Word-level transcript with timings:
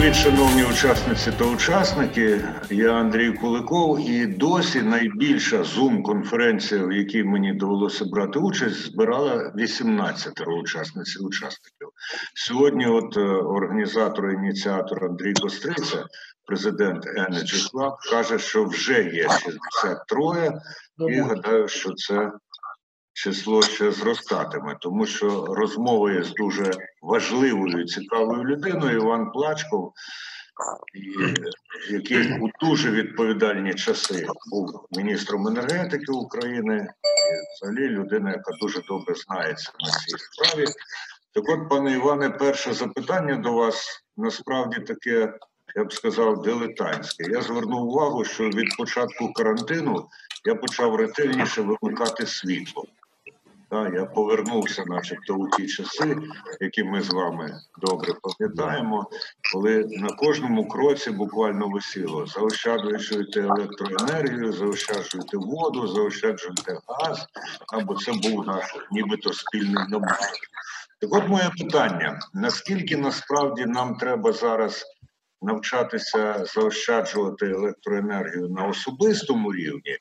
привіт, 0.00 0.14
шановні 0.14 0.64
учасниці 0.64 1.32
та 1.38 1.44
учасники. 1.44 2.40
Я 2.70 2.92
Андрій 2.92 3.32
Куликов, 3.32 4.00
і 4.10 4.26
досі 4.26 4.82
найбільша 4.82 5.64
зум-конференція, 5.64 6.86
в 6.86 6.92
якій 6.92 7.24
мені 7.24 7.52
довелося 7.52 8.04
брати 8.04 8.38
участь, 8.38 8.92
збирала 8.92 9.52
18 9.56 10.32
учасниць 10.62 11.16
і 11.16 11.24
учасників. 11.24 11.88
Сьогодні, 12.34 12.86
от 12.86 13.16
е, 13.16 13.20
організатор 13.30 14.30
ініціатор 14.30 15.04
Андрій 15.04 15.32
Костриця, 15.32 16.04
президент 16.46 17.06
Energy 17.06 17.70
Club, 17.72 17.92
каже, 18.10 18.38
що 18.38 18.64
вже 18.64 19.02
є 19.02 19.28
63, 19.28 20.50
і 21.08 21.20
гадаю, 21.20 21.68
що 21.68 21.92
це 21.92 22.30
число 23.12 23.62
ще 23.62 23.92
зростатиме, 23.92 24.76
тому 24.80 25.06
що 25.06 25.46
розмова 25.46 26.12
є 26.12 26.22
з 26.22 26.34
дуже 26.34 26.70
важливою 27.02 27.80
і 27.80 27.84
цікавою 27.84 28.44
людиною 28.44 28.96
Іван 28.96 29.30
Плачков, 29.30 29.92
який 31.90 32.40
у 32.40 32.50
дуже 32.60 32.90
відповідальні 32.90 33.74
часи 33.74 34.26
був 34.50 34.86
міністром 34.90 35.48
енергетики 35.48 36.12
України, 36.12 36.76
і 36.76 37.66
взагалі 37.66 37.88
людина, 37.88 38.30
яка 38.30 38.52
дуже 38.60 38.82
добре 38.88 39.14
знається 39.14 39.72
на 39.80 39.90
цій 39.90 40.16
справі. 40.18 40.66
Так 41.34 41.44
от, 41.48 41.68
пане 41.68 41.92
Іване, 41.92 42.30
перше 42.30 42.72
запитання 42.72 43.36
до 43.36 43.52
вас 43.52 44.04
насправді 44.16 44.80
таке, 44.80 45.34
я 45.76 45.84
б 45.84 45.92
сказав, 45.92 46.42
дилетантське. 46.42 47.24
Я 47.30 47.42
звернув 47.42 47.88
увагу, 47.88 48.24
що 48.24 48.44
від 48.44 48.76
початку 48.78 49.32
карантину 49.32 50.08
я 50.44 50.54
почав 50.54 50.94
ретельніше 50.94 51.62
вимикати 51.62 52.26
світло. 52.26 52.84
Так, 53.70 53.94
я 53.94 54.04
повернувся, 54.04 54.84
начебто, 54.86 55.34
у 55.34 55.48
ті 55.48 55.66
часи, 55.66 56.16
які 56.60 56.84
ми 56.84 57.02
з 57.02 57.10
вами 57.10 57.60
добре 57.82 58.14
пам'ятаємо, 58.22 59.10
коли 59.52 59.84
на 59.90 60.08
кожному 60.08 60.68
кроці 60.68 61.10
буквально 61.10 61.68
висіло. 61.68 62.26
Заощаджуєте 62.26 63.40
електроенергію, 63.40 64.52
заощаджуєте 64.52 65.36
воду, 65.36 65.88
заощаджуєте 65.88 66.78
газ, 66.88 67.26
або 67.72 67.94
це 67.94 68.12
був 68.12 68.46
наш 68.46 68.64
нібито 68.90 69.32
спільний 69.32 69.84
набор. 69.88 70.16
Так 71.00 71.14
от 71.14 71.28
моє 71.28 71.50
питання: 71.58 72.18
наскільки 72.34 72.96
насправді 72.96 73.64
нам 73.66 73.94
треба 73.94 74.32
зараз 74.32 74.84
навчатися 75.42 76.44
заощаджувати 76.44 77.46
електроенергію 77.46 78.48
на 78.48 78.66
особистому 78.66 79.52
рівні, 79.52 79.98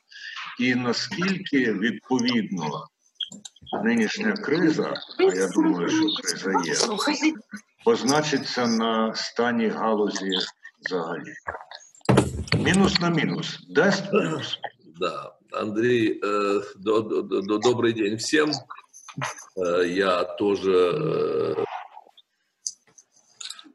і 0.59 0.75
наскільки 0.75 1.73
відповідно 1.73 2.88
нинішня 3.84 4.33
криза, 4.33 4.95
а 5.19 5.23
я 5.23 5.48
думаю, 5.48 5.89
що 5.89 6.05
криза 6.23 6.53
є, 6.64 7.34
позначиться 7.84 8.67
на 8.67 9.14
стані 9.14 9.69
галузі 9.69 10.31
взагалі. 10.87 11.34
Мінус 12.59 13.00
на 13.00 13.11
мінус. 13.11 13.59
Дасть 13.69 14.11
плюс. 14.11 14.59
Да, 15.00 15.33
Андрей, 15.53 16.20
э, 16.23 16.61
до, 16.77 17.00
до, 17.00 17.23
до, 17.23 17.59
добрый 17.59 17.92
день 17.92 18.17
всем. 18.17 18.53
Э, 19.56 19.87
я 19.87 20.25
тоже 20.25 20.92
э, 20.95 21.64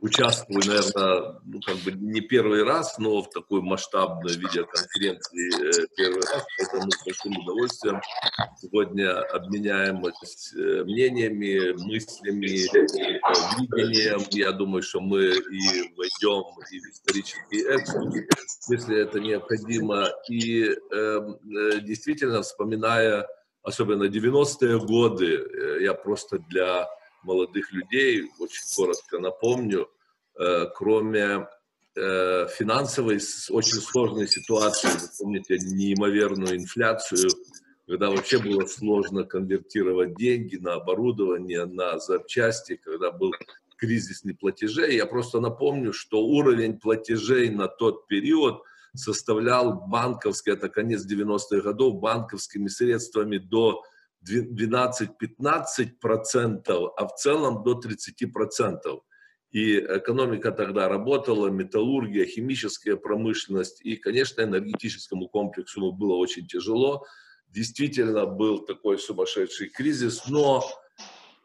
участвую, 0.05 0.63
наверное, 0.67 1.41
ну, 1.47 1.61
как 1.65 1.77
бы 1.77 1.93
не 1.93 2.21
первый 2.21 2.63
раз, 2.63 2.99
но 2.99 3.23
в 3.23 3.31
такой 3.31 3.63
масштабной 3.63 4.35
видеоконференции 4.35 5.83
э, 5.83 5.87
первый 5.97 6.21
раз, 6.21 6.45
поэтому 6.59 6.91
с 6.91 7.05
большим 7.07 7.39
удовольствием 7.39 8.03
сегодня 8.61 9.19
обменяемся 9.33 10.59
э, 10.59 10.85
мнениями, 10.85 11.73
мыслями, 11.87 12.67
э, 12.77 12.87
видением. 13.59 14.27
Я 14.31 14.53
думаю, 14.53 14.83
что 14.83 15.01
мы 15.01 15.25
и 15.25 15.95
войдем 15.97 16.45
и 16.71 16.81
в 16.81 16.91
исторический 16.93 17.67
экскурс, 17.67 18.15
если 18.69 19.01
это 19.01 19.21
необходимо. 19.21 20.09
И 20.29 20.65
э, 20.65 21.21
действительно, 21.81 22.43
вспоминая 22.43 23.27
особенно 23.63 24.05
90-е 24.05 24.79
годы, 24.81 25.81
я 25.81 25.95
просто 25.95 26.39
для 26.51 26.87
молодых 27.25 27.73
людей, 27.73 28.31
очень 28.39 28.63
коротко 28.75 29.19
напомню, 29.19 29.89
э, 30.39 30.67
кроме 30.75 31.49
э, 31.97 32.49
финансовой 32.49 33.17
очень 33.51 33.81
сложной 33.81 34.29
ситуации, 34.29 34.89
вы 34.89 35.09
помните 35.19 35.59
неимоверную 35.59 36.57
инфляцию, 36.57 37.31
когда 37.87 38.11
вообще 38.11 38.39
было 38.39 38.67
сложно 38.67 39.25
конвертировать 39.25 40.17
деньги 40.17 40.57
на 40.57 40.75
оборудование, 40.75 41.67
на 41.67 41.99
запчасти, 41.99 42.77
когда 42.77 43.11
был 43.11 43.33
кризисный 43.77 44.35
платежей. 44.35 44.97
Я 44.97 45.07
просто 45.07 45.41
напомню, 45.41 45.93
что 45.93 46.25
уровень 46.25 46.79
платежей 46.79 47.51
на 47.51 47.69
тот 47.69 48.07
период 48.07 48.63
составлял 48.95 49.87
банковский, 49.89 50.53
это 50.53 50.69
конец 50.69 51.05
90-х 51.07 51.61
годов, 51.61 52.01
банковскими 52.01 52.69
средствами 52.69 53.39
до 53.39 53.83
12-15%, 54.25 56.91
а 56.97 57.07
в 57.07 57.15
целом 57.17 57.63
до 57.63 57.79
30%. 57.81 59.03
И 59.51 59.79
экономика 59.79 60.51
тогда 60.51 60.89
работала, 60.89 61.49
металлургия, 61.49 62.25
химическая 62.27 62.97
промышленность. 62.97 63.85
И, 63.85 63.97
конечно, 63.97 64.41
энергетическому 64.43 65.29
комплексу 65.29 65.93
было 65.93 66.17
очень 66.17 66.47
тяжело. 66.47 67.05
Действительно 67.49 68.25
был 68.27 68.65
такой 68.65 68.99
сумасшедший 68.99 69.69
кризис, 69.69 70.27
но 70.29 70.65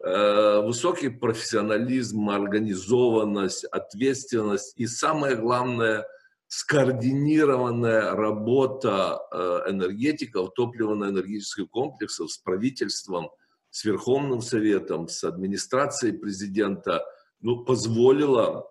э, 0.03 0.61
высокий 0.65 1.09
профессионализм, 1.09 2.31
организованность, 2.31 3.65
ответственность 3.65 4.73
и 4.77 4.87
самое 4.87 5.35
главное– 5.35 6.07
скоординированная 6.49 8.15
работа 8.15 9.21
э, 9.31 9.69
энергетиков, 9.69 10.51
топливно-энергетических 10.55 11.69
комплексов 11.69 12.31
с 12.31 12.39
правительством, 12.39 13.29
с 13.69 13.85
Верховным 13.85 14.41
Советом, 14.41 15.07
с 15.07 15.23
администрацией 15.23 16.17
президента, 16.17 17.05
ну, 17.39 17.63
позволила 17.63 18.67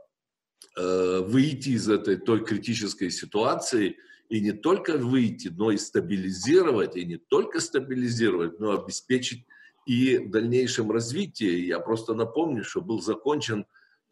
э, 0.77 1.21
выйти 1.21 1.71
из 1.71 1.89
этой 1.89 2.17
той 2.17 2.45
критической 2.45 3.13
ситуации 3.13 3.97
и 4.29 4.41
не 4.41 4.53
только 4.53 4.99
выйти, 4.99 5.49
но 5.57 5.71
и 5.71 5.79
стабилизировать, 5.79 6.97
и 6.97 7.05
не 7.05 7.17
только 7.17 7.61
стабилизировать, 7.61 8.59
но 8.59 8.73
обеспечить 8.73 9.47
и 9.87 10.19
в 10.19 10.31
дальнейшем 10.31 10.91
развитие. 10.91 11.65
Я 11.65 11.79
просто 11.79 12.15
напомню, 12.15 12.65
что 12.65 12.81
был 12.81 13.01
закончен 13.01 13.67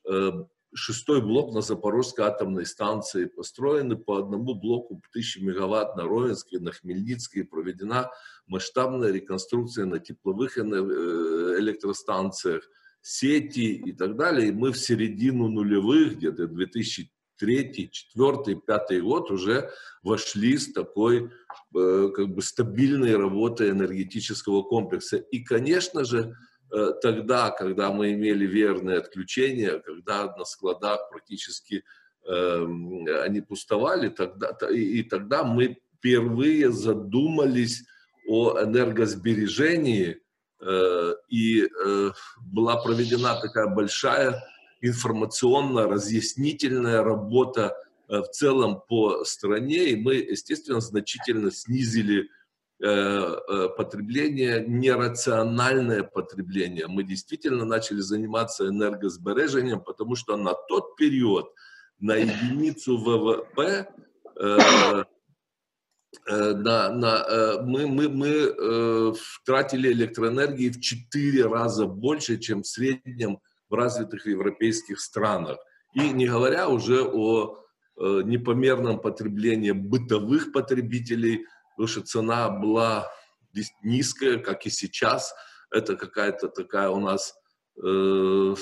э, 0.08 0.30
шестой 0.76 1.22
блок 1.22 1.54
на 1.54 1.62
Запорожской 1.62 2.26
атомной 2.26 2.66
станции, 2.66 3.24
построены 3.24 3.96
по 3.96 4.18
одному 4.18 4.54
блоку 4.54 5.00
1000 5.10 5.42
мегаватт 5.42 5.96
на 5.96 6.04
Ровенске, 6.04 6.60
на 6.60 6.72
Хмельницкой, 6.72 7.44
проведена 7.44 8.10
масштабная 8.46 9.10
реконструкция 9.10 9.86
на 9.86 9.98
тепловых 9.98 10.58
э, 10.58 10.60
электростанциях, 10.60 12.68
сети 13.00 13.72
и 13.72 13.92
так 13.92 14.16
далее. 14.16 14.48
И 14.48 14.52
мы 14.52 14.72
в 14.72 14.78
середину 14.78 15.48
нулевых, 15.48 16.16
где-то 16.16 16.46
2003, 16.46 17.10
2004, 17.38 18.16
2005 18.16 19.02
год 19.02 19.30
уже 19.30 19.70
вошли 20.02 20.56
с 20.56 20.72
такой 20.72 21.30
э, 21.74 22.08
как 22.14 22.28
бы 22.28 22.42
стабильной 22.42 23.16
работой 23.16 23.70
энергетического 23.70 24.62
комплекса. 24.62 25.16
И, 25.16 25.44
конечно 25.44 26.04
же, 26.04 26.36
тогда, 27.02 27.50
когда 27.50 27.92
мы 27.92 28.12
имели 28.12 28.46
верные 28.46 28.98
отключения, 28.98 29.78
когда 29.78 30.34
на 30.36 30.44
складах 30.44 31.08
практически 31.10 31.84
э, 32.26 32.66
они 33.24 33.40
пустовали, 33.40 34.08
тогда, 34.08 34.56
и, 34.70 35.02
тогда 35.02 35.42
мы 35.44 35.78
впервые 35.98 36.72
задумались 36.72 37.84
о 38.28 38.60
энергосбережении, 38.60 40.20
э, 40.60 41.14
и 41.28 41.62
э, 41.62 42.10
была 42.40 42.82
проведена 42.82 43.40
такая 43.40 43.68
большая 43.68 44.42
информационно-разъяснительная 44.80 47.02
работа 47.02 47.76
э, 48.08 48.20
в 48.20 48.28
целом 48.28 48.82
по 48.88 49.24
стране, 49.24 49.90
и 49.90 49.96
мы, 49.96 50.14
естественно, 50.16 50.80
значительно 50.80 51.50
снизили 51.50 52.20
Э, 52.20 52.24
э, 52.24 52.26
потребление, 52.78 54.64
нерациональное 54.66 56.02
потребление. 56.02 56.86
Мы 56.88 57.04
действительно 57.04 57.64
начали 57.64 58.00
заниматься 58.00 58.68
энергосбережением, 58.68 59.80
потому 59.80 60.14
что 60.14 60.36
на 60.36 60.52
тот 60.52 60.96
период 60.96 61.52
на 61.98 62.16
единицу 62.16 62.98
ВВП 62.98 63.88
э, 64.38 65.04
на, 66.28 66.90
на, 66.90 67.62
мы, 67.62 67.86
мы, 67.86 68.08
мы 68.08 69.14
тратили 69.44 69.92
электроэнергии 69.92 70.70
в 70.70 70.80
4 70.80 71.46
раза 71.46 71.86
больше, 71.86 72.38
чем 72.38 72.62
в 72.62 72.66
среднем 72.66 73.38
в 73.68 73.74
развитых 73.74 74.26
европейских 74.26 75.00
странах. 75.00 75.58
И 75.94 76.10
не 76.10 76.26
говоря 76.26 76.68
уже 76.68 77.02
о 77.02 77.58
непомерном 77.98 79.00
потреблении 79.00 79.72
бытовых 79.72 80.52
потребителей– 80.52 81.46
потому 81.76 81.88
что 81.88 82.02
цена 82.02 82.48
была 82.48 83.10
низкая, 83.82 84.38
как 84.38 84.66
и 84.66 84.70
сейчас. 84.70 85.34
Это 85.70 85.96
какая-то 85.96 86.48
такая 86.48 86.88
у 86.88 87.00
нас 87.00 87.34
э, 87.84 88.54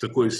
такой 0.00 0.30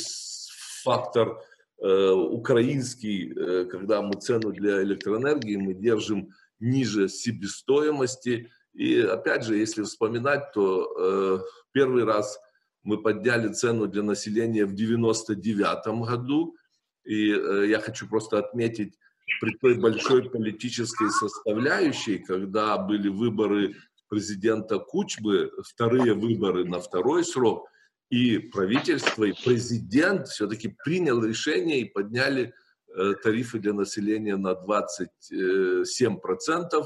фактор 0.82 1.42
э, 1.82 2.10
украинский, 2.10 3.32
э, 3.32 3.64
когда 3.66 4.00
мы 4.00 4.14
цену 4.14 4.52
для 4.52 4.82
электроэнергии 4.82 5.56
мы 5.56 5.74
держим 5.74 6.30
ниже 6.58 7.08
себестоимости. 7.08 8.50
И 8.72 9.00
опять 9.00 9.44
же, 9.44 9.56
если 9.56 9.82
вспоминать, 9.82 10.52
то 10.52 10.94
э, 10.98 11.40
первый 11.72 12.04
раз 12.04 12.38
мы 12.82 13.02
подняли 13.02 13.52
цену 13.52 13.88
для 13.88 14.02
населения 14.02 14.64
в 14.64 14.74
99 14.74 15.86
году. 16.06 16.56
И 17.04 17.30
э, 17.30 17.66
я 17.68 17.80
хочу 17.80 18.08
просто 18.08 18.38
отметить, 18.38 18.96
при 19.40 19.52
той 19.60 19.78
большой 19.78 20.30
политической 20.30 21.10
составляющей, 21.10 22.18
когда 22.18 22.78
были 22.78 23.08
выборы 23.08 23.74
президента 24.08 24.78
Кучмы, 24.78 25.50
вторые 25.64 26.14
выборы 26.14 26.64
на 26.64 26.80
второй 26.80 27.24
срок, 27.24 27.68
и 28.10 28.38
правительство, 28.38 29.24
и 29.24 29.32
президент 29.32 30.28
все-таки 30.28 30.76
принял 30.84 31.24
решение 31.24 31.80
и 31.80 31.88
подняли 31.88 32.52
э, 32.94 33.14
тарифы 33.22 33.60
для 33.60 33.72
населения 33.72 34.36
на 34.36 34.52
27%. 34.52 36.84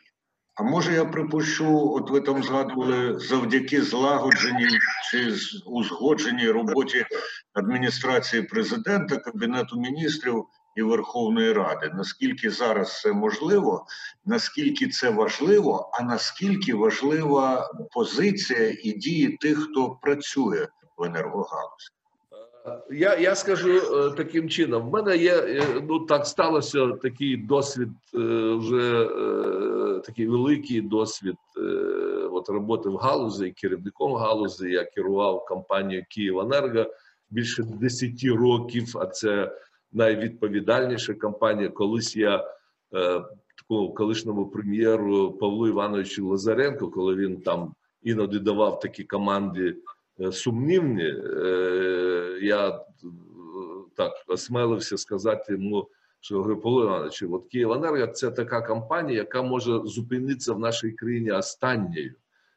А 0.55 0.63
може 0.63 0.93
я 0.93 1.05
припущу, 1.05 1.95
от 1.95 2.11
ви 2.11 2.21
там 2.21 2.43
згадували 2.43 3.19
завдяки 3.19 3.83
злагодженій 3.83 4.79
чи 5.11 5.35
узгодженій 5.67 6.51
роботі 6.51 7.07
адміністрації 7.53 8.43
президента, 8.43 9.17
кабінету 9.17 9.81
міністрів 9.81 10.45
і 10.77 10.83
Верховної 10.83 11.53
Ради. 11.53 11.91
Наскільки 11.95 12.51
зараз 12.51 13.01
це 13.01 13.13
можливо, 13.13 13.87
наскільки 14.25 14.89
це 14.89 15.11
важливо, 15.11 15.91
а 15.93 16.03
наскільки 16.03 16.75
важлива 16.75 17.71
позиція 17.93 18.77
і 18.83 18.93
дії 18.93 19.37
тих, 19.41 19.59
хто 19.59 19.91
працює 20.03 20.69
в 20.97 21.03
енергогалузі? 21.03 21.89
Я 22.91 23.17
я 23.17 23.35
скажу 23.35 23.71
е, 23.71 24.11
таким 24.17 24.49
чином: 24.49 24.89
в 24.89 24.93
мене 24.93 25.17
є 25.17 25.35
е, 25.37 25.65
ну 25.89 25.99
так 25.99 26.27
сталося 26.27 26.89
такий 27.03 27.37
досвід, 27.37 27.89
е, 28.15 28.19
вже 28.55 29.09
такий 30.05 30.27
великий 30.27 30.81
досвід 30.81 31.37
от 32.31 32.49
роботи 32.49 32.89
в 32.89 32.97
галузі, 32.97 33.51
керівником 33.51 34.15
галузі. 34.15 34.71
Я 34.71 34.85
керував 34.85 35.45
компанією 35.45 36.05
«Київенерго» 36.09 36.87
більше 37.31 37.63
10 37.63 38.25
років. 38.25 38.87
А 38.95 39.07
це 39.07 39.59
найвідповідальніша 39.93 41.15
компанія. 41.15 41.69
Колись 41.69 42.17
я 42.17 42.45
такому 43.57 43.95
колишньому 43.95 44.47
прем'єру 44.47 45.33
Павлу 45.33 45.69
Івановичу 45.69 46.29
Лазаренко, 46.29 46.89
коли 46.89 47.15
він 47.15 47.41
там 47.41 47.75
іноді 48.03 48.39
давав 48.39 48.81
такі 48.81 49.05
команди. 49.05 49.77
Е, 50.21 50.33
сумнівні, 50.33 51.05
е, 51.05 52.39
я 52.43 52.69
е, 52.69 52.81
так 53.97 54.13
осмелився 54.29 54.99
сказати 54.99 55.53
йому, 55.53 55.89
що 56.21 56.37
говорю, 56.37 56.57
Павло 56.57 56.85
Іванович, 56.85 57.23
от 57.31 57.47
Київенерго– 57.49 58.07
це 58.13 58.31
така 58.31 58.63
компанія, 58.63 59.19
яка 59.19 59.43
може 59.43 59.81
зупинитися 59.85 60.53
в 60.53 60.59
нашій 60.59 60.93
країні 60.93 61.33
останньою. 61.33 62.15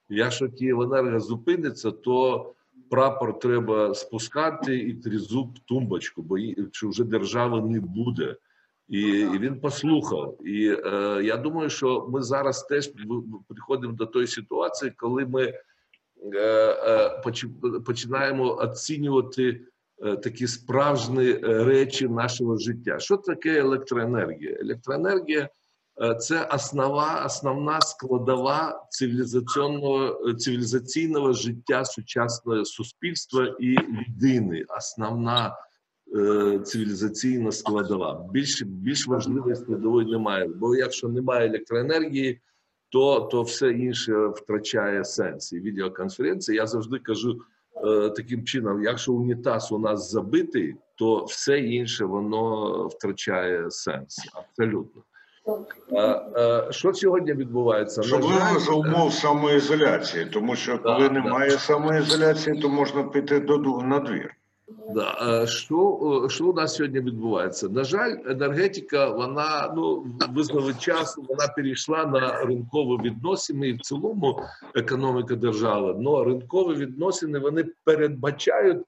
Якщо 0.09 0.49
Київенерго 0.49 1.19
зупиниться, 1.19 1.91
то 1.91 2.53
прапор 2.89 3.39
треба 3.39 3.93
спускати 3.93 4.77
і 4.79 4.93
трізуб 4.93 5.59
тумбочку, 5.65 6.21
бо 6.21 6.37
що 6.71 6.89
вже 6.89 7.03
держави 7.03 7.61
не 7.61 7.79
буде. 7.79 8.35
І 8.87 9.01
і 9.09 9.39
він 9.39 9.59
послухав. 9.59 10.47
І 10.47 10.67
е, 10.67 11.21
я 11.23 11.37
думаю, 11.37 11.69
що 11.69 12.07
ми 12.09 12.21
зараз 12.21 12.63
теж 12.63 12.91
приходимо 13.47 13.93
до 13.93 14.05
тої 14.05 14.27
ситуації, 14.27 14.91
коли 14.97 15.25
ми 15.25 15.53
починаємо 17.85 18.57
оцінювати 18.57 19.61
е, 20.03 20.15
такі 20.17 20.47
справжні 20.47 21.33
речі 21.43 22.07
нашого 22.07 22.57
життя. 22.57 22.99
Що 22.99 23.17
таке 23.17 23.59
електроенергія? 23.59 24.57
Електроенергія 24.59 25.49
це 26.19 26.45
основа, 26.45 27.23
основна 27.25 27.81
складова 27.81 28.87
цивілізаційного 28.89 30.33
цивілізаційного 30.33 31.33
життя 31.33 31.85
сучасного 31.85 32.65
суспільства 32.65 33.55
і 33.59 33.77
людини. 33.77 34.65
Основна 34.77 35.55
цивілізаційна 36.63 37.51
складова. 37.51 38.29
Більш 38.31 38.61
більш 38.61 39.07
важливої 39.07 39.55
складової 39.55 40.11
немає. 40.11 40.47
Бо 40.47 40.75
якщо 40.75 41.07
немає 41.09 41.47
електроенергії 41.47 42.41
то 42.89 43.19
то 43.19 43.41
все 43.41 43.71
інше 43.71 44.27
втрачає 44.27 45.05
сенс. 45.05 45.53
І 45.53 45.59
відеоконференції 45.59 46.57
я 46.57 46.67
завжди 46.67 46.99
кажу 46.99 47.41
е, 47.85 48.09
таким 48.09 48.43
чином: 48.43 48.83
якщо 48.83 49.13
унітаз 49.13 49.71
у 49.71 49.79
нас 49.79 50.11
забитий, 50.11 50.75
то 50.95 51.23
все 51.23 51.59
інше 51.59 52.05
воно 52.05 52.87
втрачає 52.87 53.71
сенс. 53.71 54.17
Абсолютно. 54.33 55.01
А, 55.91 55.97
а, 55.97 56.71
Що 56.71 56.93
сьогодні 56.93 57.33
відбувається? 57.33 58.01
Особливо 58.01 58.59
за 58.59 58.71
умов 58.71 59.13
самоізоляції, 59.13 60.25
тому 60.25 60.55
що 60.55 60.79
коли 60.79 61.07
да, 61.07 61.13
немає 61.13 61.51
да. 61.51 61.57
самоізоляції, 61.57 62.61
то 62.61 62.69
можна 62.69 63.03
піти 63.03 63.39
до 63.39 63.57
на 63.81 63.99
двір. 63.99 64.35
Да. 64.67 65.47
Що 65.47 66.27
що 66.29 66.47
у 66.47 66.53
нас 66.53 66.75
сьогодні 66.75 66.99
відбувається? 66.99 67.69
На 67.69 67.83
жаль, 67.83 68.15
енергетика, 68.25 69.09
вона 69.09 69.73
ну 69.75 70.05
визнали 70.33 70.73
часу, 70.79 71.25
вона 71.29 71.47
перейшла 71.47 72.05
на 72.05 72.45
ринкові 72.45 73.03
відносини 73.03 73.67
і 73.67 73.73
в 73.73 73.81
цілому 73.81 74.41
економіка 74.75 75.35
держави. 75.35 75.95
Ну 75.99 76.23
ринкові 76.23 76.75
відносини 76.75 77.39
вони 77.39 77.65
передбачають 77.83 78.81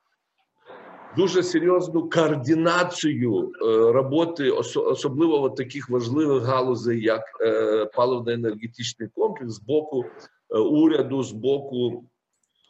дуже 1.18 1.44
серйозну 1.44 2.10
координацію 2.10 3.52
е, 3.62 3.92
роботи, 3.92 4.52
особливо 4.52 5.50
в 5.50 5.56
таких 5.56 5.90
важливих 5.90 6.44
галузей, 6.44 7.02
як 7.02 7.24
е, 7.42 7.86
паливно-енергетичний 7.96 9.10
комплекс 9.16 9.54
з 9.54 9.60
боку 9.60 10.06
е, 10.50 10.58
уряду, 10.58 11.24
з 11.24 11.32
боку. 11.32 12.04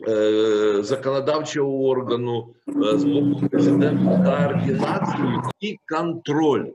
Е, 0.05 0.83
законодавчого 0.83 1.87
органу 1.87 2.53
е, 2.67 2.97
з 2.97 3.03
боку 3.03 3.47
президента 3.49 4.23
координацію 4.25 5.41
і 5.59 5.77
контроль. 5.89 6.65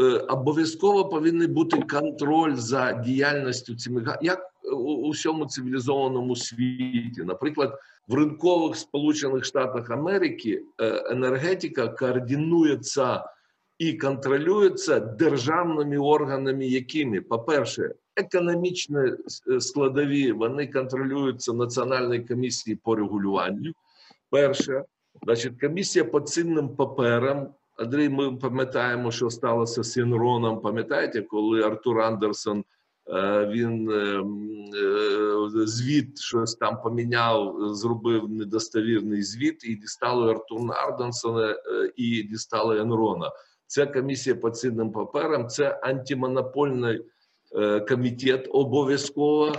Е, 0.00 0.04
обов'язково 0.18 1.08
повинен 1.08 1.54
бути 1.54 1.82
контроль 1.90 2.54
за 2.54 2.92
діяльністю 2.92 3.74
цими 3.74 4.18
як 4.22 4.40
у 4.72 5.08
усьому 5.08 5.46
цивілізованому 5.46 6.36
світі. 6.36 7.22
Наприклад, 7.24 7.78
в 8.08 8.14
ринкових 8.14 8.76
Сполучених 8.76 9.44
Штатах 9.44 9.90
Америки 9.90 10.62
енергетика 11.10 11.88
координується 11.88 13.24
і 13.78 13.92
контролюється 13.92 15.00
державними 15.00 15.98
органами, 15.98 16.66
якими, 16.66 17.20
по-перше, 17.20 17.94
економічні 18.16 18.98
е, 19.50 19.60
складові 19.60 20.32
вони 20.32 20.66
контролюються 20.66 21.52
Національною 21.52 22.26
комісією 22.26 22.80
по 22.84 22.94
регулюванню. 22.94 23.72
Перше, 24.30 24.84
значить, 25.22 25.60
комісія 25.60 26.04
по 26.04 26.20
цінним 26.20 26.68
паперам. 26.68 27.48
Андрій, 27.76 28.08
ми 28.08 28.36
пам'ятаємо, 28.36 29.10
що 29.10 29.30
сталося 29.30 29.82
з 29.82 29.96
Інроном. 29.96 30.60
Пам'ятаєте, 30.60 31.22
коли 31.22 31.62
Артур 31.62 32.00
Андерсон 32.00 32.64
е, 33.08 33.46
він 33.46 33.90
е, 33.90 34.22
звіт 35.66 36.18
щось 36.18 36.54
там 36.54 36.82
поміняв, 36.82 37.56
зробив 37.74 38.28
недостовірний 38.28 39.22
звіт, 39.22 39.64
і 39.64 39.74
дістали 39.74 40.30
Артура 40.30 40.74
Андерсона 40.74 41.56
і 41.96 42.22
дістали 42.22 42.80
Енрона. 42.80 43.30
Це 43.66 43.86
комісія 43.86 44.36
по 44.36 44.50
цінним 44.50 44.92
паперам, 44.92 45.48
це 45.48 45.80
антимонопольний 45.82 47.04
комітет 47.88 48.48
обов'язково, 48.50 49.52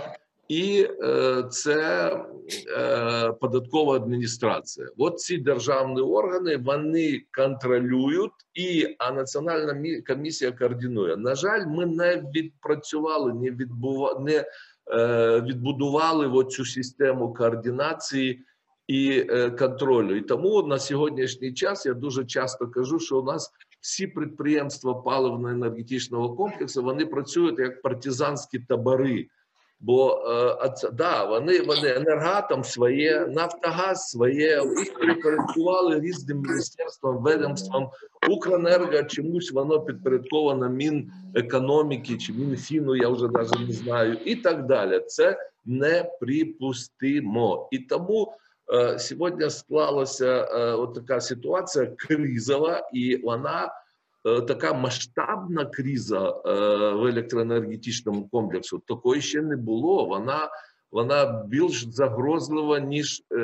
і 0.48 0.88
е, 1.02 1.44
це 1.50 2.10
е, 2.76 3.32
податкова 3.32 3.96
адміністрація. 3.96 4.86
От 4.98 5.20
ці 5.20 5.38
державні 5.38 6.00
органи 6.00 6.56
вони 6.56 7.22
контролюють, 7.36 8.32
і 8.54 8.96
а 8.98 9.12
національна 9.12 10.02
комісія 10.06 10.52
координує. 10.52 11.16
На 11.16 11.34
жаль, 11.34 11.66
ми 11.66 11.86
не 11.86 12.24
відпрацювали, 12.34 13.34
не 13.34 13.50
відбува, 13.50 14.20
не 14.20 14.44
е, 14.94 15.40
відбудували 15.40 16.26
оцю 16.26 16.64
систему 16.64 17.34
координації 17.34 18.40
і 18.86 19.26
е, 19.30 19.50
контролю. 19.50 20.16
І 20.16 20.20
тому 20.20 20.62
на 20.62 20.78
сьогоднішній 20.78 21.52
час 21.52 21.86
я 21.86 21.94
дуже 21.94 22.24
часто 22.24 22.68
кажу, 22.68 22.98
що 22.98 23.20
у 23.20 23.24
нас 23.24 23.52
всі 23.84 24.06
підприємства 24.06 24.92
паливно-енергетичного 24.92 26.36
комплексу 26.36 26.82
вони 26.82 27.06
працюють 27.06 27.58
як 27.58 27.82
партизанські 27.82 28.58
табори. 28.58 29.26
Бо 29.80 30.24
е, 30.62 30.74
да, 30.92 31.24
вони, 31.24 31.60
вони 31.60 31.88
енергатом 31.88 32.64
своє, 32.64 33.26
Нафтогаз 33.26 34.10
своє, 34.10 34.62
їх 34.78 34.94
перепорядкували 34.94 36.00
різним 36.00 36.42
міністерствам, 36.42 37.22
ведомствам. 37.22 37.90
Укренерго 38.30 39.02
чомусь 39.02 39.52
воно 39.52 39.80
підпорядковано 39.80 40.68
Мінекономіки 40.68 42.18
чи 42.18 42.32
Мінфіну, 42.32 42.96
я 42.96 43.08
вже 43.08 43.28
навіть 43.28 43.68
не 43.68 43.72
знаю, 43.72 44.18
і 44.24 44.36
так 44.36 44.66
далі. 44.66 45.00
Це 45.06 45.38
неприпустимо. 45.64 47.68
І 47.70 47.78
тому 47.78 48.32
сьогодні 48.98 49.50
склалася 49.50 50.26
е, 50.52 50.72
от 50.72 50.94
така 50.94 51.20
ситуація 51.20 51.86
кризова, 51.96 52.90
і 52.92 53.16
вона 53.16 53.72
е, 54.26 54.40
така 54.40 54.72
масштабна 54.72 55.64
криза 55.64 56.28
е, 56.46 56.50
в 56.94 57.06
електроенергетичному 57.06 58.28
комплексу. 58.28 58.82
Такої 58.88 59.20
ще 59.20 59.42
не 59.42 59.56
було. 59.56 60.04
Вона 60.06 60.48
вона 60.92 61.44
більш 61.48 61.86
загрозлива 61.88 62.78
ніж 62.80 63.22
е, 63.32 63.36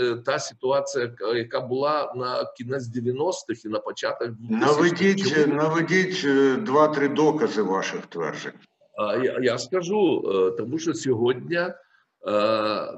е, 0.00 0.16
та 0.24 0.38
ситуація, 0.38 1.12
яка- 1.34 1.60
була 1.60 2.12
на 2.16 2.44
кінець 2.56 2.96
90-х 2.96 3.64
і 3.64 3.68
на 3.68 3.78
початок 3.78 4.28
2000-х. 4.28 4.66
Наведіть, 4.66 5.46
наведіть 5.46 6.22
е, 6.24 6.56
два-три 6.56 7.08
докази 7.08 7.62
ваших 7.62 8.06
тверджень. 8.06 8.52
А, 8.98 9.16
Я, 9.16 9.38
я 9.42 9.58
скажу, 9.58 10.22
е, 10.26 10.50
тому 10.56 10.78
що 10.78 10.94
сьогодні, 10.94 11.56
е, 11.56 11.74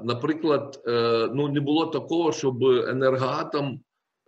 наприклад, 0.03 0.83
е, 0.87 1.29
ну 1.33 1.47
не 1.47 1.59
було 1.59 1.85
такого, 1.85 2.31
щоб 2.31 2.63
енергоатом 2.63 3.79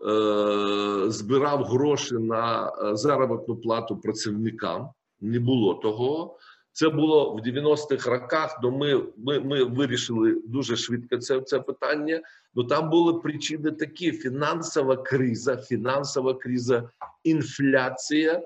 е, 0.07 1.11
збирав 1.11 1.63
гроші 1.63 2.15
на 2.15 2.67
е, 2.67 2.95
заробітну 2.95 3.55
плату 3.55 3.97
працівникам. 3.97 4.89
Не 5.21 5.39
було 5.39 5.73
того. 5.73 6.37
Це 6.71 6.89
було 6.89 7.35
в 7.35 7.39
90-х 7.47 8.11
роках. 8.11 8.59
Ну 8.63 8.71
ми, 8.71 9.03
ми, 9.17 9.39
ми 9.39 9.63
вирішили 9.63 10.41
дуже 10.45 10.75
швидко 10.75 11.17
це, 11.17 11.41
це 11.41 11.59
питання. 11.59 12.21
Ну 12.55 12.63
там 12.63 12.89
були 12.89 13.13
причини 13.13 13.71
такі: 13.71 14.11
фінансова 14.11 14.97
криза, 14.97 15.57
фінансова 15.57 16.33
криза, 16.33 16.89
інфляція 17.23 18.41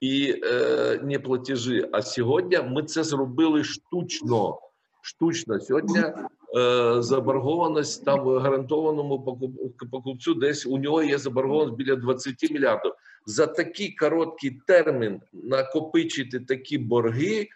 і 0.00 0.40
е, 0.44 1.00
не 1.02 1.18
платежі. 1.18 1.88
А 1.92 2.02
сьогодні 2.02 2.58
ми 2.58 2.82
це 2.82 3.04
зробили 3.04 3.64
штучно. 3.64 4.58
Штучно 5.14 5.60
сьогодні 5.60 5.98
е, 5.98 6.12
заборгованість 7.02 8.04
там 8.04 8.38
гарантованому 8.38 9.14
покуп- 9.26 9.90
покупцю, 9.90 10.34
десь 10.34 10.66
у 10.66 10.78
нього 10.78 11.02
є 11.02 11.18
заборгованість 11.18 11.76
біля 11.76 11.96
20 11.96 12.50
мільярдів. 12.50 12.92
За 13.26 13.46
такий 13.46 13.94
короткий 13.94 14.60
термін 14.66 15.20
накопичити 15.32 16.40
такі 16.40 16.78
борги. 16.78 17.48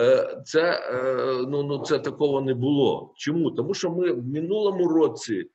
е, 0.00 0.42
Це 0.44 0.62
е, 0.62 1.46
ну, 1.48 1.62
ну 1.62 1.78
це 1.78 1.98
такого 1.98 2.40
не 2.40 2.54
було. 2.54 3.12
Чому? 3.16 3.50
Тому 3.50 3.74
що 3.74 3.90
ми 3.90 4.12
в 4.12 4.26
минулому 4.26 4.88
році 4.88 5.50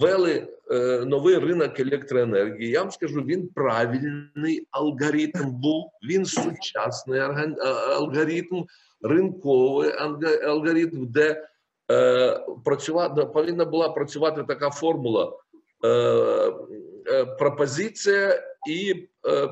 ввели 0.00 0.48
е, 0.70 1.04
новий 1.04 1.38
ринок 1.38 1.80
електроенергії. 1.80 2.70
Я 2.70 2.80
вам 2.80 2.90
скажу, 2.90 3.20
він 3.22 3.48
правильний 3.48 4.66
алгоритм 4.70 5.50
був. 5.50 5.84
Він 6.08 6.24
сучасний 6.24 7.20
алгоритм, 7.98 8.64
ринковий 9.02 9.92
алгоритм, 10.44 11.06
де 11.06 11.48
е, 11.90 12.40
працювати 12.64 13.24
повинна 13.24 13.64
була 13.64 13.88
працювати 13.88 14.44
така 14.48 14.70
формула: 14.70 15.32
е, 15.84 15.88
е, 15.88 17.24
пропозиція 17.38 18.42
і. 18.68 19.08
Е, 19.26 19.48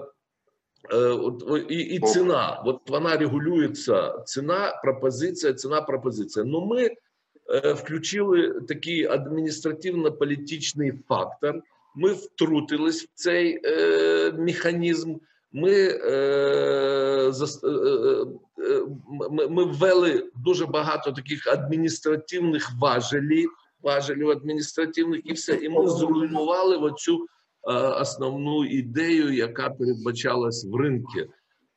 е, 0.93 1.67
і, 1.69 1.79
і 1.79 2.01
ціна. 2.01 2.63
От 2.67 2.91
вона 2.91 3.17
регулюється. 3.17 4.19
Ціна, 4.27 4.81
пропозиція, 4.85 5.53
ціна, 5.53 5.81
пропозиція. 5.81 6.45
Ну 6.45 6.61
ми 6.61 6.91
е, 7.55 7.73
включили 7.73 8.61
такий 8.69 9.07
адміністративно-політичний 9.07 10.93
фактор. 11.09 11.63
Ми 11.95 12.13
втрутились 12.13 13.05
в 13.05 13.09
цей 13.15 13.61
е, 13.65 14.33
механізм. 14.33 15.15
Ми, 15.53 15.73
е, 16.05 17.33
ми, 19.31 19.49
ми 19.49 19.65
ввели 19.65 20.31
дуже 20.45 20.67
багато 20.67 21.13
таких 21.13 21.47
адміністративних 21.47 22.71
важелів, 22.81 23.51
важелів 23.83 24.31
адміністративних, 24.31 25.21
і 25.25 25.33
все. 25.33 25.55
І 25.55 25.69
ми 25.69 25.89
зруйнували 25.89 26.77
оцю 26.77 27.17
е, 27.17 27.73
основну 27.73 28.65
ідею, 28.65 29.35
яка 29.35 29.71
передбачалась 29.71 30.65
в 30.65 30.77
ринку. 30.77 31.13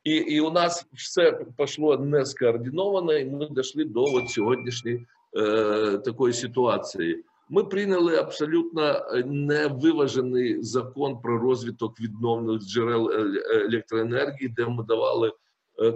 І, 0.03 0.11
і 0.15 0.39
у 0.39 0.51
нас 0.51 0.85
все 0.93 1.45
пішло 1.57 1.97
не 1.97 2.25
скоординовано, 2.25 3.13
і 3.13 3.25
ми 3.25 3.47
дійшли 3.51 3.85
до 3.85 4.03
от 4.03 4.29
сьогоднішньої 4.29 5.05
е, 5.37 5.97
такої 5.97 6.33
ситуації. 6.33 7.23
Ми 7.49 7.63
прийняли 7.63 8.15
абсолютно 8.15 8.81
е, 8.83 9.23
невиважений 9.25 10.63
закон 10.63 11.21
про 11.21 11.37
розвиток 11.37 12.01
відновлених 12.01 12.61
джерел 12.61 13.11
е, 13.11 13.15
е, 13.15 13.65
електроенергії, 13.65 14.53
де 14.57 14.65
ми 14.65 14.83
давали, 14.83 15.27
е, 15.27 15.31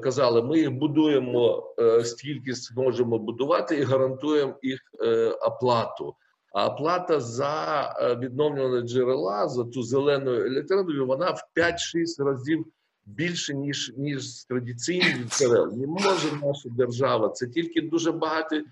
казали, 0.04 0.42
ми 0.42 0.60
їх 0.60 0.72
будуємо 0.72 1.74
е, 1.80 2.04
стільки 2.04 2.54
зможемо 2.54 3.20
будувати 3.20 3.76
і 3.76 3.84
гарантуємо 3.84 4.56
їх 4.62 4.80
е, 5.02 5.30
оплату. 5.30 6.16
А 6.54 6.68
оплата 6.68 7.20
за 7.20 7.96
е, 8.02 8.16
відновлені 8.16 8.88
джерела 8.88 9.48
за 9.48 9.64
ту 9.64 9.84
зелену 9.84 10.32
електроенергію, 10.32 11.06
вона 11.06 11.32
в 11.32 11.60
5-6 11.60 12.26
разів 12.26 12.66
більше 13.08 13.54
ніж 13.54 13.94
ніж 13.98 14.36
з 14.36 14.46
традиційних 14.46 15.30
джерел. 15.30 15.74
Не 15.78 15.88
може 15.88 16.28
наша 16.44 16.70
держава. 16.70 17.30
Це 17.30 17.48
тільки 17.48 17.82
дуже 17.82 18.12
багаті 18.12 18.64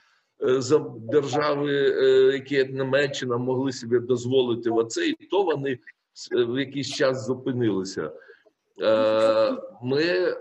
е, 0.43 0.61
за 0.61 0.79
держави, 0.99 1.71
е, 1.73 2.33
які 2.33 2.55
як 2.55 2.71
Німеччина 2.71 3.37
могли 3.37 3.71
собі 3.71 3.99
дозволити 3.99 4.69
оце, 4.69 5.07
і 5.07 5.27
то 5.31 5.43
вони 5.43 5.71
е, 5.71 6.45
в 6.45 6.59
якийсь 6.59 6.89
час 6.89 7.25
зупинилися. 7.25 8.11
Е, 8.81 9.57
Ми 9.83 10.01
е, 10.03 10.35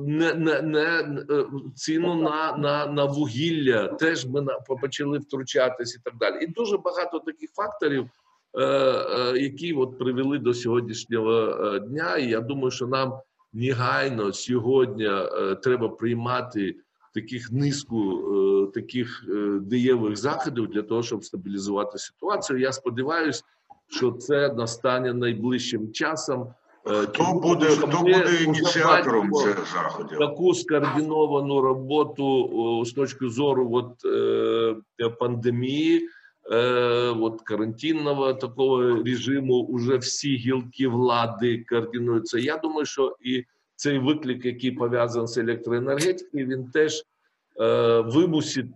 не, 0.00 0.34
не, 0.34 0.62
не 0.62 1.00
е, 1.30 1.46
ціну 1.74 2.14
на, 2.14 2.56
на, 2.56 2.86
на 2.86 3.04
вугілля 3.04 3.88
теж 3.88 4.26
ми 4.26 4.40
на- 4.40 4.58
почали 4.58 5.18
втручатись 5.18 5.94
і 5.94 5.98
так 6.04 6.14
далі. 6.20 6.44
І 6.44 6.46
дуже 6.46 6.78
багато 6.78 7.18
таких 7.18 7.50
факторів, 7.50 8.08
які 9.36 9.72
от 9.72 9.98
привели 9.98 10.38
до 10.38 10.54
сьогоднішнього 10.54 11.78
дня. 11.78 12.16
І 12.16 12.28
я 12.28 12.40
думаю, 12.40 12.70
що 12.70 12.86
нам 12.86 13.18
негайно 13.52 14.32
сьогодні 14.32 15.08
треба 15.62 15.88
приймати 15.88 16.76
таких 17.14 17.52
низку 17.52 18.22
таких 18.74 19.24
дієвих 19.60 20.16
заходів 20.16 20.66
для 20.66 20.82
того, 20.82 21.02
щоб 21.02 21.24
стабілізувати 21.24 21.98
ситуацію. 21.98 22.58
Я 22.58 22.72
сподіваюся, 22.72 23.42
що 23.88 24.12
це 24.12 24.52
настане 24.54 25.12
найближчим 25.12 25.92
часом. 25.92 26.54
Е, 26.86 27.06
Хто 27.06 27.32
буде, 27.32 27.66
хто 27.66 27.86
буде 28.02 28.44
ініціатором 28.44 29.32
цих 29.32 29.66
заходів? 29.74 30.18
таку 30.18 30.54
скоординовану 30.54 31.60
роботу 31.60 32.84
з 32.84 32.92
точки 32.92 33.28
зору 33.28 33.70
от, 33.72 34.04
е, 35.00 35.08
пандемії, 35.08 36.08
е, 36.52 36.58
от 37.20 37.42
карантинного 37.42 38.34
такого 38.34 39.02
режиму, 39.02 39.54
уже 39.54 39.96
всі 39.96 40.36
гілки 40.36 40.88
влади 40.88 41.64
координуються. 41.68 42.38
Я 42.38 42.56
думаю, 42.56 42.86
що 42.86 43.16
і 43.20 43.44
цей 43.76 43.98
виклик, 43.98 44.44
який 44.44 44.70
пов'язаний 44.70 45.28
з 45.28 45.38
електроенергетикою, 45.38 46.46
він 46.46 46.70
теж 46.70 47.02
вимусить 48.14 48.66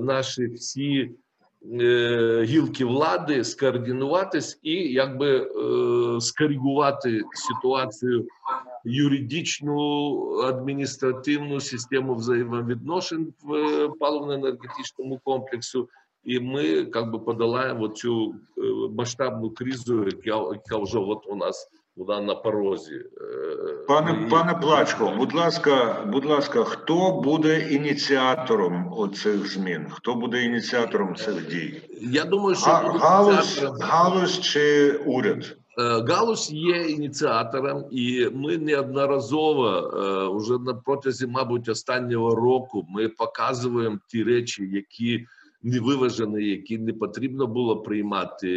наші 0.00 0.46
всі 0.46 1.10
гілки 2.42 2.84
влади 2.84 3.44
скоординуватись 3.44 4.58
і 4.62 4.72
якби 4.74 5.50
скоригувати 6.20 7.22
ситуацію 7.32 8.26
юридичну 8.84 9.76
адміністративну 10.44 11.60
систему 11.60 12.14
взаємовідношень 12.14 13.32
в 13.42 13.54
е, 13.54 13.88
паливно-енергетичному 14.00 15.18
комплексу, 15.24 15.88
і 16.24 16.40
ми 16.40 16.62
як 16.64 17.12
би 17.12 17.18
подолаємо 17.18 17.88
цю 17.88 18.34
е, 18.58 18.60
масштабну 18.96 19.50
кризу, 19.50 20.04
яка, 20.04 20.36
яка 20.54 20.76
вже 20.82 20.98
от 20.98 21.26
у 21.28 21.36
нас 21.36 21.68
вона 21.96 22.20
на 22.20 22.34
порозі. 22.34 22.94
Е, 22.94 23.04
Пане 23.88 24.24
і- 24.26 24.30
пане 24.30 24.54
Плачко, 24.54 25.12
будь 25.18 25.34
ласка, 25.34 26.04
будь 26.12 26.24
ласка, 26.24 26.64
хто 26.64 27.20
буде 27.24 27.68
ініціатором 27.70 28.92
оцих 28.96 29.52
змін? 29.52 29.86
Хто 29.90 30.14
буде 30.14 30.42
ініціатором 30.44 31.16
цих 31.16 31.48
дій? 31.48 31.82
Я 32.00 32.24
думаю, 32.24 32.54
що 32.56 32.70
Га- 32.70 32.98
Галузь, 32.98 33.34
ініціатором- 33.58 33.80
галузь 33.80 34.40
чи 34.40 34.92
уряд? 35.06 35.56
Е, 35.80 36.04
Галузь 36.08 36.52
є 36.52 36.82
ініціатором, 36.82 37.84
і 37.90 38.28
ми 38.32 38.58
неодноразово 38.58 39.68
е, 39.68 40.24
уже 40.26 40.58
на 40.58 40.74
протязі, 40.74 41.26
мабуть, 41.26 41.68
останнього 41.68 42.34
року 42.34 42.86
ми 42.90 43.08
показуємо 43.08 43.98
ті 44.08 44.24
речі, 44.24 44.70
які 44.72 45.26
не 45.62 45.80
виважені, 45.80 46.44
які 46.44 46.78
не 46.78 46.92
потрібно 46.92 47.46
було 47.46 47.82
приймати. 47.82 48.50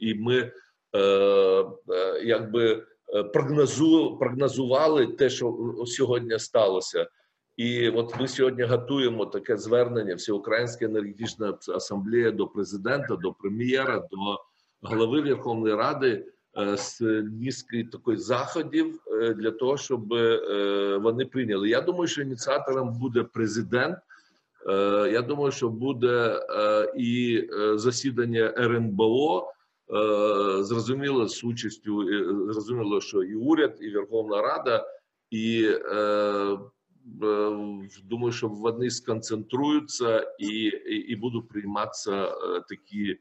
І, 0.00 0.10
е, 0.10 0.14
ми 0.20 0.52
е, 0.92 0.98
е, 0.98 2.22
якби 2.24 2.86
е, 3.14 3.22
прогнозу, 3.22 4.16
прогнозували 4.20 5.06
те, 5.06 5.30
що 5.30 5.74
сьогодні 5.86 6.38
сталося. 6.38 7.06
І 7.56 7.88
от 7.88 8.20
ми 8.20 8.28
сьогодні 8.28 8.62
готуємо 8.62 9.26
таке 9.26 9.56
звернення 9.56 10.14
Всеукраїнської 10.14 10.90
енергетичної 10.90 11.52
асамблеї 11.74 12.30
до 12.30 12.46
президента, 12.46 13.16
до 13.16 13.32
прем'єра, 13.32 14.08
до 14.10 14.38
голови 14.82 15.20
Верховної 15.20 15.74
Ради 15.74 16.26
е, 16.58 16.76
з 16.76 17.00
низки 17.40 17.84
таких 17.92 18.20
заходів 18.20 19.00
е, 19.06 19.34
для 19.34 19.50
того, 19.50 19.76
щоб 19.76 20.12
е, 20.12 20.96
вони 21.02 21.24
прийняли. 21.24 21.68
Я 21.68 21.80
думаю, 21.80 22.06
що 22.06 22.22
ініціатором 22.22 22.98
буде 22.98 23.22
президент. 23.22 23.98
Я 25.12 25.22
думаю, 25.22 25.52
що 25.52 25.68
буде 25.68 26.40
і 26.96 27.48
засідання 27.74 28.54
РНБО. 28.56 29.52
Зрозуміло, 30.60 31.28
з 31.28 31.44
участю 31.44 32.04
зрозуміло, 32.52 33.00
що 33.00 33.22
і 33.22 33.34
уряд, 33.34 33.78
і 33.80 33.90
Верховна 33.90 34.42
Рада, 34.42 34.86
і 35.30 35.68
думаю, 38.04 38.32
що 38.32 38.48
вони 38.48 38.90
сконцентруються 38.90 40.34
і, 40.38 40.46
і, 40.66 40.94
і 40.94 41.16
будуть 41.16 41.48
прийматися 41.48 42.34
такі 42.68 43.18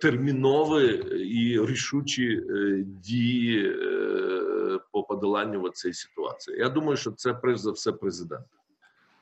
термінові 0.00 0.86
і 1.30 1.66
рішучі 1.66 2.42
е, 2.50 2.84
дії 2.86 3.68
е, 3.68 4.78
по 4.92 5.02
подоланню 5.02 5.68
цієї 5.68 5.94
ситуації. 5.94 6.58
Я 6.58 6.68
думаю, 6.68 6.96
що 6.96 7.10
це 7.10 7.34
перш 7.34 7.58
за 7.58 7.70
все 7.70 7.92
президент. 7.92 8.46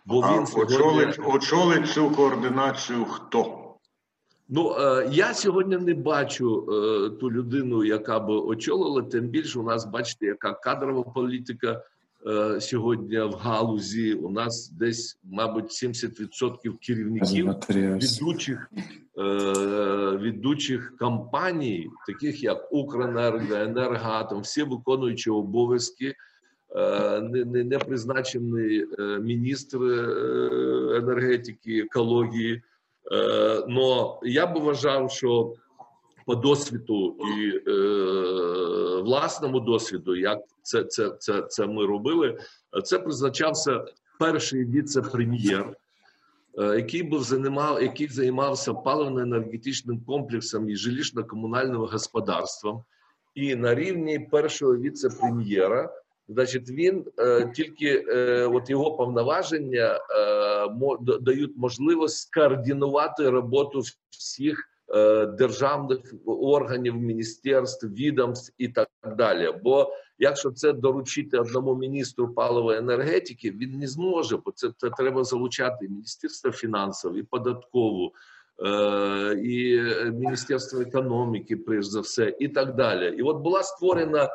Бо 0.05 0.21
А 0.21 0.37
він 0.37 0.47
сьогодні... 0.47 0.77
очолить, 0.77 1.21
очолить 1.27 1.89
цю 1.89 2.11
координацію 2.11 3.05
хто? 3.05 3.61
Ну 4.49 4.77
е, 4.79 5.09
я 5.13 5.35
сьогодні 5.35 5.77
не 5.77 5.95
бачу 5.95 6.67
е, 6.69 7.11
ту 7.11 7.33
людину, 7.33 7.85
яка 7.85 8.21
би 8.21 8.35
очолила. 8.35 9.03
Тим 9.03 9.29
більше 9.29 9.59
у 9.59 9.63
нас 9.63 9.85
бачите, 9.85 10.27
яка 10.27 10.53
кадрова 10.53 11.03
політика 11.03 11.83
е, 12.27 12.61
сьогодні 12.61 13.21
в 13.21 13.33
галузі. 13.33 14.15
У 14.15 14.31
нас 14.31 14.69
десь, 14.69 15.19
мабуть, 15.25 15.85
70% 15.85 16.79
керівників 16.79 17.55
ведучих 18.21 18.71
е, 18.77 18.83
ведучих 19.17 20.97
компаній, 20.99 21.91
таких 22.07 22.43
як 22.43 22.73
Укренерго, 22.73 23.55
Енергоатом, 23.55 24.41
всі 24.41 24.63
виконуючі 24.63 25.31
обов'язки. 25.31 26.15
Е, 26.77 27.21
Не, 27.21 27.45
не, 27.45 27.65
не 27.65 27.79
призначений 27.79 28.87
е, 28.99 29.03
міністр 29.21 29.83
е, 29.83 30.97
енергетики, 30.97 31.79
екології. 31.79 32.63
Е, 33.13 33.65
Но 33.69 34.21
я 34.23 34.47
би 34.47 34.61
вважав, 34.61 35.11
що 35.11 35.55
по 36.27 36.35
досвіду 36.35 37.17
і 37.39 37.71
е, 37.71 37.73
власному 39.03 39.61
досвіду, 39.61 40.17
як 40.17 40.39
це, 40.63 40.85
це, 40.85 41.11
це, 41.19 41.43
це 41.43 41.67
ми 41.67 41.87
робили, 41.87 42.39
це 42.85 42.99
призначався 42.99 43.85
перший 44.19 44.65
віце-прем'єр, 44.65 45.65
е, 45.67 45.75
який 46.57 47.03
був 47.03 47.23
займав, 47.23 47.83
який 47.83 48.09
займався 48.09 48.73
паливно-енергетичним 48.73 50.05
комплексом 50.07 50.71
і 50.71 50.75
жилищно-комунальним 50.75 51.87
господарством. 51.87 52.85
І 53.35 53.55
на 53.55 53.75
рівні 53.75 54.19
першого 54.19 54.77
віце-прем'єра, 54.77 55.91
значить, 56.29 56.71
він 56.71 57.05
е, 57.19 57.53
тільки 57.57 58.05
е, 58.09 58.47
от 58.47 58.71
його 58.71 58.97
повноваження 58.97 59.95
е, 59.95 61.21
дають 61.21 61.57
можливість 61.57 62.17
скоординувати 62.17 63.31
роботу 63.31 63.83
всіх 64.11 64.69
е, 64.95 65.27
державних 65.27 66.15
органів, 66.27 66.95
міністерств, 66.95 67.87
відомств 67.87 68.55
і 68.59 68.69
так 68.69 68.89
далі. 69.17 69.53
Бо 69.63 69.93
якщо 70.25 70.51
це 70.51 70.73
доручити 70.73 71.39
одному 71.39 71.75
міністру 71.75 72.29
паливої 72.29 72.79
енергетики, 72.79 73.51
він 73.51 73.79
не 73.79 73.87
зможе, 73.87 74.37
бо 74.45 74.51
це, 74.51 74.71
це 74.77 74.91
треба 74.91 75.25
залучати 75.25 75.89
Міністерство 75.89 76.53
фінансів, 76.53 77.17
і 77.17 77.23
податкову, 77.23 78.13
е, 78.67 79.35
і 79.35 79.81
Міністерство 80.13 80.81
економіки, 80.81 81.57
перш 81.57 81.87
за 81.87 82.01
все, 82.01 82.37
і 82.39 82.49
так 82.49 82.75
далі. 82.75 83.17
І 83.19 83.23
от 83.23 83.43
була 83.43 83.63
створена 83.63 84.29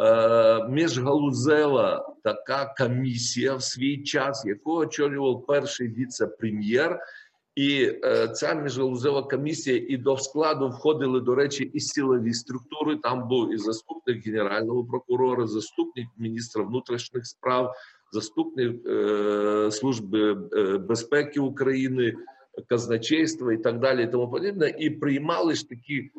е, 0.00 0.68
міжгалузева 0.68 2.14
така 2.24 2.74
комісія 2.78 3.54
в 3.54 3.62
свій 3.62 4.02
час, 4.02 4.44
яку 4.46 4.76
очолював 4.76 5.46
перший 5.46 5.88
віце-прем'єр. 5.88 7.00
І 7.56 7.92
е, 8.04 8.28
ця 8.28 8.54
міжгалузева 8.54 9.22
комісія 9.22 9.84
і 9.88 9.96
до 9.96 10.16
складу 10.16 10.68
входили, 10.68 11.20
до 11.20 11.34
речі, 11.34 11.70
і 11.74 11.80
силові 11.80 12.32
структури. 12.32 12.96
Там 12.96 13.28
був 13.28 13.54
і 13.54 13.56
заступник 13.56 14.26
генерального 14.26 14.84
прокурора, 14.84 15.46
заступник 15.46 16.06
міністра 16.18 16.64
внутрішніх 16.64 17.26
справ, 17.26 17.74
заступник 18.12 18.86
е, 18.86 19.70
служби 19.70 20.48
е, 20.52 20.78
безпеки 20.78 21.40
України, 21.40 22.14
казначейства 22.68 23.52
і 23.52 23.56
так 23.56 23.80
далі, 23.80 24.04
і 24.04 24.06
тому 24.06 24.30
подібне. 24.30 24.74
І 24.78 24.90
приймали 24.90 25.54
ж 25.54 25.68
такі 25.68 26.10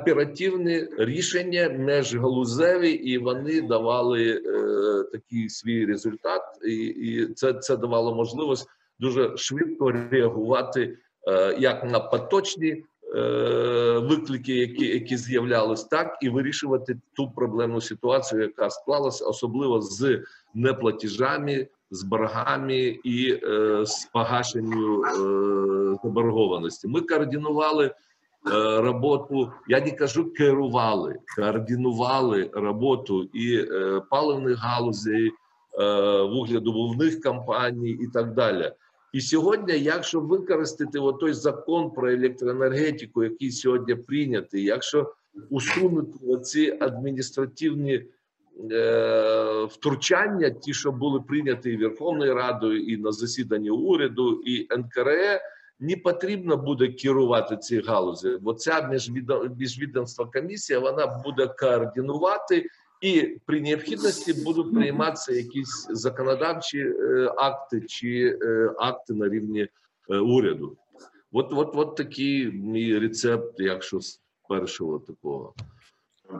оперативні 0.00 0.88
рішення 0.98 1.68
міжгалузеві, 1.68 2.90
і 2.90 3.18
вони 3.18 3.62
давали 3.62 4.30
е, 4.30 5.04
такий 5.12 5.48
свій 5.48 5.86
результат, 5.86 6.42
і, 6.64 6.74
і 6.86 7.26
це, 7.26 7.52
це 7.52 7.76
давало 7.76 8.14
можливість 8.14 8.68
дуже 9.00 9.36
швидко 9.36 9.90
реагувати 9.90 10.98
е, 11.28 11.56
як 11.58 11.84
на 11.84 12.00
поточні 12.00 12.68
е, 12.68 12.82
виклики, 13.98 14.54
які, 14.54 14.86
які 14.86 15.16
з'являлись, 15.16 15.84
так 15.84 16.18
і 16.22 16.28
вирішувати 16.28 16.96
ту 17.12 17.30
проблемну 17.30 17.80
ситуацію, 17.80 18.42
яка 18.42 18.70
склалася, 18.70 19.24
особливо 19.24 19.80
з 19.80 20.22
неплатежами, 20.54 21.66
з 21.90 22.02
боргами 22.02 22.98
і 23.04 23.40
е, 23.42 23.86
з 23.86 24.04
погашенню 24.12 25.02
е, 25.04 25.98
заборгованості. 26.02 26.88
Ми 26.88 27.00
координували 27.00 27.94
роботу. 28.78 29.52
Я 29.68 29.80
не 29.80 29.90
кажу 29.90 30.32
керували, 30.32 31.18
координували 31.36 32.50
роботу 32.52 33.22
і 33.22 33.56
е, 33.56 34.02
паливних 34.10 34.58
галузей, 34.58 35.32
е, 35.78 36.22
вугледобувних 36.22 37.22
компаній 37.22 37.90
і 37.90 38.06
так 38.14 38.34
далі. 38.34 38.72
І 39.16 39.20
сьогодні, 39.20 39.78
якщо 39.78 40.20
використати 40.20 40.98
той 41.20 41.32
закон 41.32 41.90
про 41.90 42.10
електроенергетику, 42.10 43.24
який 43.24 43.50
сьогодні 43.50 43.94
прийнятий, 43.94 44.64
якщо 44.64 45.14
усунути 45.50 46.18
оці 46.28 46.76
адміністративні 46.80 48.06
е, 48.70 49.64
втручання, 49.70 50.50
ті, 50.50 50.74
що 50.74 50.92
були 50.92 51.20
прийняті 51.20 51.70
і 51.70 51.76
Верховною 51.76 52.34
Радою, 52.34 52.80
і 52.80 52.96
на 52.96 53.12
засіданні 53.12 53.70
уряду, 53.70 54.42
і 54.46 54.68
НКРЕ, 54.78 55.40
не 55.80 55.96
потрібно 55.96 56.56
буде 56.56 56.88
керувати 56.88 57.56
ці 57.56 57.80
галузі. 57.80 58.38
Бо 58.40 58.54
ця 58.54 58.90
міжвідомства 59.58 60.26
комісія 60.32 60.78
вона 60.78 61.06
буде 61.24 61.46
координувати 61.58 62.66
і 63.00 63.38
при 63.46 63.60
необхідності 63.60 64.32
будуть 64.32 64.74
прийматися 64.74 65.32
якісь 65.32 65.86
законодавчі 65.90 66.78
е, 66.78 67.32
акти 67.36 67.80
чи 67.80 68.38
е, 68.42 68.74
акти 68.78 69.14
на 69.14 69.28
рівні 69.28 69.68
е, 70.10 70.16
уряду. 70.18 70.76
От, 71.32 71.52
от, 71.52 71.70
от 71.74 71.96
такий 71.96 72.52
мій 72.52 72.98
рецепт, 72.98 73.54
якщо 73.58 74.00
з 74.00 74.20
першого 74.48 74.98
такого. 74.98 75.54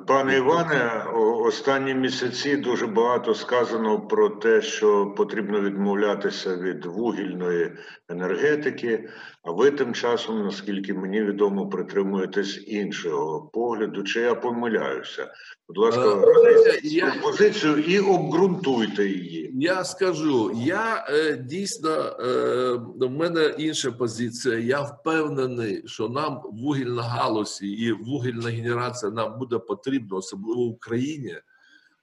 Пане 0.06 0.36
Іване, 0.36 1.04
останні 1.44 1.94
місяці 1.94 2.56
дуже 2.56 2.86
багато 2.86 3.34
сказано 3.34 4.00
про 4.00 4.28
те, 4.30 4.62
що 4.62 5.14
потрібно 5.16 5.60
відмовлятися 5.60 6.56
від 6.56 6.84
вугільної 6.86 7.72
енергетики. 8.08 9.08
А 9.42 9.52
ви 9.52 9.70
тим 9.70 9.94
часом, 9.94 10.42
наскільки 10.42 10.94
мені 10.94 11.22
відомо, 11.22 11.68
притримуєтесь 11.68 12.64
іншого 12.66 13.50
погляду. 13.52 14.02
Чи 14.02 14.20
я 14.20 14.34
помиляюся? 14.34 15.28
Будь 15.68 15.78
ласка, 15.78 16.16
Е, 16.46 16.80
я- 16.82 17.10
цю 17.10 17.20
позицію 17.20 17.78
і 17.78 17.98
обґрунтуйте 17.98 19.06
її. 19.06 19.50
Я 19.54 19.84
скажу, 19.84 20.52
я 20.54 21.06
е, 21.10 21.36
дійсно 21.36 21.90
е, 21.90 23.06
в 23.06 23.10
мене 23.10 23.54
інша 23.58 23.92
позиція. 23.92 24.58
Я 24.58 24.80
впевнений, 24.82 25.82
що 25.86 26.08
нам 26.08 26.40
вугільна 26.44 27.02
галузь 27.02 27.60
і 27.62 27.92
вугільна 27.92 28.50
генерація 28.50 29.12
нам 29.12 29.38
буде 29.38 29.58
потрібна, 29.58 29.75
особливо 30.10 30.60
в 30.60 30.68
Україні, 30.68 31.32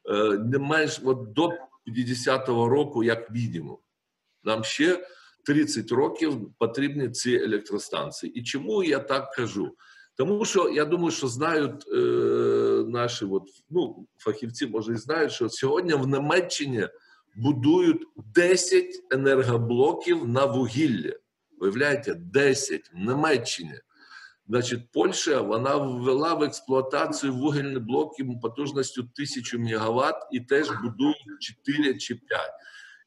е, 0.10 0.38
не 0.38 0.58
менш 0.58 1.02
от 1.04 1.34
до 1.34 1.52
50-го 1.88 2.70
року, 2.70 3.04
як 3.04 3.32
мінімум. 3.32 3.78
Нам 4.44 4.64
ще 4.64 5.08
30 5.46 5.92
років 5.92 6.52
потрібні 6.58 7.10
ці 7.10 7.32
електростанції. 7.36 8.34
І 8.34 8.44
чому 8.44 8.84
я 8.84 9.00
так 9.00 9.32
кажу? 9.32 9.76
Тому 10.16 10.46
що 10.46 10.70
я 10.70 10.86
думаю, 10.86 11.12
що 11.12 11.28
знають 11.28 11.88
е, 11.88 11.98
наші 12.88 13.26
от, 13.26 13.44
ну, 13.70 14.08
фахівці, 14.18 14.68
може, 14.68 14.94
і 14.94 14.96
знають, 14.96 15.32
що 15.32 15.50
сьогодні 15.50 15.94
в 15.94 16.08
Німеччині 16.08 16.88
будують 17.36 18.04
10 18.36 18.86
енергоблоків 19.12 20.28
на 20.28 20.46
вугілля. 20.46 21.14
Виявляєте, 21.60 22.14
10 22.14 22.92
в 22.94 22.98
Німеччині. 22.98 23.80
Значить, 24.48 24.92
Польща 24.92 25.42
вона 25.42 25.76
ввела 25.76 26.34
в 26.34 26.44
експлуатацію 26.44 27.34
вугільні 27.34 27.80
блоки 27.80 28.26
потужністю 28.42 29.02
1000 29.02 29.58
МВт 29.58 30.16
і 30.32 30.40
теж 30.40 30.68
будують 30.84 31.18
4 31.40 31.98
чи 31.98 32.16
5. 32.16 32.42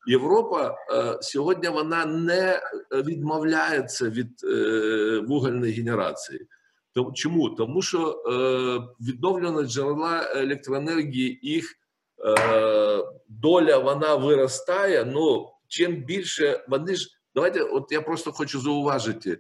Європа 0.07 0.75
е, 0.93 1.19
сьогодні 1.23 1.69
вона 1.69 2.07
не 2.07 2.61
відмовляється 2.93 4.09
від 4.11 4.45
е, 4.45 5.19
вугільної 5.29 5.73
генерації. 5.73 6.47
Тому- 6.95 7.13
Чому? 7.13 7.51
Тому 7.51 7.83
що 7.83 8.09
е, 8.11 8.33
відновлені 9.05 9.69
джерела 9.69 10.33
електроенергії, 10.35 11.39
їх 11.43 11.75
е, 12.27 13.05
доля 13.29 13.79
вона 13.79 14.15
виростає. 14.15 15.05
Ну 15.05 15.49
чим 15.69 15.97
більше 16.05 16.65
вони 16.69 16.97
ж 16.97 17.09
давайте, 17.35 17.61
от 17.61 17.93
я 17.93 18.01
просто 18.03 18.33
хочу 18.33 18.61
зауважити. 18.61 19.39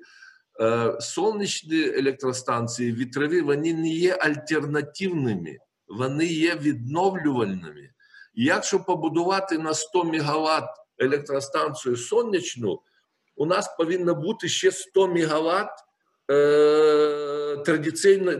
Е, 0.60 0.96
сонячні 1.00 1.84
електростанції, 1.84 2.92
вітрові, 2.92 3.40
вони 3.40 3.74
не 3.74 3.88
є 3.88 4.14
альтернативними, 4.14 5.58
вони 5.88 6.26
є 6.26 6.56
відновлювальними. 6.56 7.90
Якщо 8.34 8.80
побудувати 8.80 9.58
на 9.58 9.74
100 9.74 10.04
МВт 10.04 10.64
електростанцію 10.98 11.96
сонячну, 11.96 12.80
у 13.36 13.46
нас 13.46 13.76
повинно 13.78 14.14
бути 14.14 14.48
ще 14.48 14.72
100 14.72 15.08
МВт 15.08 15.70
е, 16.30 17.56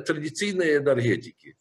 традиційної 0.06 0.74
енергетики. 0.74 1.54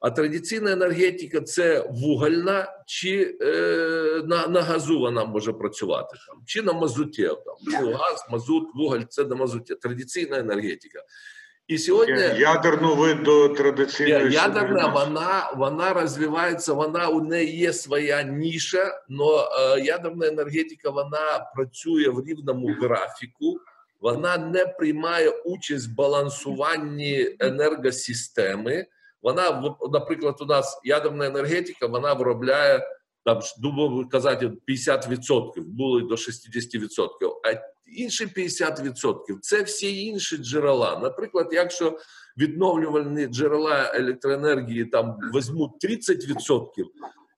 А 0.00 0.10
традиційна 0.10 0.72
енергетика 0.72 1.40
це 1.40 1.88
вугільна, 1.90 2.82
чи 2.86 3.36
е, 3.40 4.22
на, 4.26 4.46
на 4.46 4.62
газу 4.62 4.98
вона 4.98 5.24
може 5.24 5.52
працювати, 5.52 6.16
там, 6.28 6.42
чи 6.46 6.62
на 6.62 6.72
мазуті. 6.72 7.26
Там. 7.26 7.56
Ну, 7.82 7.92
газ, 7.92 8.26
мазут, 8.30 8.74
вуголь 8.74 9.00
це 9.08 9.24
на 9.24 9.34
мазуті. 9.34 9.74
Традиційна 9.74 10.38
енергетика. 10.38 11.02
І 11.70 11.78
сьогодні 11.78 12.22
Ядерну 12.38 12.94
ви 12.94 13.14
до 13.14 13.48
традиційної 13.48 14.32
ядерна 14.32 14.86
вона, 14.86 15.52
вона 15.56 15.92
розвивається, 15.92 16.72
вона 16.72 17.08
у 17.08 17.20
неї 17.20 17.58
є 17.58 17.72
своя 17.72 18.22
ніша, 18.22 19.02
але 19.10 19.80
ядерна 19.80 20.26
енергетика 20.26 20.90
вона 20.90 21.50
працює 21.54 22.08
в 22.08 22.26
рівному 22.26 22.76
графіку. 22.80 23.60
Вона 24.00 24.38
не 24.38 24.66
приймає 24.66 25.30
участь 25.30 25.88
в 25.88 25.94
балансуванні 25.94 27.36
енергосистеми. 27.40 28.86
Вона, 29.22 29.74
наприклад, 29.92 30.36
у 30.40 30.44
нас 30.44 30.80
ядерна 30.84 31.26
енергетика, 31.26 31.86
вона 31.86 32.12
виробляє 32.12 32.86
там 33.24 33.40
думаю 33.58 34.08
казати 34.08 34.52
50%, 34.68 35.60
було 35.66 35.98
й 35.98 36.02
до 36.02 36.14
60%. 36.14 37.08
А 37.44 37.54
інші 37.96 38.26
50% 38.26 39.16
це 39.40 39.62
всі 39.62 40.04
інші 40.04 40.36
джерела. 40.36 40.98
Наприклад, 41.02 41.48
якщо 41.52 41.98
відновлювальні 42.38 43.26
джерела 43.26 43.92
електроенергії 43.94 44.84
там 44.84 45.18
візьмуть 45.34 45.84
30% 45.84 46.64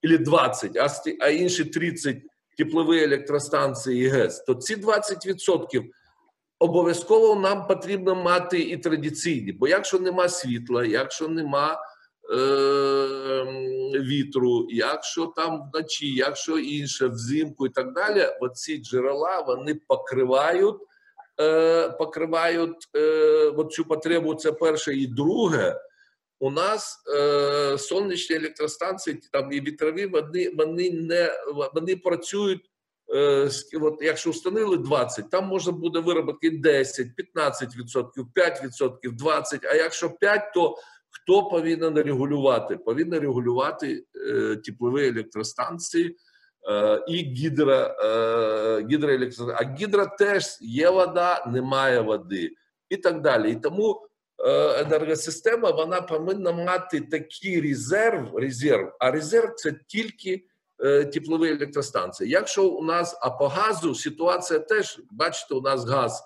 або 0.04 0.14
20%, 0.14 0.78
а, 0.78 1.24
а 1.24 1.28
інші 1.28 1.64
30% 1.64 2.22
теплові 2.58 3.02
електростанції 3.02 4.04
і 4.04 4.08
ГЕС, 4.08 4.38
то 4.40 4.54
ці 4.54 4.76
20% 4.76 5.82
обов'язково 6.62 7.40
нам 7.40 7.66
потрібно 7.66 8.14
мати 8.14 8.60
і 8.60 8.76
традиційні. 8.76 9.52
Бо 9.52 9.68
якщо 9.68 9.98
нема 9.98 10.28
світла, 10.28 10.84
якщо 10.84 11.28
нема 11.28 11.78
е, 12.32 12.36
вітру, 14.00 14.66
якщо 14.70 15.26
там 15.26 15.70
вночі, 15.72 16.14
якщо 16.14 16.58
інше, 16.58 17.06
взимку 17.06 17.66
і 17.66 17.70
так 17.70 17.92
далі, 17.92 18.26
оці 18.40 18.78
джерела 18.78 19.40
вони 19.40 19.74
покривають. 19.74 20.76
е, 21.40 21.88
Покривають 21.88 22.88
е, 22.96 23.52
цю 23.70 23.84
потребу. 23.84 24.34
Це 24.34 24.52
перше 24.52 24.94
і 24.94 25.06
друге. 25.06 25.76
У 26.40 26.50
нас 26.50 27.02
е, 27.16 27.78
сонячні 27.78 28.36
електростанції 28.36 29.20
там 29.32 29.52
і 29.52 29.60
вітрові, 29.60 30.06
вони, 30.06 30.52
вони 30.58 30.90
не 30.90 31.32
вони 31.74 31.96
працюють. 31.96 32.71
Е, 33.14 33.48
От 33.80 33.98
якщо 34.02 34.30
встановили 34.30 34.76
20, 34.76 35.30
там 35.30 35.46
можна 35.46 35.72
буде 35.72 36.00
виробити 36.00 36.50
10, 36.50 37.06
15%, 37.36 38.24
5%, 38.34 38.96
20%. 39.18 39.60
А 39.70 39.74
якщо 39.74 40.06
5%, 40.08 40.40
то 40.54 40.76
хто 41.10 41.42
повинен 41.42 41.98
регулювати? 41.98 42.76
Повинен 42.76 43.20
регулювати 43.20 44.04
е, 44.16 44.56
теплові 44.56 45.08
електростанції 45.08 46.16
е, 46.70 47.04
і 47.08 47.16
гідро, 47.16 47.72
е, 47.72 48.86
гідроелектростанції. 48.90 49.56
А 49.60 49.76
гідро 49.78 50.06
теж 50.18 50.58
є 50.60 50.90
вода, 50.90 51.44
немає 51.52 52.00
води 52.00 52.50
і 52.88 52.96
так 52.96 53.20
далі. 53.20 53.52
І 53.52 53.54
тому 53.54 54.06
е, 54.46 54.80
енергосистема 54.80 55.70
вона 55.70 56.00
повинна 56.00 56.52
мати 56.52 57.00
такий 57.00 57.60
резерв, 57.60 58.36
резерв, 58.36 58.92
а 58.98 59.10
резерв 59.10 59.54
це 59.54 59.74
тільки 59.86 60.44
теплові 61.12 61.50
електростанції. 61.50 62.30
Якщо 62.30 62.68
у 62.68 62.84
нас, 62.84 63.18
а 63.20 63.30
по 63.30 63.48
газу 63.48 63.94
ситуація 63.94 64.60
теж, 64.60 65.00
бачите, 65.10 65.54
у 65.54 65.60
нас 65.60 65.84
газ 65.84 66.22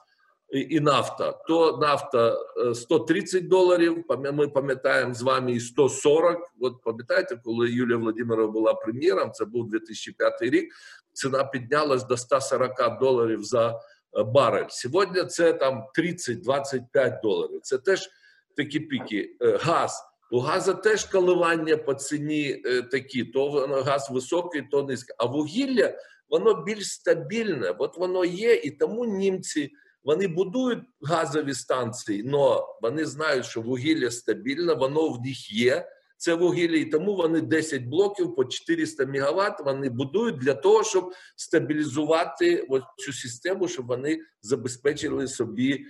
і, 0.49 0.81
нафта, 0.81 1.33
то 1.33 1.79
нафта 1.81 2.39
е, 2.71 2.75
130 2.75 3.49
доларів, 3.49 4.05
ми 4.33 4.49
пам'ятаємо 4.49 5.15
з 5.15 5.23
вами 5.23 5.53
і 5.53 5.61
140. 5.61 6.51
От 6.61 6.83
пам'ятаєте, 6.83 7.41
коли 7.45 7.71
Юлія 7.71 7.97
Владимирова 7.97 8.53
була 8.53 8.75
прем'єром, 8.75 9.33
це 9.33 9.45
був 9.45 9.69
2005 9.69 10.43
рік, 10.43 10.75
ціна 11.13 11.45
піднялась 11.45 12.05
до 12.05 12.17
140 12.17 12.99
доларів 13.01 13.45
за 13.45 13.71
е, 13.71 14.23
барель. 14.23 14.67
Сьогодні 14.69 15.25
це 15.25 15.53
там 15.53 15.85
30-25 15.99 17.21
доларів. 17.23 17.61
Це 17.63 17.79
теж 17.79 18.11
такі 18.57 18.81
піки. 18.81 19.37
Е, 19.43 19.59
Газ. 19.63 20.03
У 20.31 20.39
газу 20.39 20.75
теж 20.75 21.05
коливання 21.05 21.77
по 21.77 21.95
ціні 21.95 22.63
е, 22.65 22.83
такі: 22.83 23.25
то 23.25 23.51
газ 23.87 24.09
високий, 24.11 24.63
то 24.63 24.83
низький. 24.83 25.17
А 25.19 25.25
вугілля 25.25 25.99
воно 26.29 26.63
більш 26.63 26.93
стабільне. 26.93 27.75
От 27.79 27.99
воно 27.99 28.25
є, 28.25 28.55
і 28.55 28.71
тому 28.71 29.05
німці 29.05 29.71
вони 30.05 30.29
будують 30.29 30.85
газові 31.03 31.55
станції, 31.55 32.31
але 32.33 32.63
вони 32.83 33.05
знають, 33.05 33.45
що 33.45 33.61
вугілля 33.61 34.11
стабільне, 34.11 34.75
воно 34.75 35.09
в 35.09 35.21
них 35.21 35.53
є. 35.53 35.89
Це 36.19 36.35
вугілля, 36.35 36.77
і 36.77 36.85
тому 36.85 37.17
вони 37.17 37.41
10 37.41 37.83
блоків 37.83 38.35
по 38.35 38.45
400 38.45 39.07
мегаватт 39.07 39.61
вони 39.65 39.91
будують 39.91 40.39
для 40.39 40.55
того, 40.55 40.85
щоб 40.85 41.13
стабілізувати 41.37 42.69
цю 42.99 43.13
систему, 43.13 43.69
щоб 43.69 43.87
вони 43.87 44.19
забезпечили 44.43 45.29
собі 45.29 45.87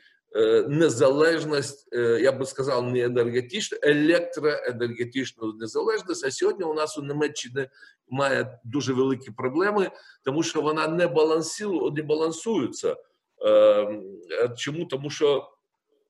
незалежність, 0.68 1.88
е, 1.92 1.98
я 2.22 2.32
би 2.32 2.46
сказав, 2.46 2.82
не 2.82 3.00
енергетичну, 3.00 3.78
електроенергетичну 3.82 5.52
незалежність. 5.52 6.24
А 6.24 6.30
сьогодні 6.30 6.64
у 6.64 6.74
нас 6.74 6.98
у 6.98 7.02
Німеччині 7.02 7.68
має 8.08 8.58
дуже 8.64 8.92
великі 8.92 9.30
проблеми, 9.30 9.90
тому 10.24 10.42
що 10.42 10.60
вона 10.60 10.88
не 10.88 11.06
балансує, 11.06 11.90
не 11.90 12.02
балансується. 12.02 12.96
Е, 13.46 14.02
Чому? 14.56 14.84
Тому 14.84 15.10
що 15.10 15.48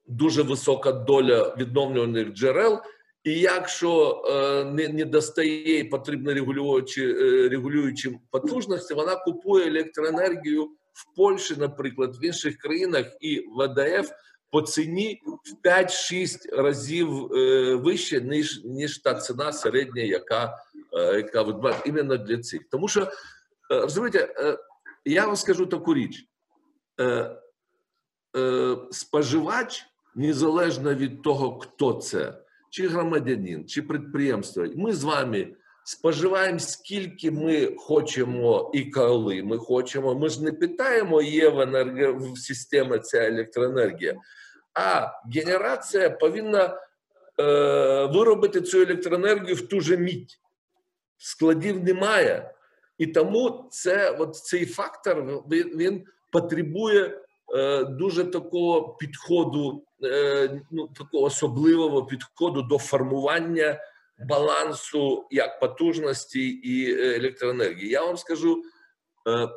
дуже 0.07 0.43
висока 0.43 0.93
доля 0.93 1.57
відновлюваних 1.59 2.29
джерел, 2.29 2.81
І 3.25 3.41
якщо 3.41 4.23
е, 4.27 4.65
не, 4.65 4.89
не 4.89 5.05
достає 5.05 5.85
потрібно 5.85 6.35
регулюючи, 6.35 7.13
е, 7.13 7.49
регулюючим 7.49 8.19
потужності, 8.31 8.95
вона 8.95 9.17
купує 9.17 9.67
електроенергію 9.67 10.71
в 10.97 11.17
Польщі, 11.17 11.55
наприклад, 11.59 12.17
в 12.17 12.25
інших 12.25 12.57
країнах 12.59 13.07
і 13.21 13.45
ВДФ 13.57 14.11
по 14.51 14.63
ціні 14.63 15.21
в 15.27 15.67
5-6 15.69 16.57
разів 16.57 17.33
е, 17.33 17.75
вище, 17.75 18.21
ніж, 18.21 18.65
ніж 18.65 18.99
та 18.99 19.15
ціна 19.15 19.53
середня, 19.53 20.03
яка, 20.03 20.59
е, 20.93 21.17
яка 21.17 21.43
відбувається 21.43 21.83
іменно 21.87 22.17
для 22.17 22.39
цих. 22.39 22.61
Тому 22.71 22.89
що, 22.89 23.03
е, 23.03 23.09
розумієте, 23.69 24.35
е, 24.39 24.59
я 25.05 25.27
вам 25.27 25.37
скажу 25.37 25.67
таку 25.67 25.95
річ. 25.95 26.25
Е, 27.01 27.37
споживач, 28.91 29.87
незалежно 30.15 30.95
від 30.95 31.23
того, 31.23 31.59
хто 31.59 31.93
це, 31.93 32.39
чи 32.71 32.89
громадянин, 32.89 33.67
чи 33.69 33.83
підприємство, 33.83 34.67
ми 34.77 34.93
з 34.93 35.05
вами 35.05 35.57
споживаємо 35.87 36.59
скільки 36.59 37.31
ми 37.31 37.75
хочемо 37.77 38.70
і 38.75 38.85
коли 38.85 39.42
ми 39.42 39.59
хочемо. 39.59 40.14
Ми 40.14 40.29
ж 40.29 40.44
не 40.44 40.53
питаємо, 40.53 41.22
є 41.22 41.49
в, 41.49 41.61
енерго, 41.61 42.33
в 42.33 42.38
системі 42.38 42.99
ця 42.99 43.18
електроенергія, 43.18 44.16
а 44.75 45.09
генерація 45.35 46.11
повинна 46.11 46.64
е, 47.40 48.05
виробити 48.07 48.61
цю 48.61 48.81
електроенергію 48.81 49.57
в 49.57 49.61
ту 49.61 49.81
же 49.81 49.99
мить. 49.99 50.40
Складів 51.18 51.85
немає. 51.85 52.55
І 52.99 53.07
тому 53.07 53.68
це, 53.70 54.11
от 54.11 54.37
цей 54.37 54.66
фактор 54.66 55.42
він, 55.51 55.77
він 55.77 56.05
потребує 56.33 57.20
е, 57.55 57.85
дуже 57.85 58.25
такого 58.25 58.88
підходу, 58.88 59.83
е, 60.05 60.61
ну 60.70 60.88
такого 60.88 61.25
особливого 61.25 62.07
підходу 62.07 62.62
до 62.62 62.79
формування 62.79 63.81
балансу 64.19 65.27
як 65.31 65.61
потужності 65.61 66.49
і 66.49 66.95
е, 66.95 67.17
електроенергії. 67.17 67.91
Я 67.91 68.05
вам 68.05 68.17
скажу, 68.17 68.63
е, 69.29 69.49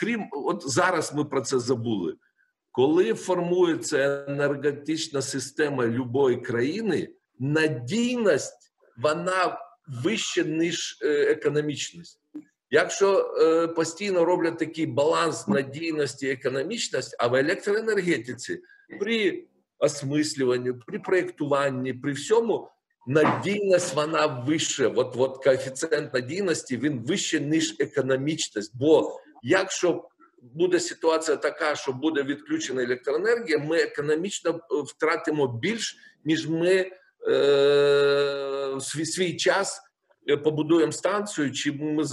крім 0.00 0.28
от 0.32 0.68
зараз 0.70 1.14
ми 1.14 1.24
про 1.24 1.40
це 1.40 1.58
забули. 1.58 2.14
Коли 2.70 3.14
формується 3.14 4.24
енергетична 4.28 5.22
система 5.22 5.86
любої 5.86 6.36
країни, 6.36 7.08
надійність 7.38 8.72
вона 8.98 9.58
вища, 10.04 10.42
ніж 10.42 10.98
е, 11.02 11.08
економічність. 11.08 12.20
Якщо 12.70 13.34
е, 13.40 13.68
постійно 13.68 14.24
роблять 14.24 14.58
такий 14.58 14.86
баланс 14.86 15.48
надійності 15.48 16.26
і 16.26 16.30
економічності, 16.30 17.16
а 17.18 17.26
в 17.26 17.34
електроенергетиці 17.34 18.60
при 19.00 19.44
осмислюванні, 19.78 20.72
при 20.86 20.98
проєктуванні, 20.98 21.94
при 21.94 22.12
всьому 22.12 22.68
надійність 23.08 23.94
вона 23.94 24.26
вища. 24.26 24.92
От, 24.96 25.14
от 25.16 25.44
коефіцієнт 25.44 26.14
надійності 26.14 26.76
він 26.76 27.04
вище, 27.04 27.40
ніж 27.40 27.76
економічність. 27.78 28.72
Бо 28.76 29.20
якщо 29.42 30.08
буде 30.42 30.80
ситуація 30.80 31.36
така, 31.36 31.74
що 31.74 31.92
буде 31.92 32.22
відключена 32.22 32.82
електроенергія, 32.82 33.58
ми 33.58 33.76
економічно 33.78 34.60
втратимо 34.70 35.46
більш, 35.46 35.96
ніж 36.24 36.48
ми 36.48 36.90
е, 37.28 38.76
свій, 38.80 39.06
свій 39.06 39.36
час 39.36 39.80
побудуємо 40.44 40.92
станцію, 40.92 41.52
чи 41.52 41.72
ми 41.72 42.04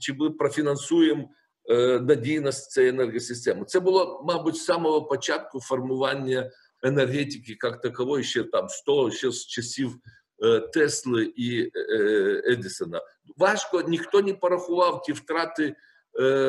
чи 0.00 0.12
ми 0.12 0.30
профінансуємо 0.30 1.30
е, 1.70 2.00
надійність 2.00 2.70
цієї 2.70 2.92
енергосистеми. 2.92 3.64
Це 3.64 3.80
було, 3.80 4.24
мабуть, 4.28 4.56
з 4.56 4.64
самого 4.64 5.04
початку 5.04 5.60
формування 5.60 6.50
енергетики, 6.82 7.56
як 7.62 7.80
такової, 7.80 8.24
ще 8.24 8.44
там 8.44 8.68
100, 8.68 9.10
ще 9.10 9.30
з 9.30 9.46
часів 9.46 9.96
е, 10.44 10.60
Тесли 10.60 11.32
і 11.36 11.60
е, 11.60 12.42
Едисона. 12.44 13.00
Важко 13.36 13.82
ніхто 13.82 14.22
не 14.22 14.34
порахував 14.34 15.02
ті 15.02 15.12
втрати 15.12 15.76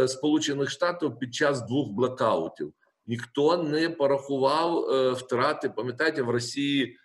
Сполучених 0.07 0.69
Штатів 0.69 1.19
під 1.19 1.35
час 1.35 1.67
двох 1.67 1.89
блокаутів. 1.89 2.73
Ніхто 3.07 3.63
не 3.63 3.89
порахував 3.89 4.85
втрати. 5.13 5.69
Пам'ятаєте, 5.69 6.21
в 6.21 6.29
Росії 6.29 6.97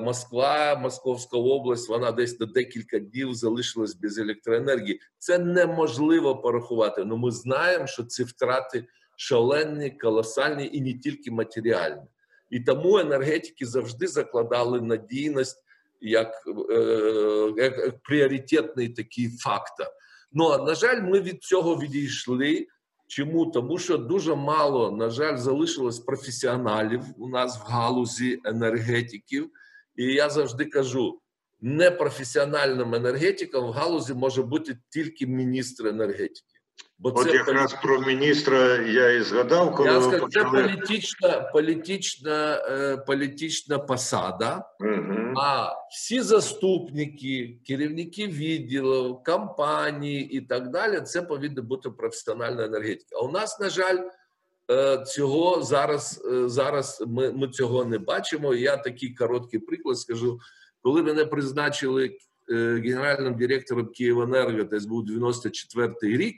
Москва, 0.00 0.76
Московська 0.76 1.36
область, 1.36 1.88
вона 1.88 2.12
десь 2.12 2.40
на 2.40 2.46
декілька 2.46 2.98
днів 2.98 3.34
залишилась 3.34 3.94
без 3.94 4.18
електроенергії. 4.18 5.00
Це 5.18 5.38
неможливо 5.38 6.36
порахувати. 6.36 7.04
Ну 7.04 7.16
ми 7.16 7.30
знаємо, 7.30 7.86
що 7.86 8.04
ці 8.04 8.24
втрати 8.24 8.84
шалені, 9.16 9.90
колосальні 9.90 10.70
і 10.72 10.80
не 10.80 10.98
тільки 10.98 11.30
матеріальні. 11.30 12.02
І 12.50 12.60
тому 12.60 12.98
енергетики 12.98 13.66
завжди 13.66 14.06
закладали 14.06 14.80
надійність 14.80 15.64
як, 16.00 16.42
е, 16.70 17.52
як 17.56 18.02
пріоритетний 18.02 18.88
такий 18.88 19.28
фактор. 19.28 19.86
Ну 20.32 20.48
а 20.48 20.58
на 20.58 20.74
жаль, 20.74 21.02
ми 21.02 21.20
від 21.20 21.42
цього 21.42 21.76
відійшли. 21.76 22.66
Чому? 23.06 23.46
Тому 23.46 23.78
що 23.78 23.98
дуже 23.98 24.34
мало, 24.34 24.90
на 24.90 25.10
жаль, 25.10 25.36
залишилось 25.36 25.98
професіоналів 25.98 27.02
у 27.18 27.28
нас 27.28 27.58
в 27.58 27.62
галузі 27.62 28.40
енергетиків. 28.44 29.50
І 29.96 30.04
я 30.04 30.30
завжди 30.30 30.64
кажу: 30.64 31.20
непрофесіональним 31.60 32.94
енергетиком 32.94 33.68
в 33.68 33.70
галузі 33.70 34.14
може 34.14 34.42
бути 34.42 34.78
тільки 34.88 35.26
міністр 35.26 35.86
енергетики. 35.86 36.57
Бо 37.00 37.12
От 37.18 37.22
це 37.22 37.32
якраз 37.32 37.72
полі... 37.72 37.80
про 37.82 38.00
міністра 38.00 38.76
я 38.76 39.10
і 39.10 39.22
згадав, 39.22 39.74
коли 39.74 39.88
я 39.88 40.00
скажу, 40.00 40.24
почали... 40.24 40.62
це 40.62 40.66
політична 40.66 41.50
політична, 41.52 42.62
е, 42.70 42.96
політична 42.96 43.78
посада, 43.78 44.64
угу. 44.80 45.34
а 45.36 45.72
всі 45.90 46.20
заступники, 46.20 47.58
керівники 47.66 48.26
відділів, 48.26 49.22
компаній 49.26 50.20
і 50.20 50.40
так 50.40 50.70
далі, 50.70 51.00
це 51.00 51.22
повинна 51.22 51.62
бути 51.62 51.90
професіональна 51.90 52.64
енергетика. 52.64 53.16
А 53.16 53.24
у 53.24 53.30
нас, 53.30 53.60
на 53.60 53.70
жаль, 53.70 53.98
е, 54.70 55.04
цього 55.04 55.62
зараз 55.62 56.24
е, 56.32 56.48
зараз 56.48 57.04
ми, 57.06 57.32
ми 57.32 57.48
цього 57.48 57.84
не 57.84 57.98
бачимо. 57.98 58.54
Я 58.54 58.76
такий 58.76 59.14
короткий 59.14 59.60
приклад 59.60 59.98
скажу, 59.98 60.38
коли 60.82 61.02
мене 61.02 61.24
призначили 61.24 62.16
генеральним 62.50 63.36
директором 63.36 63.86
Київенерго, 63.86 64.64
десь 64.64 64.86
був 64.86 65.04
94-й 65.04 66.16
рік. 66.16 66.36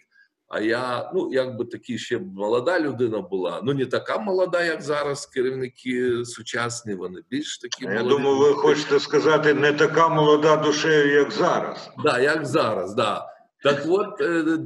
А 0.50 0.60
я, 0.60 1.10
ну 1.14 1.28
якби 1.32 1.64
такі 1.64 1.98
ще 1.98 2.18
молода 2.18 2.80
людина 2.80 3.20
була. 3.20 3.60
Ну 3.64 3.74
не 3.74 3.86
така 3.86 4.18
молода, 4.18 4.64
як 4.64 4.82
зараз. 4.82 5.26
Керівники 5.26 6.24
сучасні. 6.24 6.94
Вони 6.94 7.20
більш 7.30 7.58
такі 7.58 7.84
молоді. 7.84 8.02
Я 8.02 8.08
думаю, 8.08 8.38
ви 8.38 8.54
хочете 8.54 9.00
сказати, 9.00 9.54
не 9.54 9.72
така 9.72 10.08
молода 10.08 10.56
душею, 10.56 11.12
як 11.12 11.30
зараз. 11.30 11.90
Да, 12.04 12.18
як 12.18 12.46
зараз, 12.46 12.94
да. 12.94 13.26
Так, 13.62 13.84
от 13.88 14.08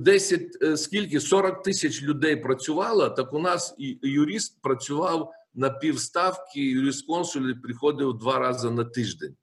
10, 0.03 0.41
е, 0.41 0.67
е, 0.67 0.77
скільки 0.77 1.21
40 1.21 1.63
тисяч 1.63 2.03
людей 2.03 2.37
працювало. 2.37 3.11
Так 3.11 3.33
у 3.33 3.39
нас 3.39 3.75
і 3.79 3.99
юрист 4.03 4.63
працював 4.63 5.33
на 5.55 5.71
півставки. 5.71 6.61
Юрисконсуль 6.61 7.53
приходив 7.63 8.19
два 8.19 8.39
рази 8.39 8.71
на 8.71 8.85
тиждень. 8.85 9.37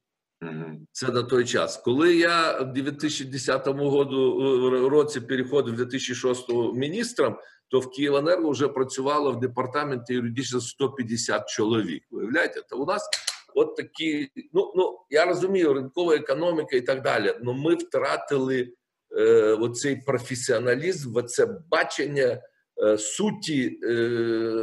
Це 0.92 1.08
на 1.08 1.24
той 1.24 1.46
час. 1.46 1.78
Коли 1.78 2.16
я 2.16 2.62
в 2.62 2.74
2010 2.74 3.68
году, 3.68 4.90
році 4.90 5.22
переходив 5.22 5.74
в 5.74 5.78
2006 5.78 6.50
міністром, 6.74 7.38
то 7.68 7.80
в 7.80 7.92
Київенерго 7.92 8.50
вже 8.50 8.68
працювало 8.68 9.32
в 9.32 9.40
департаменті 9.40 10.14
юридично 10.14 10.62
150 10.62 11.50
чоловік. 11.50 12.04
Виявляєте, 12.12 12.62
то 12.70 12.78
у 12.78 12.86
нас 12.86 13.10
от 13.56 13.76
такі, 13.76 14.30
ну 14.54 14.74
ну 14.76 15.00
я 15.10 15.26
розумію, 15.26 15.74
ринкова 15.74 16.16
економіка 16.16 16.76
і 16.76 16.82
так 16.82 17.02
далі. 17.02 17.34
але 17.44 17.54
ми 17.54 17.76
втратили 17.76 18.74
е, 19.18 19.24
оцей 19.54 19.96
професіоналізм, 19.96 21.16
оце 21.16 21.48
бачення 21.70 22.42
е, 22.84 22.98
суті 22.98 23.80
е, 23.84 23.94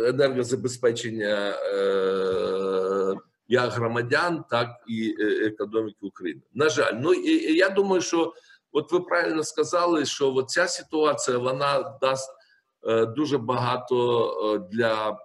енергозабезпечення. 0.08 1.54
Е, 1.74 3.16
як 3.48 3.70
громадян, 3.70 4.44
так 4.50 4.68
і 4.88 5.16
е, 5.20 5.24
економіки 5.24 5.98
України. 6.00 6.40
На 6.54 6.68
жаль, 6.68 6.92
ну 6.94 7.12
і 7.12 7.56
я 7.56 7.68
думаю, 7.68 8.02
що 8.02 8.34
от 8.72 8.92
ви 8.92 9.00
правильно 9.00 9.44
сказали, 9.44 10.04
що 10.04 10.42
ця 10.42 10.68
ситуація 10.68 11.38
вона 11.38 11.98
дасть 12.00 12.30
е, 12.88 13.06
дуже 13.06 13.38
багато 13.38 14.24
е, 14.54 14.68
для 14.72 15.18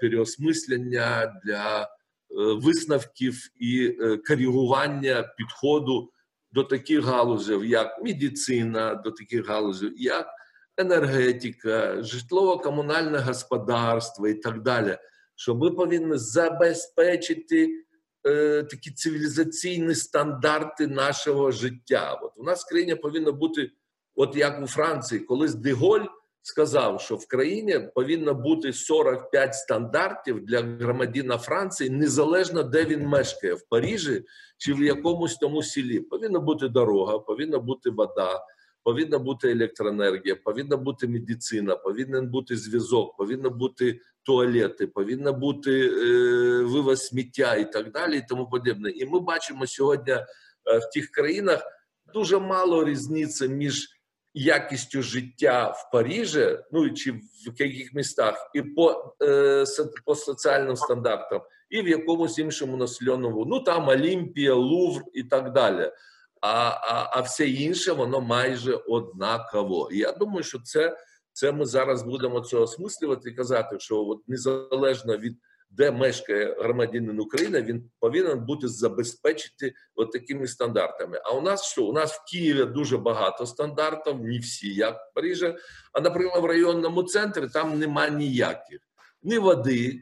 переосмислення, 0.00 1.40
для 1.44 1.90
висновків 2.36 3.48
і 3.60 3.98
коригування 4.28 5.22
підходу 5.22 6.10
до 6.52 6.64
таких 6.64 7.04
галузів, 7.04 7.64
як 7.64 8.02
медицина, 8.02 8.94
до 8.94 9.10
таких 9.10 9.48
галузів, 9.48 9.92
як 9.96 10.26
енергетика, 10.76 12.02
житлово-комунальне 12.02 13.18
господарство 13.18 14.28
і 14.28 14.34
так 14.34 14.62
далі 14.62 14.98
що 15.36 15.54
ми 15.54 15.70
повинні 15.70 16.18
забезпечити 16.18 17.84
е, 18.26 18.62
такі 18.62 18.90
цивілізаційні 18.90 19.94
стандарти 19.94 20.86
нашого 20.86 21.50
життя. 21.50 22.20
От 22.22 22.32
у 22.36 22.42
нас 22.42 22.64
в 22.64 22.68
країні 22.68 22.94
повинно 22.94 23.32
бути, 23.32 23.70
от 24.14 24.36
як 24.36 24.62
у 24.62 24.66
Франції, 24.66 25.20
колись 25.20 25.54
Деголь 25.54 26.06
сказав, 26.46 27.00
що 27.00 27.16
в 27.16 27.26
країні 27.26 27.80
повинно 27.94 28.34
бути 28.34 28.72
45 28.72 29.54
стандартів 29.54 30.44
для 30.44 30.60
громадянина 30.60 31.38
Франції, 31.38 31.90
незалежно 31.90 32.62
де 32.62 32.84
він 32.84 33.06
мешкає, 33.06 33.54
в 33.54 33.62
Парижі 33.68 34.24
чи 34.58 34.74
в 34.74 34.82
якомусь 34.82 35.36
тому 35.36 35.62
селі. 35.62 36.00
Повинна 36.00 36.38
бути 36.40 36.68
дорога, 36.68 37.18
повинна 37.18 37.58
бути 37.58 37.90
вода, 37.90 38.40
повинна 38.84 39.18
бути 39.18 39.50
електроенергія, 39.50 40.36
повинна 40.36 40.76
бути 40.76 41.08
медицина, 41.08 41.76
повинен 41.76 42.28
бути 42.28 42.56
зв'язок, 42.56 43.16
повинні 43.16 43.48
бути 43.48 44.00
туалети, 44.22 44.86
повинна 44.86 45.32
бути 45.32 45.88
е, 45.88 46.62
вивоз 46.62 47.06
сміття 47.06 47.54
і 47.54 47.72
так 47.72 47.92
далі, 47.92 48.18
і 48.18 48.24
тому 48.28 48.50
подібне. 48.50 48.90
І 48.90 49.06
ми 49.06 49.20
бачимо 49.20 49.66
сьогодні 49.66 50.12
е, 50.12 50.24
в 50.64 50.90
тих 50.94 51.10
країнах 51.10 51.62
дуже 52.14 52.38
мало 52.38 52.84
різниці 52.84 53.48
між 53.48 53.88
якістю 54.34 55.02
життя 55.02 55.68
в 55.70 55.90
Парижі, 55.92 56.58
ну 56.72 56.90
чи 56.90 57.12
в 57.12 57.60
яких 57.60 57.94
містах, 57.94 58.50
і 58.54 58.62
по 58.62 59.14
е, 59.22 59.64
по 60.04 60.14
соціальним 60.14 60.76
стандартам, 60.76 61.40
і 61.70 61.82
в 61.82 61.88
якомусь 61.88 62.38
іншому 62.38 62.76
населеному, 62.76 63.44
ну 63.44 63.60
там 63.60 63.88
Олімпія, 63.88 64.54
Лувр 64.54 65.02
і 65.12 65.22
так 65.22 65.52
далі. 65.52 65.90
А 66.46 66.68
а, 66.68 67.10
а 67.12 67.20
все 67.20 67.48
інше 67.48 67.92
воно 67.92 68.20
майже 68.20 68.74
однаково. 68.74 69.88
І 69.92 69.98
я 69.98 70.12
думаю, 70.12 70.42
що 70.42 70.58
це 70.64 70.96
це 71.32 71.52
ми 71.52 71.66
зараз 71.66 72.02
будемо 72.02 72.40
це 72.40 72.56
осмислювати 72.56 73.30
і 73.30 73.34
казати, 73.34 73.76
що 73.78 74.04
от 74.04 74.28
незалежно 74.28 75.16
від 75.16 75.36
де 75.70 75.90
мешкає 75.90 76.56
громадянин 76.58 77.20
України, 77.20 77.62
він 77.62 77.90
повинен 78.00 78.40
бути 78.46 78.68
забезпечити 78.68 79.72
от 79.94 80.12
такими 80.12 80.46
стандартами. 80.46 81.20
А 81.24 81.32
у 81.32 81.40
нас 81.40 81.64
що? 81.64 81.84
У 81.84 81.92
нас 81.92 82.12
в 82.12 82.30
Києві 82.30 82.64
дуже 82.64 82.98
багато 82.98 83.46
стандартів, 83.46 84.20
не 84.20 84.38
всі, 84.38 84.74
як 84.74 84.94
в 84.94 85.14
Парижі. 85.14 85.56
А 85.92 86.00
наприклад, 86.00 86.42
в 86.42 86.46
районному 86.46 87.02
центрі 87.02 87.48
там 87.48 87.78
нема 87.78 88.08
ніяких 88.08 88.80
ні 89.22 89.38
води, 89.38 90.00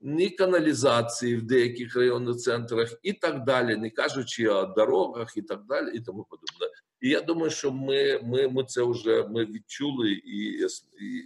ні 0.00 0.30
каналізації 0.30 1.36
в 1.36 1.42
деяких 1.42 1.96
районних 1.96 2.36
центрах 2.36 2.94
і 3.02 3.12
так 3.12 3.44
далі, 3.44 3.76
не 3.76 3.90
кажучи 3.90 4.48
о 4.48 4.64
дорогах 4.64 5.36
і 5.36 5.42
так 5.42 5.64
далі, 5.68 5.96
і 5.96 6.00
тому 6.00 6.26
подобне. 6.30 6.74
І 7.00 7.08
я 7.08 7.20
думаю, 7.20 7.50
що 7.50 7.72
ми 7.72 8.20
ми, 8.24 8.48
ми 8.48 8.64
це 8.64 8.82
вже 8.82 9.28
ми 9.28 9.44
відчули, 9.44 10.10
і, 10.10 10.38
і, 10.38 10.66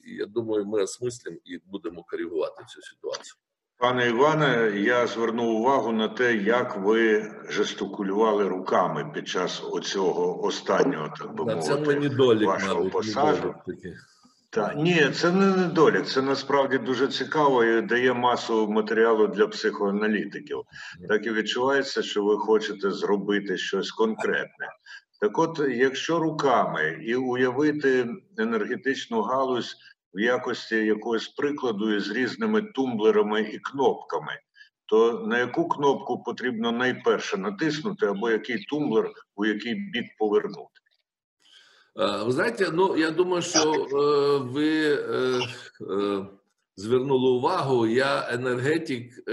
і 0.07 0.17
я 0.17 0.27
думаю, 0.27 0.65
ми 0.65 0.83
осмислимо 0.83 1.37
і 1.45 1.59
будемо 1.67 2.03
коригувати 2.03 2.65
цю 2.69 2.83
ситуацію. 2.83 3.37
Пане 3.77 4.09
Іване, 4.09 4.73
я 4.77 5.07
звернув 5.07 5.61
увагу 5.61 5.93
на 5.93 6.09
те, 6.09 6.37
як 6.37 6.77
ви 6.77 7.31
жестикулювали 7.49 8.49
руками 8.49 9.11
під 9.15 9.29
час 9.29 9.63
оцього 9.71 10.45
останнього, 10.45 11.15
так 11.19 11.35
би 11.35 11.45
мовити, 11.45 11.85
це 11.87 12.01
недолік, 12.01 12.49
вашого 12.49 12.75
мабуть, 12.75 12.93
посажу. 12.93 13.55
Та 14.53 14.75
ні, 14.75 15.11
це 15.15 15.33
не 15.33 15.57
недолік. 15.57 16.07
Це 16.07 16.23
насправді 16.23 16.79
дуже 16.79 17.09
цікаво 17.09 17.65
і 17.65 17.83
дає 17.83 18.13
масу 18.13 18.69
матеріалу 18.69 19.27
для 19.27 19.47
психоаналітиків. 19.47 20.63
Так 21.09 21.27
і 21.27 21.31
відчувається, 21.31 22.03
що 22.03 22.25
ви 22.25 22.37
хочете 22.37 22.91
зробити 22.91 23.57
щось 23.57 23.91
конкретне. 23.91 24.69
Так, 25.21 25.39
от, 25.39 25.61
якщо 25.69 26.19
руками 26.19 26.99
і 27.03 27.15
уявити 27.15 28.09
енергетичну 28.39 29.23
галузь 29.23 29.77
в 30.15 30.21
якості 30.21 30.77
якогось 30.77 31.29
прикладу 31.29 31.95
із 31.95 32.11
різними 32.11 32.63
тумблерами 32.63 33.41
і 33.41 33.59
кнопками, 33.59 34.39
то 34.87 35.13
на 35.27 35.39
яку 35.39 35.69
кнопку 35.69 36.23
потрібно 36.23 36.73
найперше 36.73 37.37
натиснути, 37.37 38.07
або 38.07 38.31
який 38.31 38.65
тумблер 38.65 39.11
у 39.37 39.47
який 39.47 39.75
бік 39.75 40.07
повернути? 40.19 40.82
Е, 42.01 42.25
ви 42.25 42.33
знаєте, 42.33 42.71
ну 42.73 42.97
я 42.97 43.11
думаю, 43.11 43.43
що 43.43 43.73
е, 43.73 44.39
ви 44.39 44.95
е, 44.95 45.41
звернули 46.77 47.31
увагу. 47.31 47.87
Я 47.87 48.29
енергетик, 48.31 49.29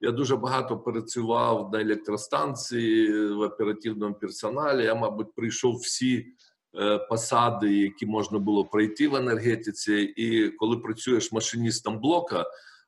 я 0.00 0.10
дуже 0.10 0.36
багато 0.36 0.78
працював 0.78 1.70
на 1.72 1.80
електростанції 1.80 3.28
в 3.28 3.40
оперативному 3.40 4.14
персоналі. 4.14 4.84
Я, 4.84 4.94
мабуть, 4.94 5.34
прийшов 5.34 5.76
всі 5.76 6.34
Е, 6.78 6.98
посади, 6.98 7.74
які 7.76 8.06
можна 8.06 8.38
було 8.38 8.64
пройти 8.64 9.08
в 9.08 9.16
енергетиці, 9.16 9.94
і 10.16 10.48
коли 10.48 10.76
працюєш 10.76 11.32
машиністом 11.32 12.00
блока, 12.00 12.44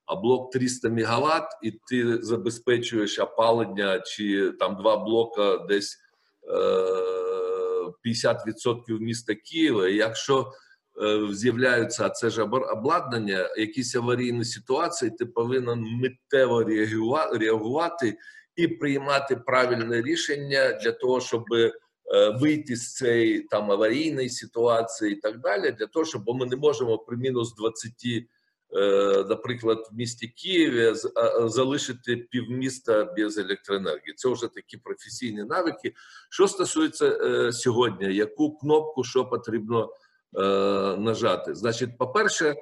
а 0.07 0.16
блок 0.16 0.51
300 0.51 0.88
МВт, 0.88 1.49
і 1.62 1.70
ти 1.70 2.22
забезпечуєш 2.22 3.18
опалення 3.18 4.01
чи 4.01 4.51
там 4.51 4.77
два 4.77 4.96
блока 4.96 5.59
десь 5.59 5.99
50% 8.07 8.83
е, 8.88 8.99
міста 9.01 9.35
Києва. 9.35 9.88
Якщо 9.88 10.53
е, 11.03 11.29
з'являються 11.33 12.09
це 12.09 12.31
ж 12.31 12.42
обладнання, 12.42 13.49
якісь 13.57 13.95
аварійні 13.95 14.45
ситуації, 14.45 15.11
ти 15.11 15.27
повинен 15.27 15.81
миттєво 15.81 16.64
реагувати 17.33 18.19
і 18.57 18.69
приймати 18.69 19.37
правильне 19.37 20.03
рішення 20.03 20.73
для 20.73 20.92
того, 20.92 21.21
щоб 21.21 21.45
Е, 22.14 22.31
вийти 22.40 22.77
з 22.77 22.95
цієї 22.95 23.40
там 23.40 23.71
аварійної 23.71 24.31
ситуації 24.31 25.12
і 25.12 25.16
так 25.16 25.40
далі, 25.40 25.73
для 25.73 25.87
того, 25.87 26.05
щоб 26.05 26.23
ми 26.29 26.47
не 26.47 26.57
можемо 26.57 26.99
при 26.99 27.16
мінус 27.16 27.55
20, 27.55 27.92
е, 28.07 28.25
наприклад, 29.29 29.89
в 29.93 29.97
місті 29.97 30.29
Києві 30.29 30.93
залишити 31.45 32.17
півміста 32.17 33.05
без 33.05 33.39
електроенергії. 33.39 34.15
Це 34.17 34.29
вже 34.29 34.49
такі 34.49 34.77
професійні 34.77 35.45
навики. 35.45 35.95
Що 36.31 36.49
стосується 36.49 37.07
е, 37.07 37.53
сьогодні, 37.53 38.15
яку 38.15 38.59
кнопку 38.59 39.05
що 39.05 39.25
потрібно 39.25 39.93
нажати? 40.99 41.55
Значить, 41.55 41.99
по-перше, 41.99 42.55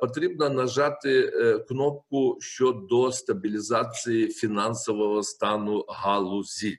потрібно 0.00 0.48
нажати 0.48 1.30
кнопку 1.68 2.38
щодо 2.40 3.12
стабілізації 3.12 4.28
фінансового 4.28 5.22
стану 5.22 5.84
галузі. 5.88 6.78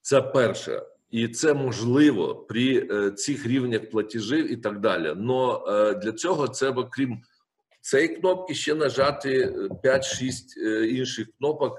Це 0.00 0.22
перше. 0.22 0.82
І 1.14 1.28
це 1.28 1.54
можливо 1.54 2.34
при 2.34 2.88
е, 2.90 3.10
цих 3.10 3.46
рівнях 3.46 3.90
платежів 3.90 4.52
і 4.52 4.56
так 4.56 4.80
далі. 4.80 5.14
Но 5.16 5.64
е, 5.68 5.94
для 5.94 6.12
цього 6.12 6.48
треба, 6.48 6.88
крім 6.92 7.22
цієї 7.84 8.08
кнопки, 8.08 8.54
ще 8.54 8.74
нажати 8.74 9.46
5-6 9.84 10.32
е, 10.56 10.86
інших 10.86 11.28
кнопок, 11.38 11.78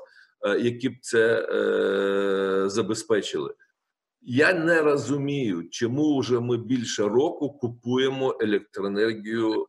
які 0.59 0.89
б 0.89 0.93
це 1.01 1.47
забезпечили. 2.69 3.53
Я 4.21 4.53
не 4.53 4.81
розумію, 4.81 5.69
чому 5.69 6.19
вже 6.19 6.39
ми 6.39 6.57
більше 6.57 7.03
року 7.03 7.49
купуємо 7.49 8.37
електроенергію 8.39 9.67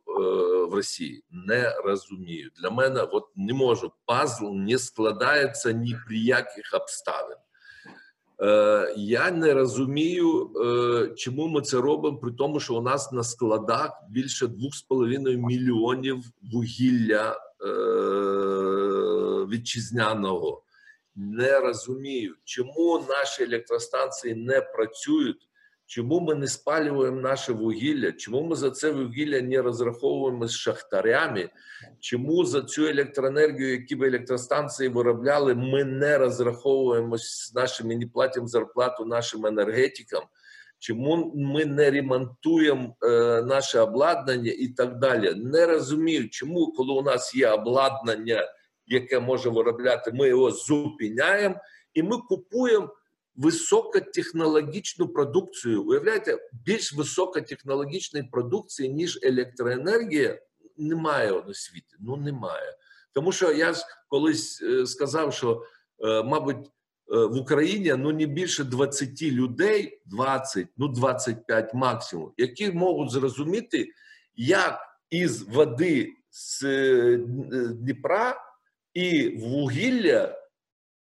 в 0.69 0.73
Росії. 0.73 1.23
Не 1.29 1.75
розумію. 1.83 2.51
Для 2.61 2.69
мене 2.69 3.01
от 3.01 3.23
не 3.35 3.53
можу. 3.53 3.91
Пазл 4.05 4.45
не 4.53 4.77
складається 4.77 5.71
ні 5.71 5.95
при 6.07 6.17
яких 6.17 6.73
обставин. 6.73 7.37
Е, 8.41 8.93
я 8.97 9.31
не 9.31 9.53
розумію, 9.53 10.51
е, 10.55 11.15
чому 11.15 11.47
ми 11.47 11.61
це 11.61 11.77
робимо, 11.77 12.17
при 12.17 12.31
тому, 12.31 12.59
що 12.59 12.75
у 12.75 12.81
нас 12.81 13.11
на 13.11 13.23
складах 13.23 13.91
більше 14.09 14.45
2,5 14.45 15.37
мільйонів 15.37 16.17
вугілля 16.53 17.31
е, 17.31 17.67
вітчизняного. 19.45 20.63
Не 21.15 21.59
розумію, 21.59 22.35
чому 22.43 23.05
наші 23.09 23.43
електростанції 23.43 24.35
не 24.35 24.61
працюють 24.61 25.46
Чому 25.87 26.19
ми 26.19 26.35
не 26.35 26.47
спалюємо 26.47 27.21
наше 27.21 27.53
вугілля? 27.53 28.11
Чому 28.11 28.41
ми 28.41 28.55
за 28.55 28.71
це 28.71 28.91
вугілля 28.91 29.41
не 29.41 29.61
розраховуємо 29.61 30.47
з 30.47 30.51
шахтарями? 30.51 31.49
Чому 31.99 32.45
за 32.45 32.61
цю 32.61 32.85
електроенергію, 32.85 33.71
яку 33.71 34.01
в 34.01 34.03
електростанції 34.03 34.89
виробляли, 34.89 35.55
ми 35.55 35.83
не 35.83 36.17
розраховуємо 36.17 37.17
з 37.17 37.51
нашими, 37.55 37.95
не 37.95 38.07
платимо 38.07 38.47
зарплату 38.47 39.05
нашим 39.05 39.45
енергетикам? 39.45 40.23
Чому 40.79 41.31
ми 41.35 41.65
не 41.65 41.91
ремонтуємо 41.91 42.95
е, 43.03 43.41
наше 43.41 43.79
обладнання 43.79 44.51
і 44.57 44.67
так 44.67 44.99
далі? 44.99 45.33
Не 45.35 45.65
розумію, 45.65 46.29
чому, 46.29 46.71
коли 46.71 46.93
у 46.93 47.01
нас 47.01 47.35
є 47.35 47.49
обладнання, 47.49 48.47
яке 48.87 49.19
може 49.19 49.49
виробляти, 49.49 50.11
ми 50.13 50.27
його 50.27 50.51
зупиняємо 50.51 51.55
і 51.93 52.03
ми 52.03 52.17
купуємо 52.17 52.89
високотехнологічну 53.37 55.07
продукцію. 55.07 55.83
Уявляєте, 55.83 56.49
більш 56.65 56.93
високотехнологічної 56.93 58.29
продукції, 58.31 58.89
ніж 58.89 59.19
електроенергія, 59.23 60.39
немає 60.77 61.31
на 61.47 61.53
світі. 61.53 61.95
Ну 61.99 62.17
немає. 62.17 62.77
Тому 63.13 63.31
що 63.31 63.51
я 63.51 63.73
ж 63.73 63.81
колись 64.07 64.61
е, 64.61 64.85
сказав, 64.85 65.33
що, 65.33 65.63
е, 65.99 66.23
мабуть, 66.23 66.57
е, 66.57 67.17
в 67.17 67.37
Україні 67.37 67.93
ну 67.97 68.11
не 68.11 68.25
більше 68.25 68.63
20 68.63 69.21
людей, 69.21 70.01
20, 70.05 70.67
ну 70.77 70.87
25 70.87 71.73
максимум, 71.73 72.31
які 72.37 72.71
можуть 72.71 73.11
зрозуміти, 73.11 73.89
як 74.35 74.79
із 75.09 75.41
води 75.41 76.13
з 76.31 76.61
Дніпра 77.71 78.35
і 78.93 79.29
вугілля 79.29 80.46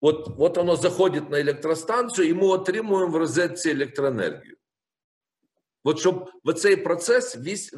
От 0.07 0.29
от 0.39 0.57
воно 0.57 0.77
заходить 0.77 1.31
на 1.31 1.41
електростанцію, 1.41 2.29
і 2.29 2.35
ми 2.35 2.47
отримуємо 2.47 3.13
в 3.13 3.17
розетці 3.17 3.71
електроенергію. 3.71 4.57
От 5.85 5.99
щоб 5.99 6.31
цей 6.57 6.77
процес 6.77 7.37
вісь 7.37 7.75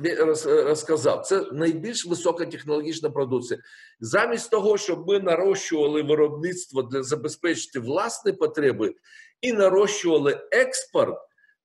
розказав, 0.46 1.26
це 1.26 1.44
найбільш 1.52 2.06
високотехнологічна 2.06 3.10
продукція. 3.10 3.60
Замість 4.00 4.50
того, 4.50 4.78
щоб 4.78 5.08
ми 5.08 5.20
нарощували 5.20 6.02
виробництво 6.02 6.82
для 6.82 7.02
забезпечити 7.02 7.78
власні 7.78 8.32
потреби 8.32 8.94
і 9.40 9.52
нарощували 9.52 10.40
експорт, 10.50 11.18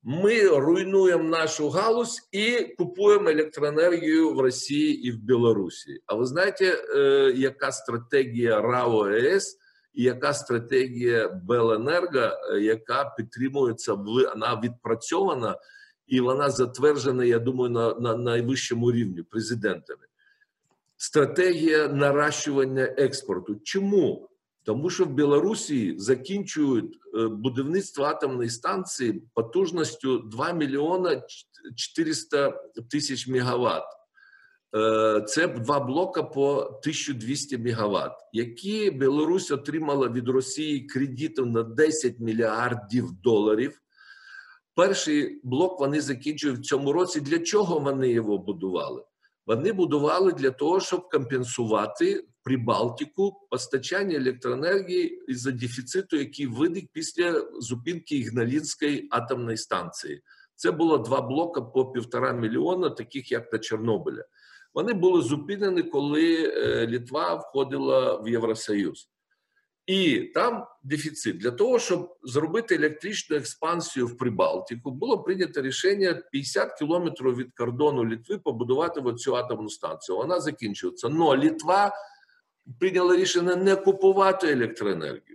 ми 0.04 0.48
руйнуємо 0.48 1.24
нашу 1.24 1.70
галузь 1.70 2.30
і 2.32 2.76
купуємо 2.78 3.30
електроенергію 3.30 4.34
в 4.34 4.40
Росії 4.40 5.08
і 5.08 5.12
в 5.12 5.18
Білорусі. 5.18 6.00
А 6.06 6.16
ви 6.16 6.26
знаєте, 6.26 6.86
е, 6.96 7.00
яка 7.36 7.72
стратегія 7.72 8.62
РАО 8.62 9.08
ЕС 9.08 9.58
і 9.94 10.04
яка 10.04 10.34
стратегія 10.34 11.28
Беленерго, 11.28 12.20
е, 12.20 12.62
яка 12.62 13.14
підтримується 13.18 13.94
вона 13.94 14.62
відпрацьована 14.64 15.58
і 16.08 16.22
вона 16.22 16.50
затверджена, 16.50 17.26
я 17.26 17.40
думаю, 17.40 17.70
на, 17.70 17.94
на 17.94 18.16
найвищому 18.16 18.92
рівні 18.92 19.24
президентами. 19.24 20.06
Стратегія 20.98 21.88
наращування 21.88 22.84
експорту. 22.84 23.56
Чому? 23.64 24.30
Тому 24.64 24.90
що 24.90 25.06
в 25.06 25.14
Білорусі 25.14 25.96
закінчують 25.98 27.00
е, 27.16 27.28
будівництво 27.28 28.04
атомної 28.04 28.50
станції 28.50 29.24
потужністю 29.34 30.18
2 30.18 30.52
мільйона 30.52 31.22
400 31.76 32.52
тисяч 32.90 33.28
мегаватт. 33.28 34.01
Е, 34.76 35.22
це 35.22 35.48
два 35.48 35.80
блока 35.80 36.24
по 36.24 36.56
1200 36.56 37.58
мегаватт, 37.58 38.18
які 38.34 38.92
Білорусь 38.92 39.52
отримала 39.52 40.10
від 40.10 40.28
Росії 40.28 40.80
кредитів 40.80 41.46
на 41.46 41.64
10 41.64 42.20
мільярдів 42.20 43.12
доларів. 43.12 43.82
Перший 44.76 45.42
блок 45.44 45.80
вони 45.80 46.02
закінчують 46.02 46.60
в 46.60 46.62
цьому 46.62 46.94
році. 46.94 47.22
Для 47.22 47.40
чого 47.40 47.80
вони 47.80 48.10
його 48.10 48.38
будували? 48.38 49.04
Вони 49.46 49.74
будували 49.74 50.32
для 50.32 50.52
того, 50.52 50.80
щоб 50.80 51.10
компенсувати 51.10 52.26
Прибалтику 52.44 53.48
постачання 53.50 54.16
електроенергії 54.16 55.24
із 55.28 55.42
за 55.42 55.52
дефіциту, 55.52 56.18
який 56.18 56.48
виник 56.48 56.90
після 56.94 57.46
зупинки 57.60 58.16
Ігналінської 58.16 59.08
атомної 59.12 59.58
станції. 59.58 60.22
Це 60.56 60.72
було 60.72 60.98
два 60.98 61.22
блока 61.22 61.62
по 61.62 61.92
півтора 61.92 62.34
мільйона, 62.34 62.90
таких 62.90 63.32
як 63.32 63.54
на 63.54 63.60
Чорнобиля. 63.60 64.24
Вони 64.74 64.94
були 64.94 65.22
зупинені, 65.22 65.84
коли 65.84 66.54
е, 66.56 66.88
Літва 66.88 67.36
входила 67.36 68.16
в 68.16 68.28
Євросоюз. 68.28 69.10
І 69.86 70.20
там 70.20 70.66
дефіцит 70.84 71.38
для 71.38 71.52
того, 71.52 71.80
щоб 71.80 72.18
зробити 72.24 72.76
електричну 72.76 73.38
експансію 73.38 74.08
в 74.08 74.18
Прибалтику, 74.18 74.92
було 74.92 75.24
прийнято 75.24 75.62
рішення 75.62 76.14
50 76.32 76.74
кілометрів 76.80 77.36
від 77.36 77.52
кордону 77.54 78.06
Літви 78.06 78.38
побудувати 78.38 79.14
цю 79.14 79.36
атомну 79.36 79.70
станцію. 79.70 80.18
Вона 80.18 80.40
закінчується. 80.40 81.10
Но 81.10 81.38
Літва 81.38 81.92
прийняла 82.80 83.16
рішення 83.16 83.56
не 83.56 83.76
купувати 83.76 84.52
електроенергію. 84.52 85.31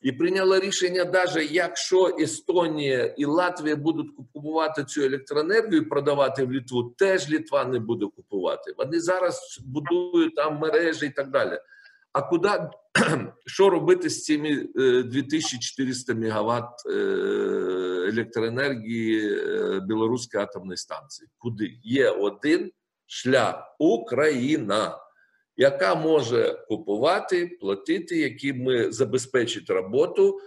І 0.00 0.12
прийняла 0.12 0.60
рішення, 0.60 1.04
навіть 1.04 1.50
якщо 1.50 2.16
Естонія 2.20 3.04
і 3.04 3.24
Латвія 3.24 3.76
будуть 3.76 4.14
купувати 4.16 4.84
цю 4.84 5.02
електроенергію, 5.02 5.82
і 5.82 5.84
продавати 5.84 6.44
в 6.44 6.52
Літву, 6.52 6.94
теж 6.98 7.30
Літва 7.30 7.64
не 7.64 7.78
буде 7.78 8.06
купувати. 8.16 8.74
Вони 8.78 9.00
зараз 9.00 9.60
будують 9.66 10.34
там 10.34 10.58
мережі 10.58 11.06
і 11.06 11.10
так 11.10 11.30
далі. 11.30 11.58
А 12.12 12.22
куди 12.22 12.48
що 13.46 13.70
робити 13.70 14.10
з 14.10 14.24
цими 14.24 14.68
2400 15.04 16.14
мегаватт 16.14 16.86
е, 16.86 16.90
електроенергії 18.08 19.38
е, 19.38 19.80
білоруської 19.80 20.42
атомної 20.42 20.76
станції? 20.76 21.28
Куди 21.38 21.70
є 21.82 22.10
один 22.10 22.70
шлях 23.06 23.74
Україна, 23.78 24.98
яка 25.58 25.94
може 25.94 26.64
купувати, 26.68 27.46
платити, 27.60 28.16
які 28.16 28.52
ми 28.52 28.92
забезпечити 28.92 29.72
роботу 29.72 30.40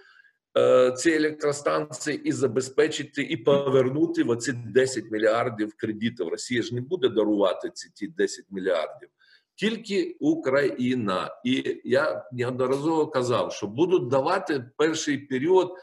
е, 0.57 0.91
цієї 0.91 1.22
електростанції 1.22 2.22
і 2.24 2.32
забезпечити 2.32 3.22
і 3.22 3.38
повернути 3.38 4.24
в 4.24 4.30
оці 4.30 4.53
10 4.53 5.12
мільярдів 5.12 5.74
кредитів. 5.78 6.28
Росія 6.28 6.62
ж 6.62 6.76
не 6.76 6.82
буде 6.82 7.09
дарувати 7.09 7.70
ці 7.74 7.89
ті 7.89 8.07
10 8.07 8.45
мільярдів 8.51 9.09
тільки 9.55 10.18
Україна. 10.20 11.30
І 11.45 11.82
я 11.84 12.26
неодноразово 12.32 13.07
казав, 13.07 13.53
що 13.53 13.68
будуть 13.68 14.07
давати 14.07 14.66
перший 14.78 15.18
період 15.18 15.74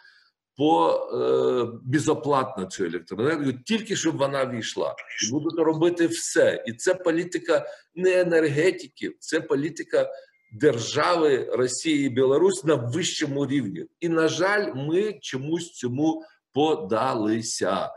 по 0.59 0.91
е, 0.91 1.79
безоплатно 1.85 2.65
цю 2.65 2.85
електроенергію, 2.85 3.59
тільки 3.67 3.97
щоб 3.97 4.17
вона 4.17 4.47
війшла, 4.47 4.95
і 5.29 5.31
будуть 5.33 5.59
робити 5.59 6.07
все. 6.07 6.65
І 6.67 6.73
це 6.73 6.95
політика 6.95 7.67
не 7.95 8.21
енергетики, 8.21 9.17
це 9.19 9.41
політика 9.41 10.11
держави 10.53 11.51
Росії 11.53 12.07
і 12.07 12.09
Білорусь 12.09 12.65
на 12.65 12.75
вищому 12.75 13.47
рівні. 13.47 13.87
І 14.01 14.09
на 14.09 14.29
жаль, 14.29 14.73
ми 14.75 15.13
чомусь 15.21 15.73
цьому 15.73 16.25
подалися. 16.53 17.91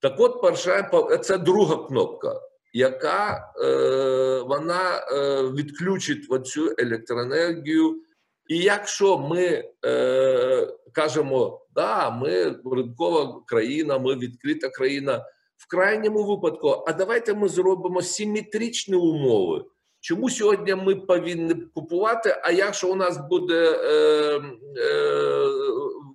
Так, 0.00 0.20
от 0.20 0.42
перша 0.42 0.90
це 1.22 1.38
друга 1.38 1.76
кнопка 1.76 2.40
яка 2.72 3.52
е, 3.62 3.68
вона 4.48 4.98
е, 4.98 5.42
відключить 5.42 6.26
оцю 6.28 6.74
електроенергію. 6.78 8.02
І 8.50 8.58
якщо 8.58 9.18
ми 9.18 9.64
е, 9.84 10.68
кажемо, 10.92 11.66
да, 11.74 12.10
ми 12.10 12.56
ринкова 12.72 13.42
країна, 13.46 13.98
ми 13.98 14.14
відкрита 14.14 14.68
країна, 14.68 15.24
в 15.56 15.68
крайньому 15.68 16.24
випадку, 16.24 16.84
а 16.86 16.92
давайте 16.92 17.34
ми 17.34 17.48
зробимо 17.48 18.02
симетричні 18.02 18.96
умови. 18.96 19.64
Чому 20.00 20.30
сьогодні 20.30 20.74
ми 20.74 20.96
повинні 20.96 21.54
купувати? 21.54 22.40
А 22.42 22.50
якщо 22.50 22.92
у 22.92 22.94
нас 22.94 23.18
буде 23.30 23.80
е, 23.84 23.94
е, 24.78 25.46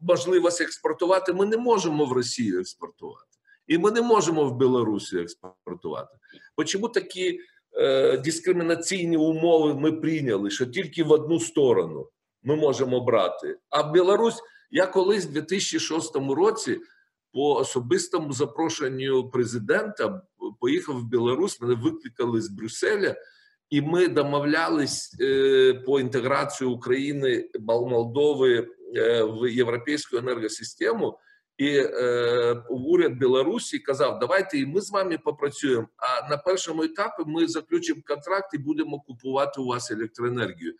можливість 0.01 0.61
експортувати, 0.61 1.33
ми 1.33 1.45
не 1.45 1.57
можемо 1.57 2.05
в 2.05 2.11
Росію 2.11 2.59
експортувати. 2.59 3.37
І 3.67 3.77
ми 3.77 3.91
не 3.91 4.01
можемо 4.01 4.45
в 4.45 4.57
Білорусі 4.57 5.17
експортувати. 5.17 6.17
Чому 6.65 6.89
такі 6.89 7.39
е, 7.79 8.17
дискримінаційні 8.17 9.17
умови 9.17 9.73
ми 9.73 9.91
прийняли, 9.91 10.49
що 10.49 10.65
тільки 10.65 11.03
в 11.03 11.11
одну 11.11 11.39
сторону 11.39 12.09
ми 12.45 12.55
можемо 12.55 12.99
брати? 12.99 13.57
А 13.69 13.91
Білорусь, 13.91 14.41
я 14.71 14.87
колись 14.87 15.25
в 15.25 15.31
2006 15.31 16.15
році 16.15 16.79
по 17.33 17.55
особистому 17.55 18.33
запрошенню 18.33 19.29
президента 19.29 20.21
поїхав 20.59 20.95
в 20.95 21.03
Білорусь, 21.03 21.61
мене 21.61 21.75
викликали 21.75 22.41
з 22.41 22.49
Брюсселя, 22.49 23.15
і 23.69 23.81
ми 23.81 24.07
домовлялись 24.07 25.17
е, 25.21 25.73
по 25.73 25.99
інтеграцію 25.99 26.71
України 26.71 27.49
Молдови 27.59 28.67
е, 28.95 29.23
в 29.23 29.51
європейську 29.51 30.17
енергосистему. 30.17 31.19
І 31.57 31.77
е, 31.77 32.63
уряд 32.69 33.13
Білорусі 33.13 33.79
казав, 33.79 34.19
давайте 34.19 34.57
і 34.57 34.65
ми 34.65 34.81
з 34.81 34.91
вами 34.91 35.17
попрацюємо. 35.17 35.87
А 35.97 36.29
на 36.29 36.37
першому 36.37 36.83
етапі 36.83 37.23
ми 37.25 37.47
заключимо 37.47 38.01
контракт 38.05 38.53
і 38.53 38.57
будемо 38.57 38.99
купувати 38.99 39.61
у 39.61 39.65
вас 39.65 39.91
електроенергію. 39.91 40.73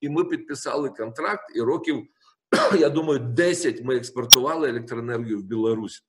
І 0.00 0.08
ми 0.08 0.24
підписали 0.24 0.90
контракт, 0.90 1.56
і 1.56 1.60
років, 1.60 2.06
я 2.78 2.88
думаю, 2.88 3.18
10 3.18 3.84
ми 3.84 3.96
експортували 3.96 4.68
електроенергію 4.68 5.38
в 5.38 5.42
Білорусь. 5.42 6.04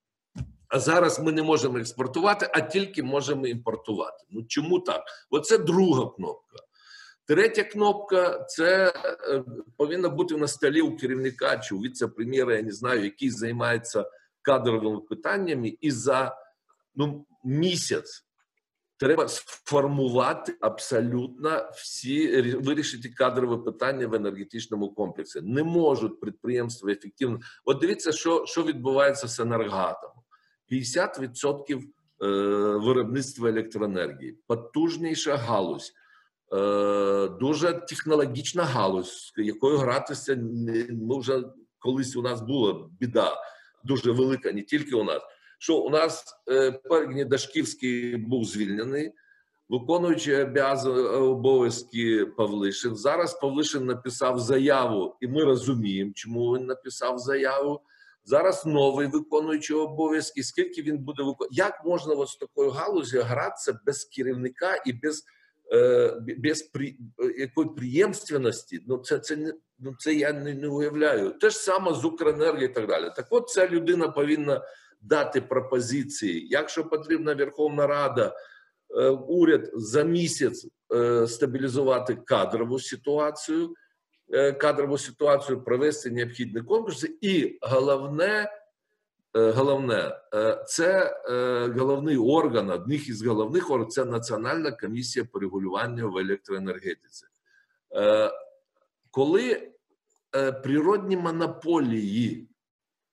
А 0.68 0.80
зараз 0.80 1.20
ми 1.20 1.32
не 1.32 1.44
можемо 1.44 1.78
експортувати, 1.78 2.50
а 2.54 2.62
тільки 2.62 3.04
можемо 3.04 3.48
імпортувати. 3.48 4.26
Ну 4.30 4.44
чому 4.48 4.80
так? 4.80 5.04
Оце 5.30 5.58
друга 5.58 6.10
кнопка. 6.16 6.58
Третя 7.26 7.64
кнопка 7.64 8.44
це 8.44 8.94
е, 8.96 9.44
повинна 9.78 10.10
бути 10.10 10.38
на 10.38 10.48
столі 10.48 10.82
у 10.82 10.98
керівника 10.98 11.58
чи 11.58 11.76
у 11.76 11.80
віце-прем'єра, 11.80 12.56
я 12.56 12.62
не 12.62 12.72
знаю, 12.72 13.04
який 13.04 13.30
займається 13.30 14.06
кадровими 14.42 15.00
питаннями, 15.00 15.78
і 15.82 15.92
за 15.92 16.38
ну, 16.96 17.26
місяць 17.44 18.26
треба 19.00 19.28
сформувати 19.28 20.58
абсолютно 20.62 21.70
всі 21.76 22.42
вирішити 22.42 23.10
кадрові 23.10 23.64
питання 23.64 24.08
в 24.08 24.14
енергетичному 24.14 24.90
комплексі. 24.90 25.42
Не 25.44 25.64
можуть 25.64 26.22
підприємства 26.22 26.92
ефективно. 26.92 27.40
От 27.66 27.80
дивіться, 27.80 28.12
що 28.12 28.46
що 28.46 28.64
відбувається 28.64 29.28
з 29.28 29.40
енергатом: 29.40 30.12
50% 30.72 31.80
е, 31.80 31.82
виробництва 32.78 33.50
електроенергії, 33.50 34.38
потужніша 34.48 35.38
галузь. 35.38 35.94
Е, 36.54 37.28
дуже 37.40 37.74
технологічна 37.74 38.64
галузь, 38.64 39.34
якою 39.38 39.78
гратися 39.78 40.40
ми 40.90 41.20
вже 41.20 41.44
колись 41.80 42.16
у 42.16 42.22
нас 42.22 42.42
була 42.42 42.90
біда 43.00 43.36
дуже 43.84 44.12
велика, 44.12 44.52
не 44.52 44.62
тільки 44.62 44.96
у 44.96 45.04
нас. 45.04 45.22
Що 45.60 45.78
у 45.78 45.90
нас 45.90 46.26
е, 46.52 46.72
Пергні 46.72 47.26
Дашківський 47.26 48.18
був 48.18 48.46
звільнений, 48.46 49.12
виконуючи 49.70 50.44
обов'язки 51.14 52.26
Павлишин. 52.26 52.96
Зараз 52.96 53.34
Павлишин 53.34 53.86
написав 53.86 54.40
заяву, 54.40 55.16
і 55.22 55.28
ми 55.28 55.44
розуміємо, 55.44 56.12
чому 56.16 56.52
він 56.52 56.66
написав 56.66 57.20
заяву. 57.20 57.82
Зараз 58.24 58.66
новий 58.66 59.08
виконуючий 59.08 59.76
обов'язки. 59.76 60.44
Скільки 60.44 60.82
він 60.82 60.98
буде 60.98 61.24
виконувати? 61.24 61.56
Як 61.56 61.86
можна 61.86 62.26
з 62.26 62.36
такою 62.36 62.70
галузі 62.70 63.20
гратися 63.20 63.80
без 63.86 64.06
керівника 64.06 64.84
і 64.86 64.94
без, 64.94 65.24
е, 65.74 66.22
без 66.38 66.62
при, 66.62 66.96
якої 67.38 67.70
приємственності? 67.70 68.84
Ну 68.88 68.98
це 68.98 69.20
це 69.20 69.36
не 69.36 69.54
ну 69.80 69.96
це 70.00 70.14
я 70.14 70.34
не, 70.34 70.54
не 70.54 70.68
уявляю. 70.68 71.32
Те 71.32 71.50
ж 71.50 71.58
саме 71.58 71.94
з 71.94 72.06
Укренергії 72.06 72.66
і 72.66 72.74
так 72.74 72.88
далі. 72.88 73.12
Так, 73.16 73.28
от 73.30 73.50
ця 73.50 73.68
людина 73.68 74.08
повинна 74.08 74.62
дати 75.02 75.42
пропозиції. 75.42 76.48
Якщо 76.50 76.84
потрібна 76.84 77.36
Верховна 77.36 77.88
Рада, 77.88 78.36
е, 78.98 79.10
уряд 79.10 79.70
за 79.74 80.04
місяць 80.04 80.68
е, 80.94 81.28
стабілізувати 81.28 82.16
кадрову 82.16 82.80
ситуацію, 82.80 83.76
е, 84.34 84.52
кадрову 84.52 84.98
ситуацію, 84.98 85.64
провести 85.64 86.12
необхідні 86.12 86.62
конкурси, 86.62 87.18
і 87.22 87.60
головне, 87.62 88.52
головне, 89.34 90.12
це 90.68 91.16
головний 91.78 92.18
орган, 92.18 92.70
одних 92.70 93.10
із 93.10 93.26
головних 93.26 93.72
органів 93.72 93.92
це 93.92 94.06
Національна 94.06 94.72
комісія 94.72 95.26
по 95.32 95.40
регулюванню 95.40 96.12
в 96.12 96.18
електроенергетиці. 96.18 97.26
Коли 99.12 99.72
природні 100.64 101.18
монополії 101.18 102.50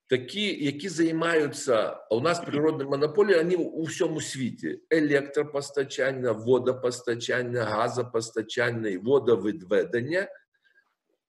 такі, 0.09 0.65
які 0.65 0.89
займаються, 0.89 1.99
а 2.11 2.15
у 2.15 2.21
нас 2.21 2.41
природні 2.41 2.85
монополії, 2.85 3.37
вони 3.37 3.57
у 3.57 3.83
всьому 3.83 4.21
світі: 4.21 4.81
електропостачання, 4.91 6.33
водопостачання, 6.33 7.65
газопостачання 7.65 8.89
і 8.89 8.97
водовідведення, 8.97 10.29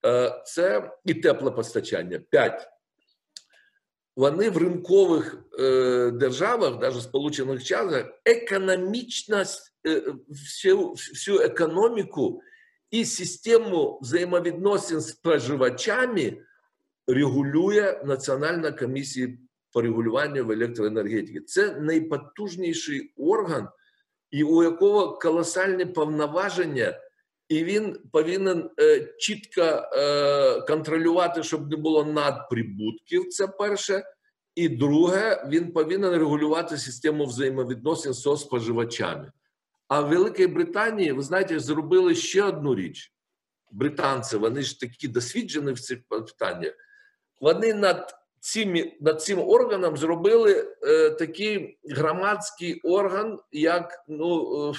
е, 0.06 0.42
це 0.46 0.90
і 1.04 1.14
теплопостачання. 1.14 2.18
П'ять. 2.30 2.68
Вони 4.16 4.50
в 4.50 4.56
ринкових 4.56 5.36
е, 5.60 6.10
державах, 6.10 6.80
навіть 6.80 7.02
Сполучених 7.02 7.60
Штатах, 7.60 8.06
економічно 8.24 9.44
е, 9.86 10.02
всю, 10.28 10.90
всю 10.90 11.40
економіку 11.40 12.42
і 12.90 13.04
систему 13.04 13.98
взаємовідносин 14.02 15.00
з 15.00 15.08
споживачами 15.08 16.36
регулює 17.08 18.00
Національна 18.04 18.72
комісія 18.72 19.28
по 19.72 19.82
регулюванню 19.82 20.44
в 20.44 20.50
електроенергетиці. 20.50 21.40
Це 21.40 21.74
найпотужніший 21.80 23.12
орган, 23.16 23.68
і 24.30 24.44
у 24.44 24.62
якого 24.62 25.18
колосальні 25.18 25.86
повноваження, 25.86 27.00
і 27.48 27.64
він 27.64 27.98
повинен 28.12 28.70
е, 28.80 29.14
чітко 29.18 29.62
е, 29.62 30.60
контролювати, 30.60 31.42
щоб 31.42 31.70
не 31.70 31.76
було 31.76 32.04
надприбутків. 32.04 33.28
Це 33.28 33.48
перше. 33.48 34.04
І 34.54 34.68
друге, 34.68 35.48
він 35.48 35.72
повинен 35.72 36.10
регулювати 36.10 36.78
систему 36.78 37.24
взаємовідносин 37.24 38.12
зі 38.12 38.36
споживачами. 38.36 39.32
А 39.88 40.00
в 40.00 40.08
Великій 40.08 40.46
Британії, 40.46 41.12
ви 41.12 41.22
знаєте, 41.22 41.60
зробили 41.60 42.14
ще 42.14 42.42
одну 42.42 42.74
річ. 42.74 43.12
Британці, 43.70 44.36
вони 44.36 44.62
ж 44.62 44.80
такі 44.80 45.08
досвідчені 45.08 45.72
в 45.72 45.80
цих 45.80 45.98
питаннях. 46.08 46.72
Вони 47.40 47.74
над 47.74 48.14
цим, 48.40 48.90
над 49.00 49.22
цим 49.22 49.38
органом 49.48 49.96
зробили 49.96 50.76
е, 50.82 51.10
такий 51.10 51.78
громадський 51.90 52.80
орган, 52.80 53.38
як 53.52 54.04
ну 54.08 54.72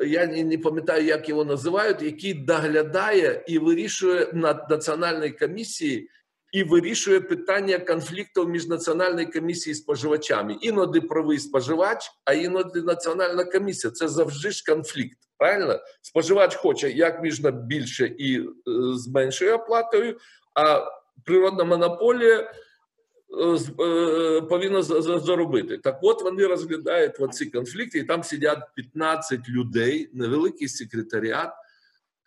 е, 0.00 0.06
я 0.06 0.26
не, 0.26 0.58
пам'ятаю, 0.58 1.04
як 1.04 1.28
його 1.28 1.44
називають, 1.44 2.02
який 2.02 2.34
доглядає 2.34 3.44
і 3.48 3.58
вирішує 3.58 4.30
над 4.32 4.70
національною 4.70 5.38
комісією 5.38 6.08
і 6.52 6.64
вирішує 6.64 7.20
питання 7.20 7.78
конфліктів 7.78 8.48
між 8.48 8.66
національною 8.66 9.32
комісією 9.32 9.72
і 9.72 9.82
споживачами. 9.82 10.56
Іноді 10.60 11.00
правий 11.00 11.38
споживач, 11.38 12.10
а 12.24 12.32
іноді 12.32 12.80
національна 12.80 13.44
комісія. 13.44 13.90
Це 13.90 14.08
завжди 14.08 14.50
ж 14.50 14.64
конфлікт. 14.66 15.18
Правильно? 15.38 15.80
Споживач 16.02 16.54
хоче 16.54 16.90
як 16.90 17.22
можна 17.22 17.50
більше 17.50 18.06
і 18.06 18.40
е, 18.40 18.46
з 18.94 19.08
меншою 19.08 19.54
оплатою, 19.54 20.18
а 20.54 20.84
природна 21.24 21.64
монополія 21.64 22.40
е, 22.40 23.58
е, 23.84 24.40
повинна 24.40 24.82
за- 24.82 25.02
за- 25.02 25.18
заробити. 25.18 25.78
Так 25.78 25.98
от 26.02 26.22
вони 26.22 26.46
розглядають 26.46 27.14
ці 27.34 27.46
конфлікти, 27.46 27.98
і 27.98 28.04
там 28.04 28.22
сидять 28.22 28.58
15 28.74 29.48
людей, 29.48 30.10
невеликий 30.12 30.68
секретаріат, 30.68 31.52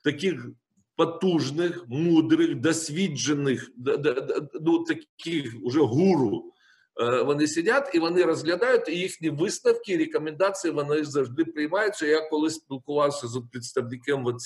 таких 0.04 0.46
потужних, 0.96 1.86
мудрих, 1.88 2.56
досвідчених, 2.56 3.72
д- 3.76 3.98
д- 3.98 4.14
д- 4.14 4.42
ну, 4.62 4.84
таких 4.84 5.54
уже 5.64 5.80
гуру. 5.80 6.54
Е, 7.00 7.22
Вони 7.22 7.48
сидять 7.48 7.92
і 7.94 8.00
вони 8.00 8.24
розглядають 8.24 8.90
і 8.90 8.96
їхні 8.96 9.30
висновки, 9.30 9.98
рекомендації 9.98 10.74
вони 10.74 11.04
завжди 11.04 11.46
приймаються. 11.46 12.06
Я 12.06 12.22
коли 12.22 12.50
спілкувався 12.50 13.28
з 13.28 13.42
представником 13.52 14.38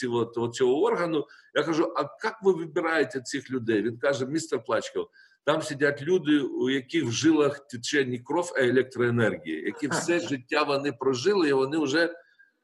цього 0.53 0.81
органу, 0.81 1.27
я 1.55 1.63
кажу: 1.63 1.93
а 1.97 2.01
як 2.01 2.39
ви 2.43 2.53
вибираєте 2.53 3.21
цих 3.21 3.51
людей? 3.51 3.81
Він 3.81 3.97
каже: 3.97 4.25
містер 4.25 4.63
Плачков, 4.63 5.07
там 5.45 5.61
сидять 5.61 6.01
люди, 6.01 6.39
у 6.39 6.69
яких 6.69 7.03
в 7.03 7.11
жилах 7.11 7.67
тече 7.67 8.05
не 8.05 8.19
кров, 8.19 8.53
а 8.55 8.59
електроенергія, 8.59 9.61
які 9.65 9.87
все 9.87 10.19
життя 10.19 10.63
вони 10.63 10.91
прожили, 10.91 11.49
і 11.49 11.53
вони 11.53 11.77
вже 11.77 12.13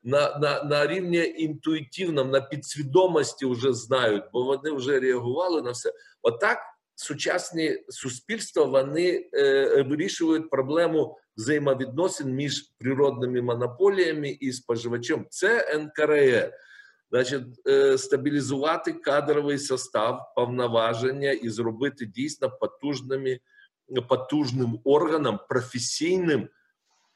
на, 0.03 0.39
на, 0.39 0.63
на 0.63 0.87
рівні 0.87 1.33
інтуїтивному, 1.37 2.31
на 2.31 2.41
підсвідомості 2.41 3.45
вже 3.45 3.73
знають, 3.73 4.23
бо 4.33 4.43
вони 4.43 4.71
вже 4.71 4.99
реагували 4.99 5.61
на 5.61 5.71
все. 5.71 5.91
Отак 6.21 6.59
сучасні 6.99 7.83
суспільства 7.89 8.63
вони 8.63 9.29
е, 9.33 9.83
вирішують 9.83 10.49
проблему 10.49 11.17
взаємовідносин 11.37 12.35
між 12.35 12.61
природними 12.77 13.41
монополіями 13.41 14.29
і 14.29 14.51
споживачем. 14.51 15.25
Це 15.29 15.79
НКРЕ. 15.79 16.53
Значить, 17.11 17.43
е, 17.67 17.97
стабілізувати 17.97 18.93
кадровий 18.93 19.59
состав, 19.59 20.33
повноваження 20.35 21.31
і 21.31 21.49
зробити 21.49 22.05
дійсно 22.05 22.51
потужними, 22.51 23.39
потужним 24.09 24.79
органом, 24.83 25.39
професійним. 25.49 26.49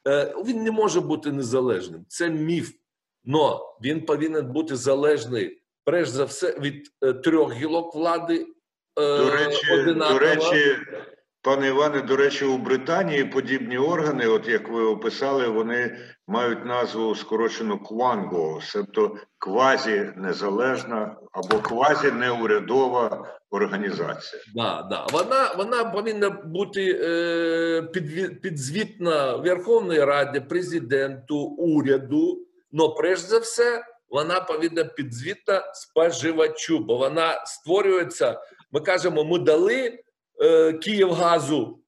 Е, 0.08 0.36
Він 0.46 0.64
не 0.64 0.72
може 0.72 1.02
бути 1.02 1.32
незалежним. 1.32 2.06
Це 2.08 2.30
міф. 2.30 2.72
Но 3.26 3.78
він 3.84 4.06
повинен 4.06 4.52
бути 4.52 4.76
залежний, 4.76 5.64
перш 5.84 6.10
за 6.10 6.26
все, 6.26 6.60
від 6.60 6.92
е, 7.02 7.14
трьох 7.14 7.54
гілок 7.54 7.96
влади. 7.96 8.48
Е, 9.00 9.18
До 9.18 9.30
речі, 9.32 9.94
до 9.94 10.20
речі, 10.20 10.78
пане 11.42 11.68
Іване, 11.68 12.02
до 12.02 12.16
речі, 12.16 12.46
у 12.46 12.58
Британії 12.58 13.26
подібні 13.26 13.78
органи, 13.78 14.28
от 14.28 14.48
як 14.48 14.70
ви 14.70 14.84
описали, 14.84 15.48
вони 15.48 15.98
мають 16.28 16.66
назву 16.66 17.16
скорочену 17.16 17.80
Кванго, 17.80 18.60
тобто 18.74 19.16
квазі-незалежна 19.40 21.16
або 21.32 21.58
квазі-неурядова 21.58 23.26
організація. 23.50 24.42
Да, 24.56 24.88
да. 24.90 25.08
Вона, 25.12 25.54
вона 25.58 25.86
повинна 25.86 26.30
бути 26.30 27.00
е, 27.04 27.82
підві- 27.82 28.36
підзвітна 28.42 29.36
Верховній 29.36 30.00
Раді, 30.00 30.40
президенту, 30.40 31.38
уряду. 31.58 32.40
Но 32.72 32.90
перш 32.90 33.20
за 33.20 33.38
все, 33.40 33.84
вона 34.10 34.40
повинна 34.40 34.84
підзвітна 34.84 35.62
споживачу, 35.74 36.80
бо 36.80 36.98
вона 36.98 37.46
створюється. 37.46 38.40
Ми 38.74 38.80
кажемо, 38.80 39.24
ми 39.24 39.40
дали 39.40 40.00
е, 40.42 40.74
Київгазу 40.74 41.80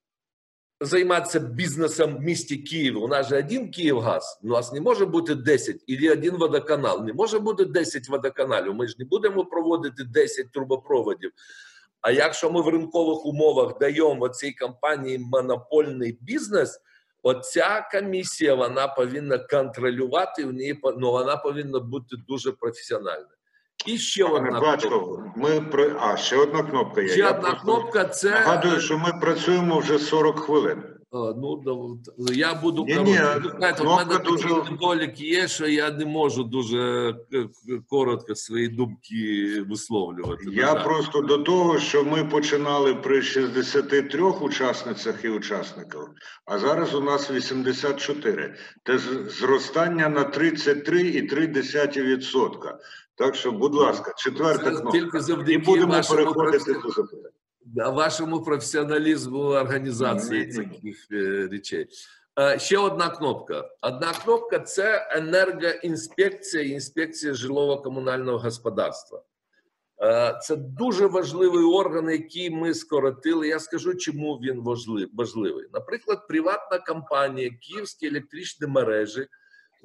займатися 0.81 1.39
бізнесом 1.39 2.17
в 2.17 2.21
місті 2.21 2.57
Києві. 2.57 2.95
У 2.95 3.07
нас 3.07 3.29
же 3.29 3.39
один 3.39 3.71
Київгаз. 3.71 4.39
У 4.43 4.47
нас 4.47 4.73
не 4.73 4.81
може 4.81 5.05
бути 5.05 5.35
10 5.35 5.83
і 5.87 6.09
один 6.09 6.37
водоканал. 6.37 7.05
Не 7.05 7.13
може 7.13 7.39
бути 7.39 7.65
10 7.65 8.09
водоканалів. 8.09 8.73
Ми 8.73 8.87
ж 8.87 8.95
не 8.99 9.05
будемо 9.05 9.45
проводити 9.45 10.03
10 10.03 10.51
трубопроводів. 10.51 11.31
А 12.01 12.11
якщо 12.11 12.51
ми 12.51 12.61
в 12.61 12.67
ринкових 12.67 13.25
умовах 13.25 13.77
даємо 13.79 14.29
цій 14.29 14.51
компанії 14.51 15.19
монопольний 15.19 16.17
бізнес, 16.21 16.79
оця 17.23 17.89
комісія 17.91 18.55
вона 18.55 18.87
повинна 18.87 19.37
контролювати 19.37 20.45
в 20.45 20.53
ній, 20.53 20.79
ну 20.97 21.11
вона 21.11 21.37
повинна 21.37 21.79
бути 21.79 22.15
дуже 22.27 22.51
професіональна. 22.51 23.34
І 23.85 23.97
ще 23.97 24.23
одна 24.23 24.49
кнопка. 24.49 24.77
ми 25.35 25.61
про 25.61 25.91
а 25.99 26.17
ще 26.17 26.37
одна 26.37 26.63
кнопка 26.63 27.01
є. 27.01 27.07
Ще 27.09 27.19
Я 27.19 27.29
одна 27.31 27.41
просто 27.41 27.61
кнопка 27.65 28.05
це 28.05 28.29
Нагадую, 28.31 28.79
що 28.79 28.97
ми 28.97 29.13
працюємо 29.21 29.79
вже 29.79 29.99
40 29.99 30.39
хвилин. 30.39 30.83
А, 31.11 31.17
Ну, 31.17 31.63
да, 31.65 31.71
я 32.33 32.55
буду 32.55 32.85
знаєте, 33.57 33.81
у 33.81 33.85
кнопка 33.85 34.05
мене 34.05 34.19
дуже- 34.19 34.47
такий 34.47 34.71
недолік 34.71 35.19
є, 35.21 35.47
що 35.47 35.67
я 35.67 35.91
не 35.91 36.05
можу 36.05 36.43
дуже 36.43 37.09
е, 37.33 37.47
коротко 37.89 38.35
свої 38.35 38.67
думки 38.67 39.45
висловлювати. 39.69 40.45
на 40.45 40.53
Я 40.53 40.67
жаль. 40.67 40.83
просто 40.83 41.21
до 41.21 41.37
того, 41.37 41.79
що 41.79 42.03
ми 42.03 42.25
починали 42.25 42.95
при 42.95 43.21
63 43.21 44.41
учасницях 44.41 45.25
і 45.25 45.29
учасниках, 45.29 46.09
а 46.45 46.59
зараз 46.59 46.95
у 46.95 47.01
нас 47.01 47.31
84. 47.31 48.55
Це 48.87 48.97
з- 48.97 49.37
зростання 49.39 50.09
на 50.09 50.23
33,3%. 50.23 52.75
Так 53.17 53.35
що, 53.35 53.51
будь 53.51 53.75
ласка, 53.75 54.13
четверта 54.17 54.63
Це 54.63 54.69
кнопка. 54.71 54.91
тільки 54.91 55.17
І 55.17 55.21
завдяки 55.21 55.57
будемо 55.57 55.87
вашому 55.93 56.17
переходити 56.33 56.73
до 56.73 56.89
запитань. 56.89 57.31
да, 57.65 57.89
вашому 57.89 58.43
професіоналізму 58.43 59.39
організації 59.39 60.45
таких 60.53 61.07
е, 61.11 61.47
речей. 61.51 61.87
Е, 62.39 62.59
Ще 62.59 62.77
одна 62.77 63.09
кнопка. 63.09 63.69
Одна 63.81 64.13
кнопка 64.23 64.59
це 64.59 65.07
енергоінспекція 65.11 66.63
і 66.63 66.69
інспекція 66.69 67.33
жилово-комунального 67.33 68.37
господарства. 68.37 69.23
Е, 70.01 70.39
Це 70.43 70.55
дуже 70.55 71.07
важливий 71.07 71.63
орган, 71.65 72.09
який 72.09 72.49
ми 72.49 72.73
скоротили. 72.73 73.47
Я 73.47 73.59
скажу, 73.59 73.95
чому 73.95 74.35
він 74.35 74.61
важли- 74.61 75.07
важливий. 75.13 75.65
Наприклад, 75.73 76.27
приватна 76.27 76.79
компанія 76.79 77.51
Київські 77.61 78.07
електричні 78.07 78.67
мережі. 78.67 79.27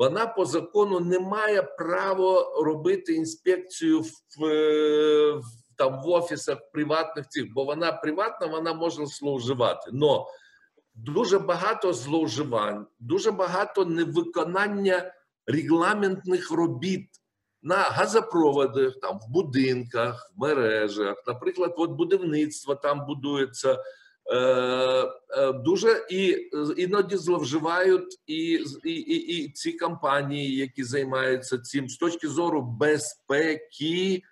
Вона 0.00 0.26
по 0.26 0.44
закону 0.44 1.00
не 1.00 1.18
має 1.18 1.62
права 1.62 2.52
робити 2.62 3.14
інспекцію 3.14 4.00
в, 4.00 4.10
в 4.38 5.42
там 5.76 6.02
в 6.02 6.08
офісах 6.08 6.58
приватних 6.72 7.28
цих, 7.28 7.52
бо 7.52 7.64
вона 7.64 7.92
приватна, 7.92 8.46
вона 8.46 8.74
може 8.74 9.06
зловживати. 9.06 9.90
Но 9.92 10.26
дуже 10.94 11.38
багато 11.38 11.92
зловживань, 11.92 12.86
дуже 13.00 13.30
багато 13.30 13.84
невиконання 13.84 15.12
регламентних 15.46 16.50
робіт 16.50 17.08
на 17.62 17.76
газопроводах, 17.76 19.00
там 19.00 19.18
в 19.18 19.32
будинках, 19.32 20.32
в 20.36 20.40
мережах. 20.40 21.22
Наприклад, 21.26 21.74
от 21.76 21.90
будівництво 21.90 22.74
там 22.74 23.06
будується. 23.06 23.78
Е, 24.26 24.36
е, 24.36 25.52
дуже 25.52 26.06
і 26.10 26.32
е, 26.32 26.48
іноді 26.76 27.16
зловживають 27.16 28.18
і, 28.26 28.64
і, 28.84 28.92
і, 28.92 29.16
і 29.16 29.52
ці 29.52 29.72
компанії, 29.72 30.56
які 30.56 30.84
займаються 30.84 31.58
цим 31.58 31.88
з 31.88 31.96
точки 31.96 32.28
зору 32.28 32.62
безпеки 32.62 34.22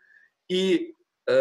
і 0.49 0.95
е, 1.29 1.35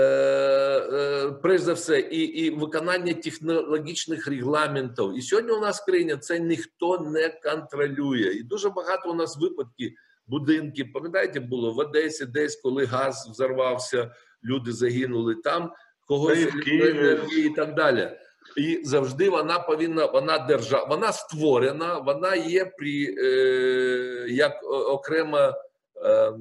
е, 1.45 1.58
за 1.58 1.74
все, 1.74 2.00
і, 2.00 2.22
і 2.22 2.50
виконання 2.50 3.14
технологічних 3.14 4.28
регламентів. 4.28 5.18
І 5.18 5.22
сьогодні 5.22 5.52
у 5.52 5.60
нас 5.60 5.82
в 5.82 5.86
країні 5.86 6.18
це 6.18 6.39
ніхто 6.39 7.00
не 7.00 7.30
контролює. 7.30 8.34
І 8.34 8.43
дуже 8.43 8.70
багато 8.70 9.12
у 9.12 9.14
нас 9.14 9.38
випадків 9.38 9.91
будинків. 10.28 10.93
Пам'ятаєте, 10.93 11.39
було 11.39 11.74
в 11.74 11.80
Одесі, 11.80 12.26
десь 12.26 12.56
коли 12.56 12.86
газ 12.86 13.30
взорвався, 13.32 14.12
люди 14.43 14.72
загинули 14.72 15.36
там, 15.36 15.72
когось 16.08 16.48
і 17.38 17.50
так 17.50 17.76
далі. 17.76 18.18
І 18.56 18.82
завжди 18.84 19.30
вона 19.30 19.60
повинна, 19.60 20.06
вона 20.06 20.38
держа, 20.38 20.84
вона 20.84 21.12
створена, 21.12 21.98
вона 22.00 22.36
є 22.36 22.66
при 22.66 23.16
е, 23.24 24.26
як 24.30 24.54
окрема 24.70 25.54
е, 26.06 26.32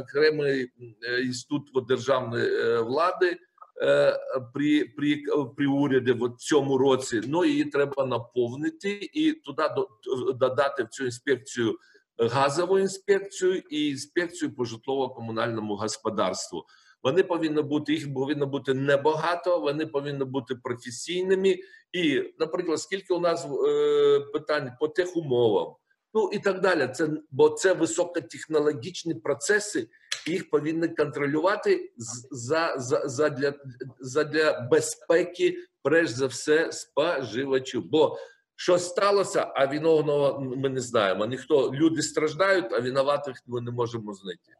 окремий 0.00 0.70
е, 1.02 1.20
інститут 1.20 1.86
державної 1.88 2.46
е, 2.60 2.80
влади 2.80 3.36
е, 3.82 4.18
при, 4.54 4.84
при, 4.84 5.22
при 5.56 5.66
уряді 5.66 6.12
в 6.12 6.36
цьому 6.38 6.78
році. 6.78 7.20
Ну 7.26 7.44
її 7.44 7.64
треба 7.64 8.06
наповнити 8.06 9.10
і 9.12 9.32
туди 9.32 9.62
до- 9.76 10.32
додати 10.32 10.82
в 10.84 10.88
цю 10.88 11.04
інспекцію 11.04 11.76
газову 12.18 12.78
інспекцію 12.78 13.62
і 13.70 13.88
інспекцію 13.88 14.54
по 14.54 14.64
житлово-комунальному 14.64 15.76
господарству. 15.76 16.64
Вони 17.06 17.22
повинні 17.22 17.62
бути 17.62 17.92
їх 17.92 18.14
повинно 18.14 18.46
бути 18.46 18.74
небагато, 18.74 19.60
вони 19.60 19.86
повинні 19.86 20.24
бути 20.24 20.54
професійними. 20.54 21.58
І, 21.92 22.34
наприклад, 22.38 22.80
скільки 22.80 23.14
у 23.14 23.20
нас 23.20 23.46
е, 23.68 24.20
питань 24.20 24.72
по 24.80 24.88
техумовам, 24.88 25.74
ну 26.14 26.30
і 26.32 26.38
так 26.38 26.60
далі. 26.60 26.88
Це 26.94 27.08
бо 27.30 27.48
це 27.48 27.72
високотехнологічні 27.72 29.14
процеси, 29.14 29.88
їх 30.26 30.50
повинні 30.50 30.88
контролювати 30.88 31.92
за, 32.30 32.74
за, 32.76 33.08
за 33.08 33.30
для 33.30 33.54
за 34.00 34.24
для 34.24 34.60
безпеки, 34.60 35.56
перш 35.82 36.10
за 36.10 36.26
все, 36.26 36.72
споживачу. 36.72 37.80
Бо 37.80 38.18
що 38.56 38.78
сталося, 38.78 39.52
а 39.54 39.66
виновного 39.66 40.40
ми 40.40 40.68
не 40.68 40.80
знаємо. 40.80 41.26
Ніхто 41.26 41.72
люди 41.72 42.02
страждають, 42.02 42.72
а 42.72 42.80
винуватих 42.80 43.36
ми 43.46 43.60
не 43.60 43.70
можемо 43.70 44.14
знайти. 44.14 44.52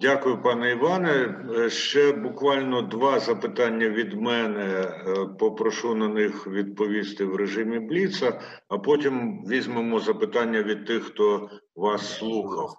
Дякую, 0.00 0.42
пане 0.42 0.70
Іване. 0.70 1.44
Е, 1.58 1.70
Ще 1.70 2.12
буквально 2.12 2.82
два 2.82 3.20
запитання 3.20 3.88
від 3.88 4.20
мене. 4.20 4.64
Е, 4.64 5.26
Попрошу 5.38 5.94
на 5.94 6.08
них 6.08 6.46
відповісти 6.46 7.24
в 7.24 7.36
режимі 7.36 7.78
Бліца, 7.78 8.40
а 8.68 8.78
потім 8.78 9.44
візьмемо 9.46 10.00
запитання 10.00 10.62
від 10.62 10.86
тих, 10.86 11.02
хто 11.02 11.50
вас 11.76 12.16
слухав. 12.18 12.76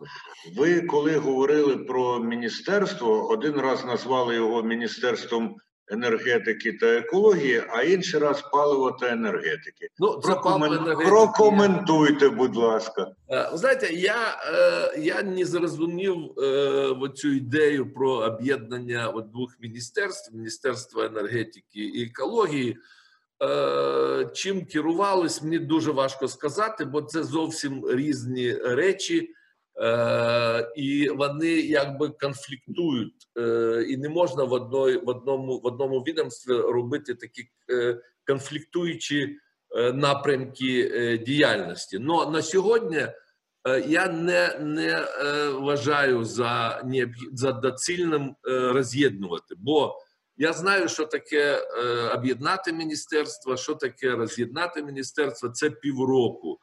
Ви 0.58 0.82
коли 0.82 1.18
говорили 1.18 1.78
про 1.78 2.20
міністерство, 2.20 3.28
один 3.28 3.54
раз 3.54 3.86
назвали 3.86 4.36
його 4.36 4.64
міністерством 4.64 5.56
енергетики 5.90 6.74
та 6.74 6.86
екології, 6.88 7.64
а 7.70 7.82
інший 7.82 8.20
раз 8.20 8.42
паливо 8.52 8.92
та 8.92 9.10
енергетики. 9.10 9.88
Ну, 10.00 10.08
Прокомен- 10.08 10.66
енергетики. 10.66 11.10
Прокоментуйте, 11.10 12.30
будь 12.30 12.56
ласка. 12.56 13.12
Е, 13.30 13.50
Ви 13.52 13.58
знаєте, 13.58 13.94
я, 13.94 14.38
е, 14.54 15.00
я 15.00 15.24
не 15.24 15.46
зрозумів 15.46 16.16
е, 16.44 17.10
цю 17.16 17.28
ідею 17.28 17.94
про 17.94 18.12
об'єднання 18.12 19.14
двох 19.34 19.58
міністерств: 19.60 20.36
Міністерства 20.36 21.06
енергетики 21.06 21.80
і 21.80 22.04
екології. 22.06 22.78
Чим 24.34 24.66
керувались, 24.66 25.44
мені 25.44 25.60
дуже 25.60 25.92
важко 25.92 26.28
сказати, 26.28 26.86
бо 26.86 27.02
це 27.02 27.24
зовсім 27.24 27.86
різні 27.90 28.54
речі, 28.54 29.34
е, 29.82 30.72
і 30.76 31.10
вони 31.10 31.48
якби 31.50 32.10
конфліктують, 32.10 33.28
е, 33.38 33.86
і 33.90 33.98
не 33.98 34.10
можна 34.10 34.44
в 34.44 34.54
одної 34.54 34.98
в 34.98 35.10
одному 35.10 35.60
в 35.60 35.66
одному 35.66 36.00
відомстві 36.00 36.54
робити 36.54 37.16
такі 37.16 37.50
е, 37.72 38.02
конфліктуючі 38.28 39.38
е, 39.76 39.94
напрямки 39.94 40.92
е, 40.94 41.18
діяльності. 41.18 42.00
Но 42.00 42.32
на 42.32 42.42
сьогодні 42.42 42.98
е, 42.98 43.14
я 43.88 44.08
не, 44.08 44.58
не 44.60 44.88
е, 44.88 45.50
вважаю 45.50 46.24
за, 46.24 46.84
за 47.34 47.52
доцільним 47.52 48.36
роз'єднувати, 48.44 49.56
бо 49.58 49.96
я 50.38 50.54
знаю, 50.54 50.88
що 50.88 51.06
таке 51.06 51.62
об'єднати 52.16 52.74
міністерство, 52.74 53.58
що 53.58 53.76
таке 53.76 54.12
роз'єднати 54.16 54.84
міністерство. 54.84 55.50
Це 55.50 55.70
півроку. 55.70 56.60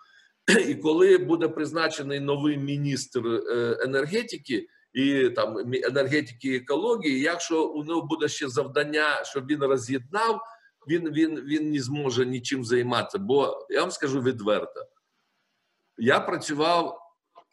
І 0.68 0.74
коли 0.74 1.18
буде 1.18 1.48
призначений 1.48 2.20
новий 2.20 2.58
міністр 2.58 3.26
е, 3.26 3.76
енергетики 3.80 4.66
і 4.92 5.30
там 5.30 5.58
енергетики 5.72 6.48
і 6.48 6.56
екології, 6.56 7.20
якщо 7.20 7.64
у 7.64 7.84
нього 7.84 8.02
буде 8.02 8.28
ще 8.28 8.48
завдання, 8.48 9.24
щоб 9.24 9.46
він 9.46 9.60
роз'єднав, 9.60 10.40
він, 10.88 11.12
він, 11.12 11.40
він 11.40 11.70
не 11.70 11.80
зможе 11.80 12.26
нічим 12.26 12.64
займатися. 12.64 13.18
Бо 13.18 13.66
я 13.70 13.80
вам 13.80 13.90
скажу 13.90 14.22
відверто: 14.22 14.86
я 15.98 16.20
працював 16.20 16.98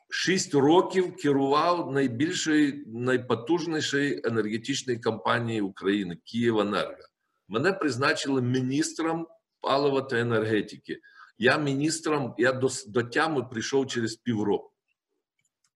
6 0.09 0.53
років, 0.53 1.15
керував 1.15 1.91
найбільшою, 1.91 2.83
найпотужнішою 2.87 4.21
енергетичною 4.23 5.01
компанією 5.01 5.67
України 5.67 6.17
Київенерго. 6.25 7.03
Мене 7.47 7.73
призначили 7.73 8.41
міністром 8.41 9.27
палива 9.61 10.01
та 10.01 10.19
енергетики. 10.19 10.99
Я 11.38 11.57
міністром, 11.57 12.34
я 12.38 12.53
до, 12.53 12.69
до 12.88 13.03
тями 13.03 13.43
прийшов 13.43 13.88
через 13.88 14.15
півроку. 14.15 14.69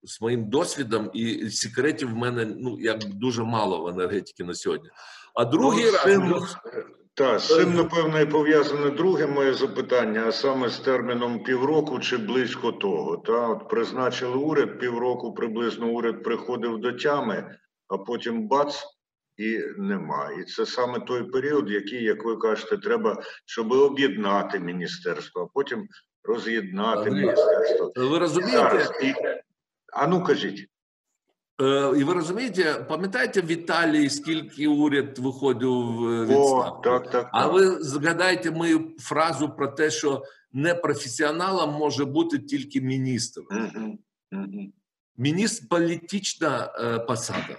З 0.02 0.20
моїм 0.20 0.50
досвідом 0.50 1.10
і 1.14 1.50
секретів 1.50 2.10
в 2.10 2.16
мене 2.16 2.44
ну 2.44 2.80
як 2.80 3.04
дуже 3.04 3.44
мало 3.44 3.82
в 3.82 3.88
енергетиці 3.88 4.44
на 4.44 4.54
сьогодні. 4.54 4.90
А 5.34 5.44
другий 5.44 5.84
Ну, 5.84 5.92
раз 5.92 6.02
цим, 6.02 6.34
та, 7.14 7.38
з 7.38 7.56
цим, 7.56 7.74
напевно, 7.74 8.20
і 8.20 8.26
пов'язане 8.26 8.90
друге 8.90 9.26
моє 9.26 9.54
запитання, 9.54 10.24
а 10.26 10.32
саме 10.32 10.68
з 10.68 10.78
терміном 10.78 11.42
півроку 11.42 11.98
чи 11.98 12.16
близько 12.16 12.72
того. 12.72 13.16
Та, 13.16 13.48
от 13.48 13.68
призначили 13.68 14.36
уряд, 14.36 14.78
півроку 14.78 15.34
приблизно 15.34 15.86
уряд 15.88 16.22
приходив 16.22 16.78
до 16.78 16.92
тями, 16.92 17.56
а 17.88 17.98
потім 17.98 18.48
бац, 18.48 18.84
і 19.38 19.58
нема. 19.78 20.30
І 20.40 20.44
це 20.44 20.66
саме 20.66 21.00
той 21.00 21.22
період, 21.24 21.70
який, 21.70 22.02
як 22.04 22.24
ви 22.24 22.36
кажете, 22.36 22.78
треба, 22.78 23.22
щоб 23.46 23.72
об'єднати 23.72 24.60
міністерство, 24.60 25.42
а 25.42 25.46
потім 25.54 25.88
роз'єднати 26.24 27.10
міністерство. 27.10 27.92
ви 27.96 28.18
розумієте? 28.18 28.88
І, 29.02 29.14
а 29.92 30.06
ну 30.06 30.24
кажіть. 30.24 30.68
Е, 31.60 31.92
І 31.96 32.04
ви 32.04 32.14
розумієте, 32.14 32.86
пам'ятаєте 32.88 33.40
в 33.40 33.50
Італії, 33.50 34.10
скільки 34.10 34.68
уряд 34.68 35.18
виходив 35.18 35.70
в 35.70 36.00
О, 36.02 36.24
відставку? 36.26 36.82
так, 36.82 37.10
так, 37.10 37.30
А 37.32 37.42
так. 37.42 37.52
ви 37.52 37.66
згадайте 37.80 38.50
мою 38.50 38.90
фразу 38.98 39.48
про 39.48 39.68
те, 39.68 39.90
що 39.90 40.22
непрофесіоналом 40.52 41.70
може 41.74 42.04
бути 42.04 42.38
тільки 42.38 42.80
міністр. 42.80 43.40
Мгм, 43.50 43.98
мгм. 44.32 44.72
Міністр 45.16 45.68
політична 45.68 46.74
е, 46.80 46.98
посада, 46.98 47.56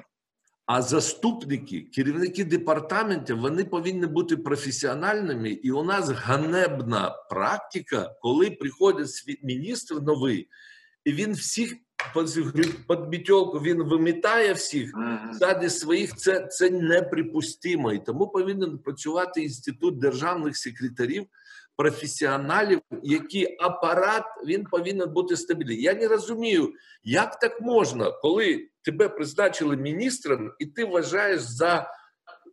а 0.70 0.82
заступники, 0.82 1.82
керівники 1.82 2.44
департаментів, 2.44 3.40
вони 3.40 3.64
повинні 3.64 4.06
бути 4.06 4.38
професіональними. 4.38 5.50
І 5.50 5.72
у 5.72 5.84
нас 5.84 6.10
ганебна 6.10 7.10
практика, 7.30 8.16
коли 8.22 8.52
приходить 8.52 9.40
міністр 9.44 9.96
новий, 10.02 10.48
і 11.06 11.12
він 11.12 11.34
всіх 11.34 11.76
під 12.88 13.10
мітьолку 13.10 13.60
він 13.60 13.84
вимітає 13.84 14.54
всіх, 14.54 14.94
ззаді 15.32 15.70
своїх 15.70 16.16
це, 16.16 16.48
це 16.48 16.70
неприпустимо. 16.70 17.94
І 17.94 18.00
тому 18.00 18.28
повинен 18.28 18.78
працювати 18.78 19.42
інститут 19.42 20.00
державних 20.00 20.58
секретарів, 20.58 21.26
професіоналів, 21.80 22.82
які 23.04 23.58
апарат 23.60 24.24
він 24.46 24.64
повинен 24.64 25.10
бути 25.10 25.38
стабільний. 25.38 25.82
Я 25.82 25.94
не 25.94 26.08
розумію, 26.08 26.74
як 27.04 27.40
так 27.40 27.62
можна, 27.62 28.12
коли 28.12 28.68
тебе 28.82 29.10
призначили 29.10 29.78
міністром, 29.78 30.52
і 30.60 30.66
ти 30.66 30.86
вважаєш 30.86 31.42
за 31.42 31.92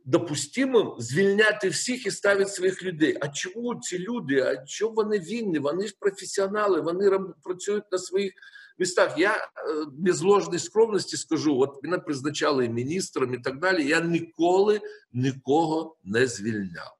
допустимим 0.04 0.92
звільняти 0.98 1.68
всіх 1.68 2.06
і 2.06 2.10
ставити 2.10 2.50
своїх 2.50 2.82
людей. 2.82 3.18
А 3.20 3.28
чому 3.28 3.74
ці 3.74 3.98
люди? 3.98 4.40
А 4.40 4.66
чому 4.66 4.94
вони 4.94 5.18
винні? 5.18 5.58
Вони 5.58 5.86
ж 5.86 5.94
професіонали, 6.00 6.80
вони 6.80 7.10
працюють 7.42 7.92
на 7.92 7.98
своїх 7.98 8.32
містах. 8.78 9.18
Я 9.18 9.48
без 9.92 10.22
ложної 10.22 10.58
скромності 10.58 11.16
скажу: 11.16 11.60
от 11.60 11.82
мене 11.82 11.98
призначали 11.98 12.68
міністром 12.68 13.34
і 13.34 13.38
так 13.38 13.58
далі. 13.58 13.88
Я 13.88 14.00
ніколи 14.00 14.80
нікого 15.12 15.96
не 16.04 16.26
звільняв. 16.26 16.95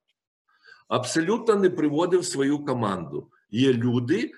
Абсолютно 0.89 1.55
не 1.55 1.71
приводив 1.71 2.25
свою 2.25 2.65
команду. 2.65 3.31
Є 3.51 3.73
люди. 3.73 4.33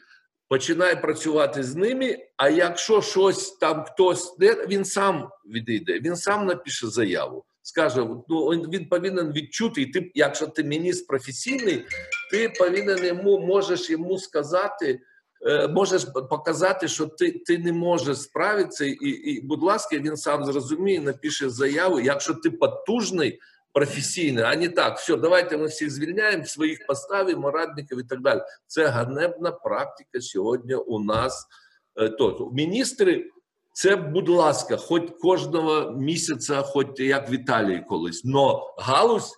Починає 0.48 0.96
працювати 0.96 1.62
з 1.62 1.76
ними. 1.76 2.18
А 2.36 2.48
якщо 2.48 3.02
щось 3.02 3.50
там 3.50 3.84
хтось 3.84 4.36
він 4.68 4.84
сам 4.84 5.30
відійде, 5.46 6.00
він 6.00 6.16
сам 6.16 6.46
напише 6.46 6.86
заяву 6.86 7.44
скаже, 7.68 8.06
ну 8.28 8.48
він 8.48 8.88
повинен 8.88 9.32
відчути, 9.32 9.82
і 9.82 9.86
ти, 9.86 10.10
якщо 10.14 10.46
ти 10.46 10.64
міністр 10.64 11.06
професійний, 11.06 11.84
ти 12.30 12.52
повинен 12.58 13.06
йому 13.06 13.38
можеш 13.38 13.90
йому 13.90 14.18
сказати. 14.18 15.00
Е, 15.46 15.68
можеш 15.68 16.04
показати, 16.30 16.88
що 16.88 17.06
ти 17.06 17.30
ти 17.30 17.58
не 17.58 17.72
можеш 17.72 18.20
справитися, 18.20 18.84
і, 18.84 19.08
і, 19.08 19.40
будь 19.40 19.62
ласка, 19.62 19.98
він 19.98 20.16
сам 20.16 20.44
зрозуміє, 20.44 21.00
напише 21.00 21.50
заяву, 21.50 22.00
якщо 22.00 22.34
ти 22.34 22.50
потужний, 22.50 23.38
професійний, 23.78 24.44
а 24.44 24.56
не 24.56 24.68
так, 24.68 24.98
все, 24.98 25.16
давайте 25.16 25.56
ми 25.56 25.66
всіх 25.66 25.90
звільняємо, 25.90 26.44
своїх 26.44 26.86
поставимо, 26.86 27.50
радників 27.50 28.00
і 28.00 28.02
так 28.02 28.20
далі. 28.20 28.40
Це 28.66 28.86
ганебна 28.86 29.50
практика 29.50 30.20
сьогодні 30.20 30.74
у 30.74 30.98
нас. 30.98 31.46
Е, 31.96 32.08
то 32.08 32.50
міністри 32.52 33.30
це, 33.72 33.96
будь 33.96 34.28
ласка, 34.28 34.76
хоч 34.76 35.02
кожного 35.20 35.90
місяця, 35.90 36.62
хоч 36.62 36.86
як 37.00 37.30
в 37.30 37.32
Італії 37.32 37.84
колись, 37.88 38.24
но 38.24 38.74
галузь 38.78 39.32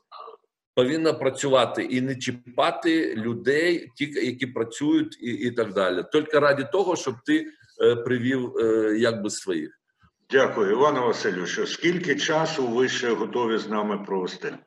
повинна 0.74 1.12
працювати 1.12 1.82
і 1.82 2.00
не 2.00 2.16
чіпати 2.16 3.14
людей, 3.14 3.88
ті, 3.96 4.04
які 4.04 4.46
працюють, 4.46 5.18
і 5.22 5.30
і 5.30 5.50
так 5.50 5.72
далі. 5.72 6.04
Тільки 6.12 6.38
раді 6.38 6.66
того, 6.72 6.96
щоб 6.96 7.14
ти 7.26 7.46
е, 7.82 7.96
привів 7.96 8.56
е, 8.56 8.96
якби 8.98 9.30
своїх. 9.30 9.79
Дякую, 10.32 10.70
Іване 10.70 11.00
Васильовичу. 11.00 11.66
Скільки 11.66 12.16
часу 12.16 12.68
ви 12.68 12.88
ще 12.88 13.10
готові 13.10 13.58
з 13.58 13.68
нами 13.68 13.98
провести? 13.98 14.58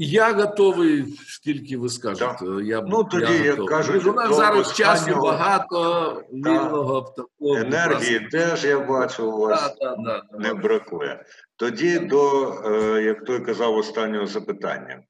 Я 0.00 0.32
готовий, 0.32 1.04
скільки 1.26 1.76
ви 1.76 1.88
скажете. 1.88 2.44
Да. 2.44 2.62
Я, 2.62 2.82
ну 2.82 3.04
тоді, 3.04 3.32
я 3.32 3.44
як 3.44 3.66
кажуть, 3.66 4.06
у 4.06 4.12
нас 4.12 4.36
зараз 4.36 4.74
часу 4.74 5.20
багато 5.22 6.22
вільного 6.32 7.00
такому 7.16 7.56
енергії 7.56 8.28
теж 8.32 8.64
я 8.64 8.80
бачу 8.80 9.32
у 9.32 9.40
вас 9.40 9.76
да, 9.80 9.96
да, 9.96 10.22
да, 10.32 10.38
не 10.38 10.54
бракує. 10.54 11.24
Тоді 11.56 11.98
до, 11.98 12.52
е, 12.64 13.02
як 13.02 13.24
той 13.24 13.40
казав, 13.40 13.74
останнього 13.74 14.26
запитання. 14.26 15.02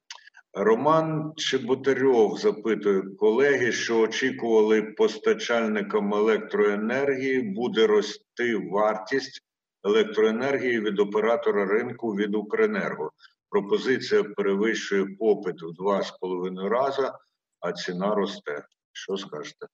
Роман 0.53 1.33
Чеботарьов 1.35 2.37
запитує 2.37 3.01
колеги, 3.19 3.71
що 3.71 3.99
очікували 3.99 4.81
постачальникам 4.81 6.13
електроенергії 6.13 7.41
буде 7.41 7.87
рости 7.87 8.55
вартість 8.71 9.41
електроенергії 9.83 10.79
від 10.79 10.99
оператора 10.99 11.65
ринку 11.65 12.15
від 12.15 12.35
Укренерго 12.35 13.11
пропозиція 13.49 14.23
перевищує 14.23 15.05
попит 15.05 15.61
в 15.61 15.73
два 15.73 16.03
з 16.03 16.11
половиною 16.11 16.69
рази, 16.69 17.11
а 17.59 17.71
ціна 17.71 18.15
росте. 18.15 18.63
Що 18.93 19.17
скажете? 19.17 19.67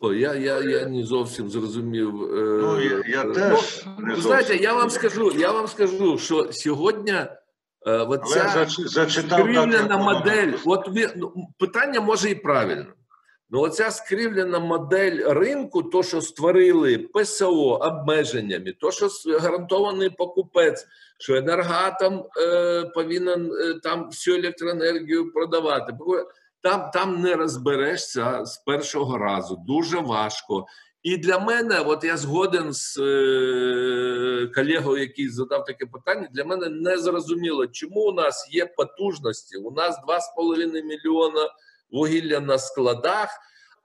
О, 0.00 0.12
я 0.12 0.34
я, 0.34 0.60
я 0.60 0.86
не 0.86 1.04
зовсім 1.04 1.50
зрозумів. 1.50 2.22
Е, 2.22 2.60
ну, 2.62 2.80
я, 2.80 3.02
я 3.06 3.24
ну, 3.24 3.34
теж 3.34 3.84
ну, 3.86 4.06
не 4.06 4.14
зовсім. 4.14 4.30
Знаєте, 4.30 4.56
я 4.56 4.74
вам 4.74 4.90
скажу, 4.90 5.32
я 5.36 5.52
вам 5.52 5.66
скажу, 5.68 6.18
що 6.18 6.52
сьогодні 6.52 7.12
е, 7.12 7.28
оця 7.86 8.66
скривлена 9.08 9.98
модель, 9.98 10.52
от 10.64 10.88
ви, 10.88 11.12
ну, 11.16 11.32
питання 11.58 12.00
може 12.00 12.30
і 12.30 12.34
правильно. 12.34 12.86
Ну, 13.50 13.60
оця 13.60 13.90
скривлена 13.90 14.58
модель 14.58 15.22
ринку, 15.26 15.82
то, 15.82 16.02
що 16.02 16.20
створили 16.20 16.98
ПСО 16.98 17.76
обмеженнями, 17.76 18.72
то, 18.72 18.90
що 18.90 19.08
гарантований 19.38 20.10
покупець, 20.10 20.86
що 21.18 21.34
енергатом 21.34 22.24
е, 22.40 22.84
повинен 22.94 23.52
е, 23.52 23.74
там 23.82 24.06
всю 24.06 24.36
електроенергію 24.36 25.32
продавати. 25.32 25.92
Там 26.62 26.90
там 26.92 27.20
не 27.20 27.34
розберешся 27.34 28.44
з 28.44 28.56
першого 28.56 29.18
разу, 29.18 29.56
дуже 29.66 29.98
важко. 29.98 30.66
І 31.02 31.16
для 31.16 31.38
мене, 31.38 31.80
от 31.80 32.04
я 32.04 32.16
згоден 32.16 32.72
з 32.72 32.98
е, 32.98 34.50
колегою, 34.54 35.00
який 35.02 35.28
задав 35.28 35.64
таке 35.64 35.86
питання. 35.86 36.28
Для 36.32 36.44
мене 36.44 36.68
не 36.68 36.98
зрозуміло, 36.98 37.66
чому 37.66 38.00
у 38.00 38.12
нас 38.12 38.48
є 38.50 38.66
потужності. 38.66 39.56
У 39.56 39.70
нас 39.70 40.00
2,5 40.38 40.82
мільйона 40.82 41.48
вугілля 41.90 42.40
на 42.40 42.58
складах, 42.58 43.28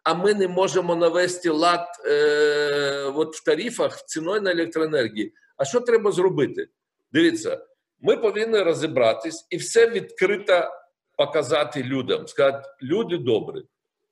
а 0.04 0.14
ми 0.14 0.34
не 0.34 0.48
можемо 0.48 0.96
навести 0.96 1.50
лад 1.50 1.88
е, 2.06 3.12
от 3.16 3.36
в 3.36 3.44
тарифах 3.44 4.06
ціною 4.06 4.42
на 4.42 4.52
електроенергії. 4.52 5.34
А 5.58 5.66
що 5.66 5.80
треба 5.80 6.12
зробити? 6.12 6.68
Дивіться, 7.12 7.66
ми 8.02 8.18
повинні 8.18 8.60
розібратись 8.60 9.48
і 9.50 9.58
все 9.58 9.90
відкрито 9.90 10.70
показати 11.18 11.84
людям. 11.84 12.28
Сказати, 12.28 12.70
люди 12.84 13.18
добрі. 13.18 13.64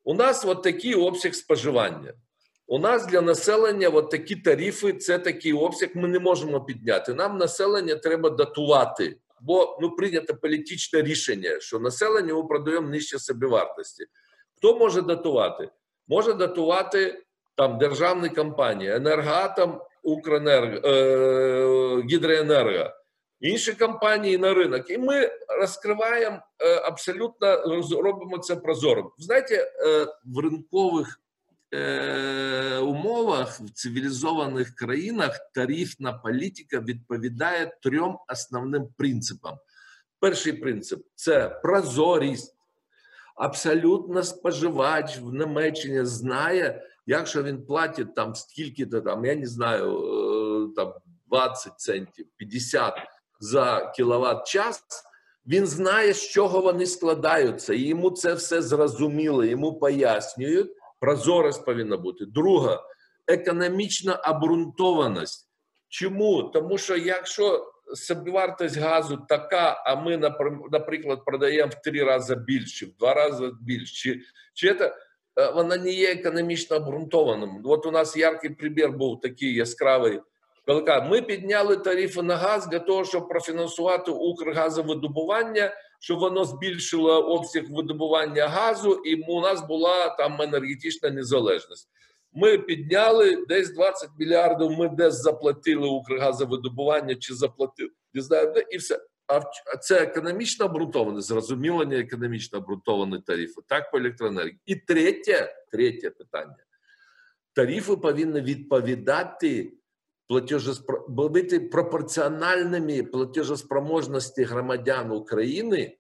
У 0.04 0.14
нас 0.14 0.46
от 0.46 0.64
такий 0.64 0.96
обсяг 0.96 1.34
споживання. 1.34 2.14
У 2.68 2.80
нас 2.80 3.08
для 3.08 3.22
населення 3.22 3.90
от 3.90 4.10
такі 4.10 4.36
тарифи, 4.36 4.94
це 4.94 5.20
такий 5.20 5.54
обсяг, 5.54 5.90
ми 5.94 6.08
не 6.08 6.20
можемо 6.20 6.62
підняти. 6.62 7.14
Нам 7.14 7.38
населення 7.38 7.96
треба 7.96 8.30
датувати 8.30 9.18
бо 9.42 9.78
ну 9.82 9.96
прийнято 9.96 10.36
політичне 10.36 11.02
рішення, 11.02 11.60
що 11.60 11.80
населення 11.80 12.34
ми 12.34 12.44
продаємо 12.44 12.90
нижче 12.90 13.20
собівартості. 13.20 14.06
Хто 14.58 14.78
може 14.78 15.02
датувати? 15.02 15.70
Може 16.08 16.34
датувати 16.34 17.24
там 17.56 17.78
державні 17.78 18.30
компанії, 18.30 18.92
енергоатом, 18.92 19.82
Укренерго, 20.04 20.88
е, 20.88 22.04
Гідроенерго, 22.12 22.90
інші 23.40 23.74
компанії 23.74 24.38
на 24.38 24.54
ринок. 24.54 24.90
І 24.90 24.98
ми 24.98 25.32
розкриваємо 25.60 26.40
е, 26.60 26.76
абсолютно 26.76 27.62
робимо 28.02 28.38
це 28.38 28.56
прозорим. 28.56 29.12
Знаєте, 29.18 29.56
е, 29.56 30.06
в 30.26 30.40
ринкових 30.40 31.21
е, 31.74 32.78
умовах 32.78 33.60
в 33.60 33.70
цивілізованих 33.70 34.76
країнах 34.76 35.40
тарифна 35.54 36.14
політика 36.14 36.80
відповідає 36.80 37.78
трьом 37.84 38.18
основним 38.28 38.88
принципам. 38.98 39.58
Перший 40.20 40.54
принцип 40.54 41.06
це 41.16 41.50
прозорість. 41.50 42.56
Абсолютно 43.36 44.24
споживач 44.24 45.20
в 45.20 45.34
Німеччині 45.34 46.06
знає, 46.06 46.84
якщо 47.06 47.44
він 47.44 47.66
платить 47.66 48.16
там 48.16 48.36
скільки-то 48.36 49.02
там, 49.02 49.26
я 49.26 49.36
не 49.36 49.48
знаю, 49.48 49.98
е, 49.98 50.76
там 50.76 50.94
20 51.30 51.80
центів, 51.80 52.26
50 52.38 52.94
за 53.40 53.92
кіловат 53.96 54.48
час. 54.48 54.84
Він 55.48 55.68
знає, 55.68 56.14
з 56.14 56.30
чого 56.30 56.62
вони 56.62 56.86
складаються, 56.86 57.74
і 57.74 57.82
йому 57.82 58.12
це 58.12 58.34
все 58.34 58.62
зрозуміло, 58.62 59.44
йому 59.44 59.80
пояснюють, 59.80 60.72
Прозорість 61.02 61.66
повинна 61.66 61.98
бути. 61.98 62.26
Друга 62.26 62.84
економічна 63.28 64.16
обґрунтованість. 64.16 65.50
Чому? 65.90 66.44
Тому 66.44 66.78
що 66.78 66.98
якщо 66.98 67.74
собівартість 67.94 68.78
газу 68.78 69.26
така, 69.30 69.84
а 69.86 69.96
ми, 69.96 70.18
наприклад, 70.72 71.26
продаємо 71.26 71.72
в 71.72 71.82
три 71.82 72.04
рази 72.04 72.36
більше, 72.36 72.86
в 72.86 72.98
два 73.00 73.14
рази 73.14 73.52
більше, 73.62 73.94
чи, 73.94 74.22
чи 74.54 74.74
це, 74.74 74.96
вона 75.54 75.78
не 75.78 75.92
є 75.92 76.12
економічно 76.12 76.78
обґрунтованим. 76.78 77.62
От 77.64 77.86
у 77.86 77.92
нас 77.92 78.18
яркий 78.18 78.50
примір 78.50 78.92
був 78.92 79.22
такий 79.22 79.54
яскравий. 79.54 80.22
Коли 80.80 81.08
ми 81.10 81.22
підняли 81.22 81.78
тарифи 81.78 82.22
на 82.22 82.36
газ 82.36 82.68
для 82.68 82.80
того, 82.80 83.06
щоб 83.06 83.28
профінансувати 83.28 84.12
Укргазовидобування– 84.12 85.72
щоб 86.02 86.20
воно 86.20 86.46
збільшило 86.46 87.28
обсяг 87.28 87.64
видобування 87.70 88.48
газу, 88.48 88.94
і 88.94 89.16
у 89.16 89.42
нас 89.42 89.68
була 89.68 90.10
там 90.10 90.42
енергетична 90.42 91.10
незалежність. 91.10 91.90
Ми 92.34 92.58
підняли 92.58 93.46
десь 93.50 93.74
20 93.74 94.10
мільярдів. 94.20 94.72
Ми 94.72 94.90
десь 94.90 95.22
заплатили 95.22 95.88
Укргазовидобування 95.88 97.16
чи 97.16 97.34
заплатили 97.34 97.90
не 98.14 98.22
знаю, 98.22 98.52
де 98.56 98.66
і 98.72 98.78
все. 98.78 99.00
А 99.28 99.78
це 99.78 100.04
економічно 100.04 100.66
обґрунтовані, 100.66 101.22
зрозуміло, 101.22 101.86
не 101.86 102.00
економічно 102.00 102.60
обґрунтовані 102.60 103.20
тарифи. 103.20 103.62
Так 103.68 103.92
по 103.92 103.98
електроенергії. 103.98 104.60
І 104.66 104.76
третє, 104.76 105.56
третє 105.72 106.10
питання: 106.10 106.58
тарифи 107.54 107.96
повинні 107.96 108.42
відповідати 108.42 109.74
бути 111.08 111.60
пропорціональними 111.60 113.04
платежоспроможності 113.04 114.44
громадян 114.44 115.12
України 115.12 115.98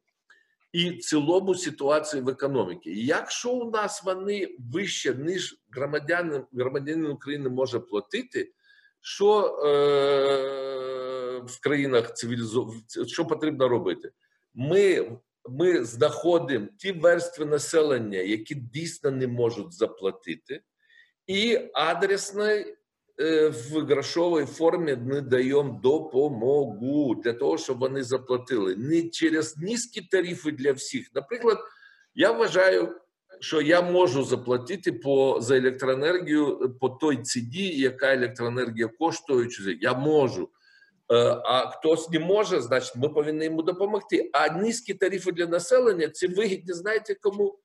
і 0.71 0.91
цілому 0.91 1.55
ситуації 1.55 2.23
в 2.23 2.29
економіці. 2.29 2.91
Якщо 2.91 3.51
у 3.51 3.71
нас 3.71 4.03
вони 4.03 4.55
вище, 4.73 5.15
ніж 5.15 5.61
громадянин, 5.71 6.43
громадянин 6.53 7.05
України 7.05 7.49
може 7.49 7.79
платити, 7.79 8.51
що 9.01 9.45
е, 9.45 9.69
в 11.45 11.59
країнах 11.61 12.13
цивілізованих, 12.13 12.83
що 13.07 13.25
потрібно 13.25 13.67
робити? 13.67 14.11
Ми 14.53 15.11
ми 15.49 15.85
знаходимо 15.85 16.67
ті 16.77 16.91
верстви 16.91 17.45
населення, 17.45 18.19
які 18.19 18.55
дійсно 18.55 19.11
не 19.11 19.27
можуть 19.27 19.73
заплатити, 19.73 20.61
і 21.27 21.59
адресно 21.73 22.45
Е, 22.45 22.77
в 23.17 23.85
грошовій 23.85 24.45
формі 24.45 24.95
ми 24.95 25.21
даємо 25.21 25.79
допомогу 25.83 27.15
для 27.15 27.33
того, 27.33 27.57
щоб 27.57 27.79
вони 27.79 28.03
заплатили 28.03 28.75
не 28.75 29.09
через 29.09 29.57
низькі 29.57 30.01
тарифи 30.01 30.51
для 30.51 30.71
всіх. 30.71 31.11
Наприклад, 31.15 31.57
я 32.15 32.31
вважаю, 32.31 32.95
що 33.39 33.61
я 33.61 33.81
можу 33.81 34.23
заплатити 34.23 34.93
по 34.93 35.37
за 35.41 35.57
електроенергію 35.57 36.75
по 36.81 36.89
той 36.89 37.17
ціні, 37.17 37.67
яка 37.67 38.13
електроенергія 38.13 38.87
коштує. 38.87 39.47
Я 39.81 39.93
можу. 39.93 40.49
Е, 41.11 41.15
а 41.43 41.69
хтось 41.69 42.09
не 42.09 42.19
може, 42.19 42.61
значить, 42.61 42.95
ми 42.95 43.09
повинні 43.09 43.45
йому 43.45 43.61
допомогти. 43.61 44.29
А 44.33 44.49
низькі 44.57 44.93
тарифи 44.93 45.31
для 45.31 45.45
населення 45.45 46.09
це 46.09 46.27
вигідні, 46.27 46.73
знаєте 46.73 47.15
кому? 47.21 47.59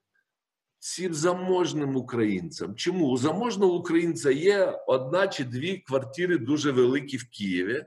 Цим 0.79 1.13
заможним 1.13 1.95
українцям. 1.95 2.75
Чому 2.75 3.07
у 3.07 3.17
заможного 3.17 3.75
українця 3.75 4.31
є 4.31 4.79
одна 4.87 5.27
чи 5.27 5.43
дві 5.43 5.77
квартири 5.77 6.37
дуже 6.37 6.71
великі 6.71 7.17
в 7.17 7.29
Києві, 7.29 7.85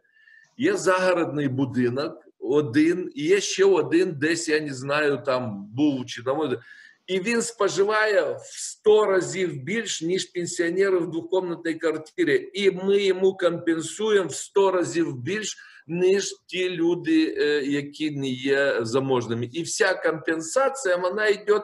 є 0.59 0.76
загородний 0.76 1.49
будинок, 1.49 2.26
один, 2.38 3.11
і 3.14 3.24
є 3.24 3.41
ще 3.41 3.64
один, 3.64 4.12
десь 4.18 4.49
я 4.49 4.61
не 4.61 4.74
знаю, 4.74 5.22
там 5.26 5.66
був 5.74 6.07
чи 6.07 6.22
там. 6.22 6.57
І 7.07 7.20
він 7.20 7.43
споживає 7.43 8.22
в 8.32 8.41
100 8.45 9.07
разів 9.07 9.62
більш, 9.62 10.03
ніж 10.03 10.24
пенсіонери 10.24 10.99
в 10.99 11.11
двокомнатній 11.11 11.74
квартирі. 11.74 12.51
І 12.55 12.70
ми 12.70 13.03
йому 13.03 13.36
компенсуємо 13.36 14.28
в 14.28 14.34
100 14.34 14.70
разів 14.70 15.16
більш, 15.16 15.57
ніж 15.86 16.34
ті 16.47 16.70
люди, 16.70 17.34
е, 17.38 17.62
які 17.64 18.11
не 18.11 18.28
є 18.28 18.78
заможними. 18.82 19.49
І 19.53 19.62
вся 19.62 19.95
компенсація 19.95 20.97
вона 20.97 21.26
йде 21.26 21.62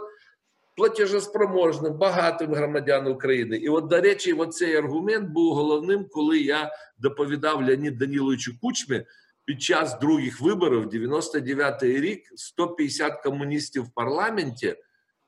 платежеспроможним, 0.77 1.93
багатим 1.93 2.55
громадян 2.55 3.07
України. 3.07 3.57
І 3.57 3.69
от, 3.69 3.87
до 3.87 4.01
речі, 4.01 4.37
цей 4.51 4.77
аргумент 4.77 5.31
був 5.31 5.55
головним, 5.55 6.07
коли 6.11 6.39
я 6.39 6.73
доповідав 6.99 7.65
Леонід 7.65 7.99
Даніловичу 7.99 8.61
Кучмі 8.61 9.05
під 9.45 9.63
час 9.63 9.99
других 10.01 10.41
виборів, 10.41 10.87
99-й 10.87 12.01
рік, 12.01 12.33
150 12.37 13.23
комуністів 13.23 13.83
в 13.83 13.95
парламенті. 13.95 14.75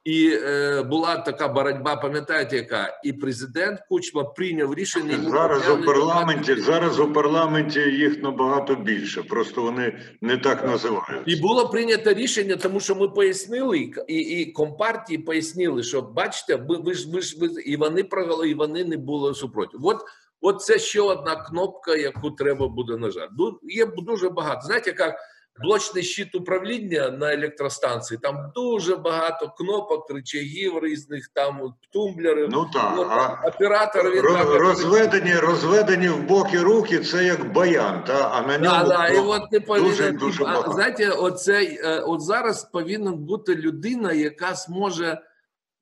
І 0.08 0.38
е, 0.44 0.82
була 0.82 1.16
така 1.16 1.48
боротьба, 1.48 1.96
пам'ятаєте, 1.96 2.56
яка 2.56 3.00
і 3.04 3.12
президент 3.12 3.80
Кучма 3.88 4.24
прийняв 4.24 4.74
рішення 4.74 5.30
зараз 5.30 5.68
у 5.70 5.84
парламенті. 5.84 6.54
Зараз 6.54 7.00
у 7.00 7.12
парламенті 7.12 7.80
їх 7.80 8.22
набагато 8.22 8.74
більше, 8.74 9.22
просто 9.22 9.62
вони 9.62 9.98
не 10.20 10.36
так 10.36 10.66
називають. 10.66 11.22
І 11.26 11.36
було 11.36 11.68
прийнято 11.68 12.12
рішення, 12.12 12.56
тому 12.56 12.80
що 12.80 12.94
ми 12.94 13.08
пояснили, 13.08 13.90
і 14.08 14.14
і 14.14 14.52
компартії 14.52 15.18
пояснили, 15.18 15.82
що 15.82 16.02
бачите, 16.02 16.56
ви 16.56 16.76
ви 16.76 16.94
ж 16.94 17.10
ви 17.10 17.20
ж 17.20 17.36
ви 17.40 17.62
і 17.62 17.76
вони 17.76 18.04
прогали, 18.04 18.50
і 18.50 18.54
вони 18.54 18.84
не 18.84 18.96
були 18.96 19.34
супроти. 19.34 19.78
От 19.82 19.96
от 20.40 20.62
це 20.62 20.78
ще 20.78 21.00
одна 21.00 21.36
кнопка, 21.36 21.96
яку 21.96 22.30
треба 22.30 22.68
буде 22.68 22.96
нажати. 22.96 23.34
Є 23.62 23.86
дуже 23.86 24.30
багато. 24.30 24.60
Знаєте, 24.66 24.94
як 24.98 25.14
блочний 25.62 26.02
щит 26.02 26.34
управління 26.34 27.10
на 27.10 27.32
електростанції. 27.32 28.18
Там 28.22 28.52
дуже 28.54 28.96
багато 28.96 29.48
кнопок, 29.58 30.10
рычагів 30.10 30.80
різних, 30.82 31.28
там 31.34 31.74
тумблерів. 31.92 32.48
Ну 32.50 32.66
так, 32.72 32.98
От, 32.98 33.06
а 33.10 33.48
оператор 33.48 34.10
він 34.10 34.20
роз, 34.20 34.54
розведені, 34.54 35.34
розведені 35.34 36.08
в 36.08 36.22
боки 36.22 36.60
руки. 36.60 36.98
Це 36.98 37.24
як 37.24 37.52
баян, 37.52 38.04
та 38.04 38.28
а 38.28 38.46
на 38.46 38.58
ньому 38.58 38.88
да, 38.88 38.96
да, 38.96 39.08
і 39.08 39.18
от 39.18 39.52
не 39.52 39.60
повинен, 39.60 39.90
дуже, 39.90 40.12
дуже 40.12 40.44
багато. 40.44 40.72
знаєте, 40.72 41.08
оце 41.08 41.62
е, 41.62 42.00
от 42.00 42.20
зараз 42.20 42.64
повинна 42.64 43.12
бути 43.12 43.54
людина, 43.54 44.12
яка 44.12 44.54
зможе. 44.54 45.22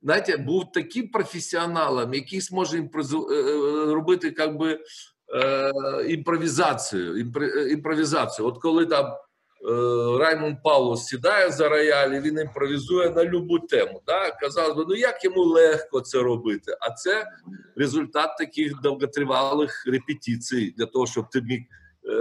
Знаєте, 0.03 0.37
був 0.37 0.73
таким 0.73 1.09
професіоналом, 1.09 2.15
який 2.15 2.41
зможе 2.41 2.79
імпровізу... 2.79 3.29
Е, 3.31 3.35
е, 3.35 3.95
робити 3.95 4.35
як 4.39 4.57
би, 4.57 4.81
е, 5.35 5.73
імпровізацію. 6.09 7.17
Імпровізацію. 7.71 8.49
От 8.49 8.59
коли 8.59 8.87
там 8.87 9.07
Е, 9.67 10.19
Раймонд 10.19 10.63
Паулус 10.63 11.05
сідає 11.05 11.51
за 11.51 11.69
рояль 11.69 12.11
і 12.11 12.21
він 12.21 12.39
імпровізує 12.39 13.11
на 13.11 13.25
любу 13.25 13.59
тему. 13.59 14.03
Да? 14.07 14.31
Казалось 14.31 14.77
би, 14.77 14.85
ну 14.89 14.95
як 14.95 15.25
йому 15.25 15.43
легко 15.43 16.01
це 16.01 16.19
робити? 16.19 16.77
А 16.81 16.91
це 16.91 17.27
результат 17.77 18.31
таких 18.39 18.81
довготривалих 18.81 19.87
репетицій 19.87 20.75
для 20.79 20.87
того, 20.87 21.07
щоб 21.07 21.29
ти 21.31 21.43
міг 21.43 21.61
е, 22.05 22.17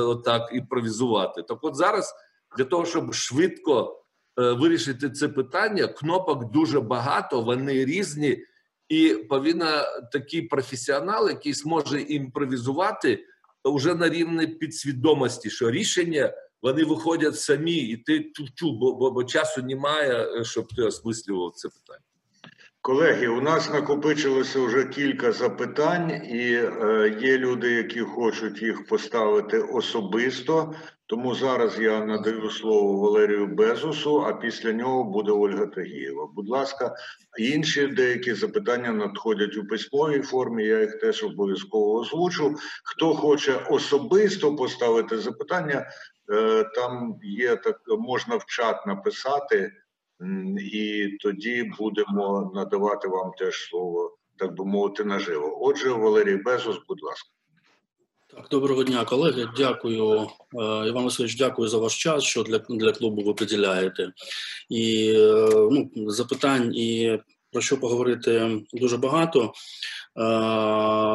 отак 0.00 0.50
імпровізувати. 0.52 1.42
Так 1.42 1.58
от 1.62 1.76
зараз 1.76 2.14
для 2.58 2.64
того, 2.64 2.84
щоб 2.84 3.14
швидко 3.14 4.04
е, 4.40 4.52
вирішити 4.52 5.10
це 5.10 5.28
питання, 5.28 5.86
кнопок 5.86 6.50
дуже 6.50 6.80
багато, 6.80 7.42
вони 7.42 7.84
різні, 7.84 8.44
і 8.88 9.08
повинен 9.28 9.68
такий 10.12 10.42
професіонал, 10.42 11.28
який 11.28 11.52
зможе 11.52 12.00
імпровізувати. 12.00 13.24
Уже 13.64 13.94
на 13.94 14.08
рівні 14.08 14.46
підсвідомості, 14.46 15.50
що 15.50 15.70
рішення 15.70 16.32
вони 16.62 16.84
виходять 16.84 17.40
самі, 17.40 17.76
і 17.76 17.96
ти 17.96 18.32
чу, 18.54 18.72
бо, 18.72 18.92
бо, 18.92 19.10
бо 19.10 19.24
часу 19.24 19.62
немає, 19.62 20.40
е, 20.40 20.44
щоб 20.44 20.74
ти 20.76 20.82
осмислював 20.82 21.52
це 21.54 21.68
питання. 21.68 22.04
Колеги, 22.82 23.28
у 23.28 23.40
нас 23.40 23.70
накопичилося 23.70 24.60
вже 24.60 24.84
кілька 24.84 25.32
запитань, 25.32 26.10
і 26.10 26.52
е, 26.54 27.18
є 27.22 27.38
люди, 27.38 27.70
які 27.70 28.00
хочуть 28.00 28.62
їх 28.62 28.86
поставити 28.86 29.58
особисто. 29.58 30.74
Тому 31.10 31.34
зараз 31.34 31.78
я 31.80 32.04
надаю 32.04 32.50
слово 32.50 32.98
Валерію 32.98 33.46
Безусу, 33.46 34.20
а 34.20 34.32
після 34.32 34.72
нього 34.72 35.04
буде 35.04 35.32
Ольга 35.32 35.66
Тагієва. 35.66 36.28
Будь 36.34 36.48
ласка, 36.48 36.94
інші 37.38 37.86
деякі 37.86 38.34
запитання 38.34 38.92
надходять 38.92 39.56
у 39.56 39.66
письмовій 39.66 40.22
формі. 40.22 40.64
Я 40.64 40.80
їх 40.80 41.00
теж 41.00 41.24
обов'язково 41.24 41.94
озвучу. 41.94 42.54
Хто 42.84 43.14
хоче 43.14 43.66
особисто 43.70 44.56
поставити 44.56 45.18
запитання, 45.18 45.86
там 46.74 47.20
є 47.22 47.56
так, 47.56 47.80
можна 47.98 48.36
в 48.36 48.44
чат 48.46 48.86
написати, 48.86 49.72
і 50.72 51.08
тоді 51.20 51.72
будемо 51.78 52.52
надавати 52.54 53.08
вам 53.08 53.32
теж 53.38 53.68
слово, 53.70 54.16
так 54.36 54.56
би 54.56 54.64
мовити, 54.64 55.04
наживо. 55.04 55.58
Отже, 55.60 55.90
Валерій 55.90 56.36
Безус, 56.36 56.76
будь 56.88 57.02
ласка. 57.02 57.28
Так, 58.36 58.46
доброго 58.50 58.84
дня, 58.84 59.04
колеги. 59.04 59.48
Дякую, 59.56 60.20
е, 60.20 60.26
Іван 60.88 61.04
Васильович, 61.04 61.36
дякую 61.36 61.68
за 61.68 61.78
ваш 61.78 62.02
час, 62.02 62.24
що 62.24 62.42
для 62.42 62.58
для 62.58 62.92
клубу 62.92 63.22
ви 63.22 63.34
приділяєте. 63.34 64.12
І 64.68 65.14
е, 65.16 65.48
ну, 65.70 66.10
запитань 66.10 66.74
і 66.74 67.18
про 67.52 67.60
що 67.60 67.80
поговорити 67.80 68.60
дуже 68.72 68.96
багато. 68.96 69.52
Е, 70.18 70.22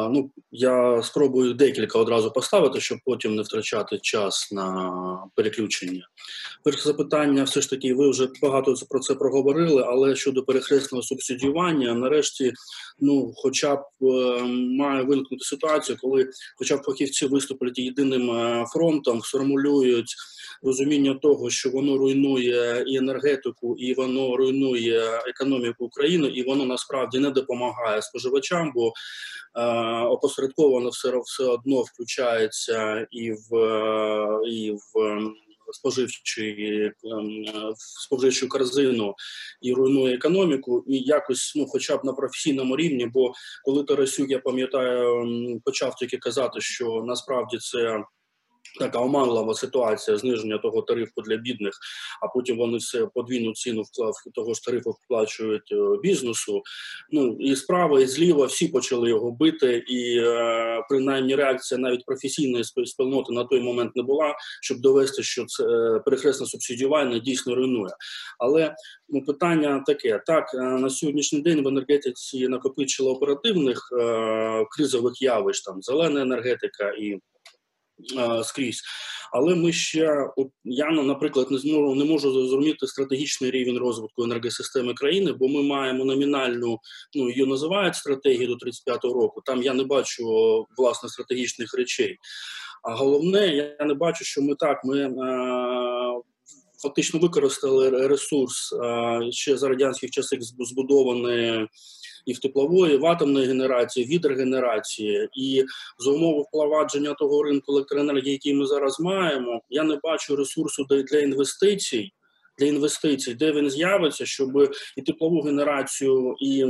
ну, 0.08 0.30
Я 0.50 1.02
спробую 1.02 1.54
декілька 1.54 1.98
одразу 1.98 2.30
поставити, 2.30 2.80
щоб 2.80 2.98
потім 3.04 3.34
не 3.34 3.42
втрачати 3.42 3.98
час 3.98 4.52
на 4.52 5.28
переключення. 5.34 6.08
Перше 6.64 6.82
запитання, 6.82 7.44
все 7.44 7.60
ж 7.60 7.70
таки, 7.70 7.94
ви 7.94 8.10
вже 8.10 8.28
багато 8.42 8.74
про 8.88 9.00
це 9.00 9.14
проговорили, 9.14 9.84
але 9.86 10.16
щодо 10.16 10.42
перехресного 10.42 11.02
субсидіювання, 11.02 11.94
нарешті, 11.94 12.52
ну, 13.00 13.32
хоча 13.36 13.76
б 13.76 13.80
е, 14.02 14.42
має 14.78 15.02
виникнути 15.02 15.44
ситуація, 15.44 15.98
коли 16.00 16.30
хоча 16.56 16.76
б 16.76 16.82
фахівці 16.82 17.26
виступлять 17.26 17.78
єдиним 17.78 18.30
е, 18.30 18.64
фронтом, 18.72 19.20
сформулюють 19.20 20.16
розуміння 20.62 21.14
того, 21.22 21.50
що 21.50 21.70
воно 21.70 21.98
руйнує 21.98 22.84
і 22.86 22.96
енергетику, 22.96 23.76
і 23.78 23.94
воно 23.94 24.36
руйнує 24.36 25.20
економіку 25.26 25.84
України, 25.84 26.28
і 26.28 26.42
воно 26.42 26.64
насправді 26.64 27.18
не 27.18 27.30
допомагає 27.30 28.02
споживачам, 28.02 28.72
бо 28.74 28.85
е, 28.88 29.62
опосередковано 30.00 30.88
все 30.88 31.20
все 31.24 31.44
одно 31.44 31.82
включається 31.82 33.06
і 33.10 33.32
в 33.32 33.50
і 34.48 34.72
в. 34.72 35.20
Споживчий 35.72 36.92
споживчу 37.76 38.48
корзину 38.48 39.14
і 39.62 39.72
руйнує 39.72 40.14
економіку, 40.14 40.84
і 40.88 40.98
якось 40.98 41.52
ну, 41.56 41.66
хоча 41.66 41.96
б 41.96 42.04
на 42.04 42.12
професійному 42.12 42.76
рівні. 42.76 43.06
Бо 43.06 43.32
коли 43.64 43.84
Тарасюк, 43.84 44.30
я 44.30 44.38
пам'ятаю, 44.38 45.26
почав 45.64 45.94
тільки 45.94 46.16
казати, 46.16 46.60
що 46.60 47.02
насправді 47.06 47.58
це 47.58 48.04
така 48.78 49.00
оманлива 49.00 49.54
ситуація 49.54 50.16
зниження 50.16 50.58
того 50.58 50.82
тарифу 50.82 51.22
для 51.22 51.36
бідних, 51.36 51.74
а 52.22 52.28
потім 52.28 52.56
вони 52.56 52.76
все 52.76 53.06
подвійну 53.14 53.52
ціну 53.52 53.82
вклав 53.82 54.14
того 54.34 54.54
ж 54.54 54.62
тарифу 54.62 54.90
вплачують 54.90 55.72
е, 55.72 55.98
бізнесу. 56.02 56.62
Ну 57.10 57.36
і 57.40 57.56
справа, 57.56 58.00
і 58.00 58.06
зліва 58.06 58.46
всі 58.46 58.68
почали 58.68 59.08
його 59.08 59.30
бити, 59.30 59.84
і 59.88 60.18
е, 60.18 60.82
принаймні 60.88 61.34
реакція 61.34 61.78
навіть 61.78 62.04
професійної 62.04 62.64
спільноти 62.64 63.32
на 63.32 63.44
той 63.44 63.60
момент 63.60 63.96
не 63.96 64.02
була, 64.02 64.34
щоб 64.62 64.80
довести, 64.80 65.22
що 65.22 65.44
це 65.46 65.64
е, 65.64 66.00
перехресне 66.04 66.46
субсидіювання 66.46 67.18
дійсно 67.18 67.54
руйнує. 67.54 67.94
Але 68.38 68.74
ну, 69.08 69.22
питання 69.22 69.82
таке: 69.86 70.22
так 70.26 70.54
е, 70.54 70.58
на 70.58 70.90
сьогоднішній 70.90 71.40
день 71.40 71.64
в 71.64 71.68
енергетиці 71.68 72.48
накопичило 72.48 73.12
оперативних 73.12 73.88
е, 74.00 74.64
кризових 74.70 75.22
явищ, 75.22 75.62
там 75.62 75.82
зелена 75.82 76.22
енергетика 76.22 76.90
і 76.90 77.18
скрізь. 78.44 78.82
Але 79.32 79.54
ми 79.54 79.72
ще 79.72 80.28
я 80.64 80.90
наприклад 80.90 81.50
не 81.50 81.58
зможу 81.58 81.94
не 81.94 82.04
можу 82.04 82.32
зрозуміти 82.32 82.86
стратегічний 82.86 83.50
рівень 83.50 83.78
розвитку 83.78 84.22
енергосистеми 84.22 84.94
країни, 84.94 85.32
бо 85.32 85.48
ми 85.48 85.62
маємо 85.62 86.04
номінальну, 86.04 86.78
ну 87.14 87.30
її 87.30 87.46
називають 87.46 87.94
стратегію 87.94 88.48
до 88.48 88.54
35-го 88.54 89.14
року. 89.14 89.42
Там 89.44 89.62
я 89.62 89.74
не 89.74 89.84
бачу 89.84 90.24
власне 90.76 91.08
стратегічних 91.08 91.74
речей. 91.74 92.16
А 92.82 92.94
головне, 92.94 93.48
я 93.80 93.86
не 93.86 93.94
бачу, 93.94 94.24
що 94.24 94.42
ми 94.42 94.54
так 94.54 94.84
ми. 94.84 94.98
Е, 94.98 96.22
Фактично 96.82 97.20
використали 97.20 98.06
ресурс 98.08 98.74
ще 99.30 99.56
за 99.56 99.68
радянських 99.68 100.10
часів 100.10 100.38
збудований 100.42 101.66
і 102.26 102.32
в 102.32 102.38
теплової, 102.38 102.94
і 102.94 102.96
в 102.96 103.06
атомної 103.06 103.46
генерації, 103.46 104.06
гідрогенерації, 104.06 105.28
і 105.34 105.64
за 105.98 106.10
умови 106.10 106.42
впровадження 106.42 107.14
того 107.14 107.42
ринку 107.42 107.72
електроенергії, 107.72 108.32
який 108.32 108.54
ми 108.54 108.66
зараз 108.66 109.00
маємо, 109.00 109.60
я 109.70 109.82
не 109.82 109.98
бачу 110.02 110.36
ресурсу 110.36 110.84
для 110.84 111.18
інвестицій. 111.18 112.12
Для 112.58 112.66
інвестицій, 112.66 113.34
де 113.34 113.52
він 113.52 113.70
з'явиться, 113.70 114.26
щоб 114.26 114.74
і 114.96 115.02
теплову 115.02 115.40
генерацію, 115.40 116.36
і 116.40 116.66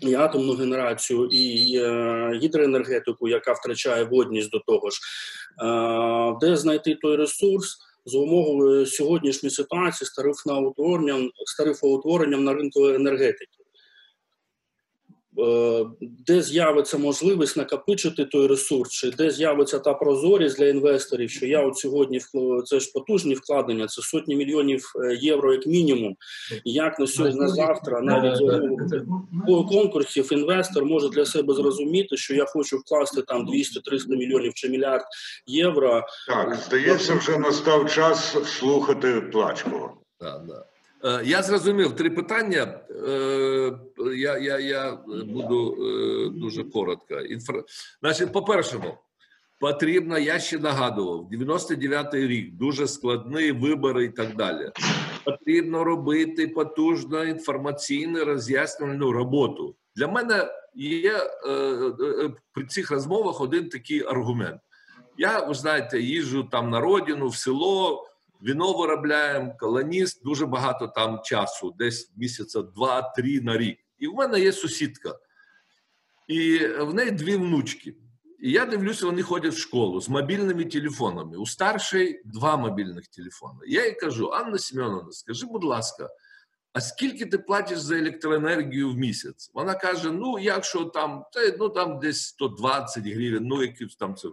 і 0.00 0.14
атомну 0.14 0.52
генерацію, 0.54 1.28
і 1.32 1.76
е, 1.76 2.38
гідроенергетику, 2.42 3.28
яка 3.28 3.52
втрачає 3.52 4.04
водність 4.04 4.50
до 4.50 4.58
того 4.58 4.90
ж, 4.90 5.00
е, 5.62 6.38
де 6.40 6.56
знайти 6.56 6.94
той 6.94 7.16
ресурс 7.16 7.78
за 8.06 8.18
умовою 8.18 8.86
сьогоднішньої 8.86 9.50
ситуації 9.50 10.08
з 10.08 10.12
тарифоутворенням, 10.12 11.30
з 11.46 11.56
тарифоутворенням 11.56 12.44
на 12.44 12.54
ринку 12.54 12.88
енергетики. 12.88 13.55
Е, 15.38 15.86
де 16.00 16.42
з'явиться 16.42 16.98
можливість 16.98 17.56
накопичити 17.56 18.24
той 18.24 18.46
ресурс, 18.46 18.90
чи 18.90 19.10
де 19.10 19.30
з'явиться 19.30 19.78
та 19.78 19.94
прозорість 19.94 20.58
для 20.58 20.66
інвесторів, 20.66 21.30
що 21.30 21.46
я 21.46 21.66
от 21.66 21.76
сьогодні 21.76 22.20
це 22.64 22.80
ж 22.80 22.92
потужні 22.94 23.34
вкладення, 23.34 23.86
це 23.86 24.02
сотні 24.02 24.36
мільйонів 24.36 24.92
е, 25.04 25.18
євро, 25.20 25.52
як 25.52 25.66
мінімум. 25.66 26.16
Як 26.64 26.98
на 26.98 27.06
сьогодні 27.06 27.40
на 27.40 27.48
завтра, 27.48 28.00
навіть 28.00 28.38
по 29.46 29.64
конкурсів, 29.64 30.32
інвестор 30.32 30.84
може 30.84 31.08
для 31.08 31.24
себе 31.24 31.54
зрозуміти, 31.54 32.16
що 32.16 32.34
я 32.34 32.44
хочу 32.44 32.78
вкласти 32.78 33.22
там 33.22 33.46
200-300 33.46 34.08
мільйонів 34.08 34.54
чи 34.54 34.68
мільярд 34.68 35.04
євро. 35.46 36.02
Так 36.28 36.54
здається, 36.54 37.14
вже 37.14 37.38
настав 37.38 37.90
час 37.90 38.36
слухати 38.58 39.20
Плачкова. 39.20 39.92
Да, 40.20 40.38
да. 40.38 40.64
Е, 41.06 41.20
я 41.24 41.42
зрозумів 41.42 41.92
три 41.96 42.10
питання. 42.10 42.80
Е, 43.08 43.72
я 44.16 44.38
я, 44.38 44.58
я 44.58 44.98
буду 45.26 45.76
е, 45.80 46.28
дуже 46.30 46.64
коротко. 46.64 47.14
Інфра... 47.14 47.62
Значить, 48.00 48.32
по 48.32 48.42
першому, 48.42 48.98
потрібно, 49.60 50.18
я 50.18 50.38
ще 50.38 50.58
нагадував, 50.58 51.28
99-й 51.32 52.26
рік 52.26 52.54
дуже 52.54 52.86
складні 52.86 53.52
вибори 53.52 54.04
і 54.04 54.08
так 54.08 54.36
далі. 54.36 54.70
Потрібно 55.24 55.84
робити 55.84 56.48
потужну 56.48 57.22
інформаційну 57.22 58.24
роз'яснювальну 58.24 59.12
роботу. 59.12 59.76
Для 59.96 60.08
мене 60.08 60.48
є 60.74 61.20
при 62.52 62.64
цих 62.68 62.90
розмовах 62.90 63.40
один 63.40 63.68
такий 63.68 64.04
аргумент. 64.04 64.60
Я, 65.18 65.44
ви 65.44 65.54
знаєте, 65.54 66.00
їжджу 66.00 66.48
там 66.52 66.70
на 66.70 66.80
родину, 66.80 67.28
в 67.28 67.36
село 67.36 68.08
віно 68.46 68.72
виробляємо, 68.72 69.54
колоніст, 69.58 70.24
дуже 70.24 70.46
багато 70.46 70.88
там 70.88 71.20
часу, 71.24 71.74
десь 71.78 72.12
місяця 72.16 72.62
два-три 72.62 73.40
на 73.40 73.58
рік. 73.58 73.78
І 73.98 74.06
в 74.06 74.14
мене 74.14 74.40
є 74.40 74.52
сусідка, 74.52 75.18
і 76.28 76.58
в 76.66 76.94
неї 76.94 77.10
дві 77.10 77.36
внучки. 77.36 77.96
І 78.40 78.50
я 78.50 78.66
дивлюся, 78.66 79.06
вони 79.06 79.22
ходять 79.22 79.52
в 79.52 79.58
школу 79.58 80.00
з 80.00 80.08
мобільними 80.08 80.64
телефонами. 80.64 81.36
У 81.36 81.46
старшої 81.46 82.22
два 82.24 82.56
мобільних 82.56 83.06
телефони. 83.06 83.58
Я 83.66 83.86
їй 83.86 83.92
кажу: 83.92 84.30
Анна 84.32 84.58
Семеновна, 84.58 85.12
скажи, 85.12 85.46
будь 85.46 85.64
ласка, 85.64 86.10
а 86.72 86.80
скільки 86.80 87.26
ти 87.26 87.38
платиш 87.38 87.78
за 87.78 87.98
електроенергію 87.98 88.90
в 88.90 88.96
місяць? 88.96 89.50
Вона 89.54 89.74
каже: 89.74 90.10
Ну, 90.10 90.38
якщо 90.38 90.84
там, 90.84 91.24
ну 91.58 91.68
там 91.68 91.98
десь 91.98 92.22
120 92.22 93.06
гривень, 93.06 93.44
ну 93.46 93.62
якийсь 93.62 93.96
там 93.96 94.16
це. 94.16 94.28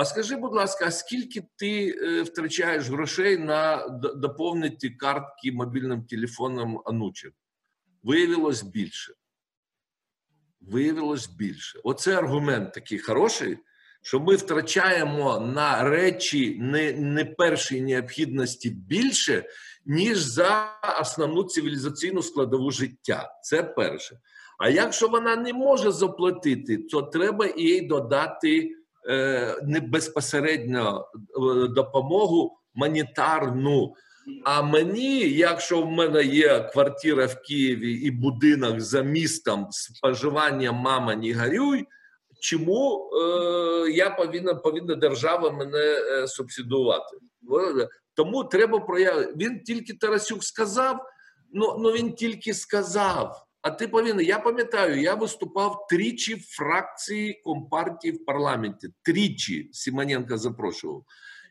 А 0.00 0.04
скажи, 0.04 0.36
будь 0.36 0.54
ласка, 0.54 0.84
а 0.86 0.90
скільки 0.90 1.42
ти 1.56 1.98
е, 2.02 2.22
втрачаєш 2.22 2.88
грошей 2.88 3.38
на 3.38 3.88
доповнити 4.16 4.90
картки 4.90 5.52
мобільним 5.52 6.04
телефоном 6.04 6.82
онучок? 6.84 7.32
Виявилось 8.02 8.62
більше. 8.62 9.14
Виявилось 10.60 11.28
більше. 11.28 11.80
Оце 11.84 12.18
аргумент 12.18 12.72
такий 12.72 12.98
хороший, 12.98 13.58
що 14.02 14.20
ми 14.20 14.36
втрачаємо 14.36 15.40
на 15.40 15.84
речі 15.84 16.58
не, 16.60 16.92
не 16.92 17.24
першої 17.24 17.80
необхідності 17.80 18.70
більше, 18.70 19.44
ніж 19.86 20.18
за 20.18 20.78
основну 21.00 21.42
цивілізаційну 21.42 22.22
складову 22.22 22.70
життя. 22.70 23.30
Це 23.42 23.62
перше. 23.62 24.20
А 24.58 24.68
якщо 24.68 25.08
вона 25.08 25.36
не 25.36 25.52
може 25.52 25.92
заплатити, 25.92 26.78
то 26.78 27.02
треба 27.02 27.46
їй 27.46 27.80
додати. 27.80 28.76
Е, 29.08 29.56
не 29.62 29.80
безпосередньо 29.80 31.04
е, 31.14 31.68
допомогу 31.68 32.58
монетарну. 32.74 33.94
А 34.44 34.62
мені, 34.62 35.18
якщо 35.28 35.82
в 35.82 35.90
мене 35.90 36.24
є 36.24 36.60
квартира 36.72 37.26
в 37.26 37.42
Києві 37.42 37.92
і 37.92 38.10
будинок 38.10 38.80
за 38.80 39.02
містом 39.02 39.66
споживання 39.70 40.72
мама 40.72 41.14
не 41.14 41.34
горюй, 41.34 41.86
чому 42.40 43.10
е, 43.12 43.90
я 43.90 44.10
повинна 44.10 44.54
повинна 44.54 44.94
держава 44.94 45.50
мене 45.50 45.78
е, 45.78 46.28
субсидувати? 46.28 47.16
Тому 48.14 48.44
треба 48.44 48.80
проявити. 48.80 49.32
Він 49.36 49.62
тільки 49.62 49.94
Тарасюк 49.94 50.44
сказав, 50.44 51.00
ну, 51.52 51.76
ну 51.78 51.90
він 51.90 52.12
тільки 52.12 52.54
сказав. 52.54 53.46
А 53.62 53.70
ти 53.70 53.88
повинен. 53.88 54.20
Я 54.20 54.38
пам'ятаю, 54.38 55.00
я 55.00 55.14
виступав 55.14 55.86
тричі 55.90 56.34
в 56.34 56.46
фракції 56.46 57.40
компартії 57.44 58.12
в 58.12 58.24
парламенті. 58.24 58.88
Тричі 59.02 59.70
Симоненко 59.72 60.38
запрошував. 60.38 61.04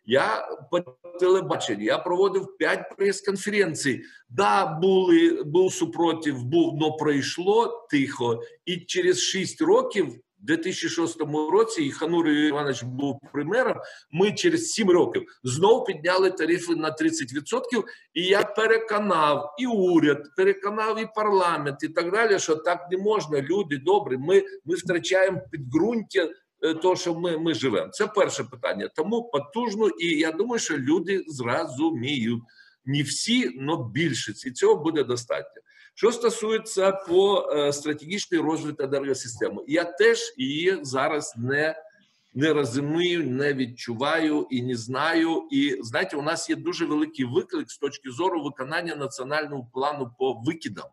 Я 0.05 0.47
по 0.71 0.79
телебаченню, 1.19 1.83
я 1.83 1.97
проводив 1.97 2.57
п'ять 2.57 2.95
прес-конференцій. 2.97 4.01
Да, 4.29 4.65
були, 4.65 5.43
був 5.43 5.73
супротив, 5.73 6.43
був, 6.43 6.75
но 6.75 6.97
пройшло 6.97 7.87
тихо. 7.89 8.43
І 8.65 8.77
через 8.77 9.19
шість 9.19 9.61
років 9.61 10.15
у 10.41 10.45
2006 10.45 11.21
році 11.51 11.83
і 11.83 11.91
Ханур 11.91 12.27
Іванович 12.27 12.83
був 12.83 13.19
прем'єром, 13.33 13.77
Ми 14.11 14.31
через 14.31 14.71
7 14.71 14.89
років 14.89 15.23
знову 15.43 15.83
підняли 15.83 16.31
тарифи 16.31 16.75
на 16.75 16.89
30%, 16.89 17.83
І 18.13 18.23
я 18.23 18.43
переконав 18.43 19.55
і 19.59 19.67
уряд, 19.67 20.23
переконав 20.37 20.99
і 20.99 21.07
парламент, 21.15 21.83
і 21.83 21.87
так 21.87 22.11
далі, 22.11 22.39
що 22.39 22.55
так 22.55 22.87
не 22.91 22.97
можна. 22.97 23.41
Люди 23.41 23.77
добрі. 23.77 24.17
Ми 24.17 24.43
ми 24.65 24.75
втрачаємо 24.75 25.41
підґрунтя 25.51 26.29
е, 26.61 26.73
того, 26.73 26.95
що 26.95 27.15
ми 27.15 27.37
ми 27.37 27.53
живемо. 27.53 27.89
Це 27.91 28.07
перше 28.07 28.43
питання. 28.43 28.89
Тому 28.95 29.29
потужно, 29.33 29.87
і 29.87 30.07
я 30.07 30.31
думаю, 30.31 30.59
що 30.59 30.77
люди 30.77 31.23
зрозуміють. 31.27 32.43
Не 32.85 33.03
всі, 33.03 33.59
але 33.61 33.77
більшість, 33.93 34.45
і 34.45 34.51
цього 34.51 34.75
буде 34.75 35.03
достатньо. 35.03 35.61
Що 35.99 36.11
стосується 36.11 36.91
по 36.91 37.49
е, 37.53 37.73
стратегічний 37.73 38.41
розвиток 38.41 38.93
енергосистеми, 38.93 39.61
я 39.67 39.83
теж 39.83 40.33
її 40.37 40.79
зараз 40.81 41.33
не 41.37 41.83
не 42.33 42.53
розумію, 42.53 43.23
не 43.23 43.53
відчуваю 43.53 44.47
і 44.51 44.61
не 44.61 44.75
знаю. 44.75 45.47
І 45.51 45.77
знаєте, 45.81 46.17
у 46.17 46.21
нас 46.21 46.49
є 46.49 46.55
дуже 46.55 46.85
великий 46.85 47.25
виклик 47.25 47.71
з 47.71 47.77
точки 47.77 48.11
зору 48.11 48.43
виконання 48.43 48.95
національного 48.95 49.67
плану 49.73 50.11
по 50.19 50.33
викидам, 50.33 50.87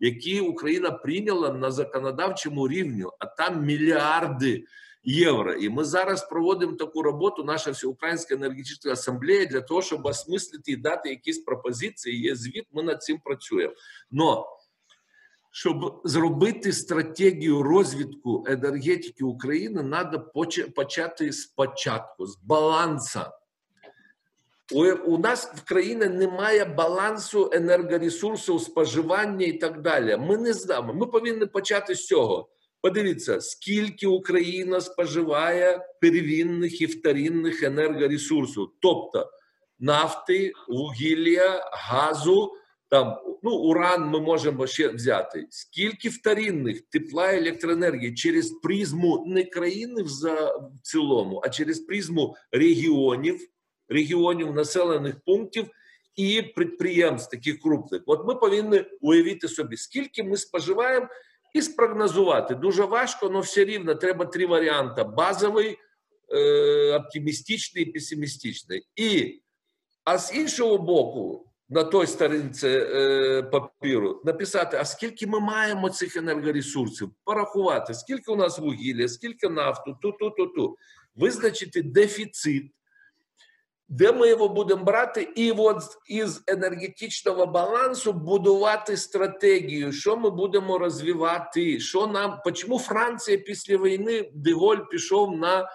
який 0.00 0.40
Україна 0.40 0.90
прийняла 0.90 1.52
на 1.52 1.70
законодавчому 1.70 2.68
рівні, 2.68 3.04
а 3.18 3.26
там 3.26 3.64
мільярди 3.64 4.64
євро. 5.04 5.54
І 5.54 5.68
ми 5.68 5.84
зараз 5.84 6.28
проводимо 6.28 6.72
таку 6.72 7.02
роботу. 7.02 7.44
Наша 7.44 7.70
всеукраїнська 7.70 8.34
енергетична 8.34 8.92
асамблея 8.92 9.46
для 9.46 9.60
того, 9.60 9.82
щоб 9.82 10.06
осмислити 10.06 10.72
і 10.72 10.76
дати 10.76 11.08
якісь 11.08 11.38
пропозиції. 11.38 12.20
Є 12.20 12.36
звіт. 12.36 12.64
Ми 12.72 12.82
над 12.82 13.02
цим 13.02 13.18
працюємо. 13.18 13.74
Но 14.10 14.46
щоб 15.50 16.00
зробити 16.04 16.72
стратегію 16.72 17.62
розвитку 17.62 18.44
енергетики 18.48 19.24
України, 19.24 19.82
треба 19.82 20.18
почати 20.74 21.32
спочатку, 21.32 22.26
з 22.26 22.38
балансу. 22.42 23.20
У, 24.72 24.84
у 24.84 25.18
нас 25.18 25.52
в 25.54 25.64
країні 25.64 26.06
немає 26.06 26.64
балансу 26.64 27.50
енергоресурсу, 27.52 28.58
споживання 28.58 29.46
і 29.46 29.52
так 29.52 29.82
далі. 29.82 30.16
Ми 30.16 30.36
не 30.36 30.52
знаємо. 30.52 30.94
Ми 30.94 31.06
повинні 31.06 31.46
почати 31.46 31.94
з 31.94 32.06
цього. 32.06 32.48
Подивіться, 32.82 33.40
скільки 33.40 34.06
Україна 34.06 34.80
споживає 34.80 35.86
первинних 36.00 36.80
і 36.80 36.86
вторинних 36.86 37.62
енергоресурсів, 37.62 38.68
тобто 38.80 39.30
нафти, 39.78 40.52
вугілля, 40.68 41.70
газу, 41.72 42.52
там 42.88 43.18
ну 43.42 43.50
уран 43.50 44.10
ми 44.10 44.20
можемо 44.20 44.66
ще 44.66 44.88
взяти. 44.88 45.46
Скільки 45.50 46.08
вторинних 46.08 46.80
тепла 46.80 47.32
електроенергії 47.32 48.14
через 48.14 48.50
призму 48.50 49.24
не 49.26 49.44
країни 49.44 50.02
в 50.02 50.10
цілому, 50.82 51.40
а 51.44 51.48
через 51.48 51.80
призму 51.80 52.36
регіонів, 52.52 53.40
регіонів 53.88 54.54
населених 54.54 55.20
пунктів 55.26 55.66
і 56.16 56.42
підприємств 56.42 57.30
таких 57.30 57.60
крупних. 57.60 58.02
От 58.06 58.26
ми 58.28 58.34
повинні 58.34 58.84
уявити 59.00 59.48
собі, 59.48 59.76
скільки 59.76 60.22
ми 60.22 60.36
споживаємо, 60.36 61.06
і 61.54 61.62
спрогнозувати. 61.62 62.54
Дуже 62.54 62.84
важко, 62.84 63.26
але 63.26 63.40
все 63.40 63.64
рівно 63.64 63.94
треба 63.94 64.24
три 64.24 64.46
варіанти: 64.46 65.02
базовий, 65.02 65.78
е, 66.34 66.96
оптимістичний 66.96 67.84
і 67.84 67.92
песимістичний. 67.92 68.86
І 68.96 69.40
а 70.04 70.18
з 70.18 70.34
іншого 70.34 70.78
боку, 70.78 71.46
на 71.68 71.84
той 71.84 72.06
сторінці 72.06 72.68
е, 72.68 73.42
папіру 73.42 74.22
написати, 74.24 74.76
а 74.76 74.84
скільки 74.84 75.26
ми 75.26 75.40
маємо 75.40 75.90
цих 75.90 76.16
енергоресурсів, 76.16 77.10
порахувати, 77.24 77.94
скільки 77.94 78.32
у 78.32 78.36
нас 78.36 78.58
вугілля, 78.58 79.08
скільки 79.08 79.48
нафту, 79.48 79.98
ту, 80.02 80.12
ту, 80.12 80.30
ту, 80.30 80.46
ту. 80.46 80.76
визначити 81.14 81.82
дефіцит, 81.82 82.72
де 83.90 84.12
ми 84.12 84.28
його 84.28 84.48
будемо 84.48 84.84
брати, 84.84 85.28
і 85.36 85.52
от 85.52 85.82
із 86.06 86.42
енергетичного 86.46 87.46
балансу 87.46 88.12
будувати 88.12 88.96
стратегію, 88.96 89.92
що 89.92 90.16
ми 90.16 90.30
будемо 90.30 90.78
розвивати, 90.78 91.80
що 91.80 92.06
нам, 92.06 92.40
чому 92.54 92.78
Франція 92.78 93.38
після 93.38 93.76
війни 93.76 94.30
Деголь 94.34 94.76
пішов 94.90 95.36
на 95.36 95.68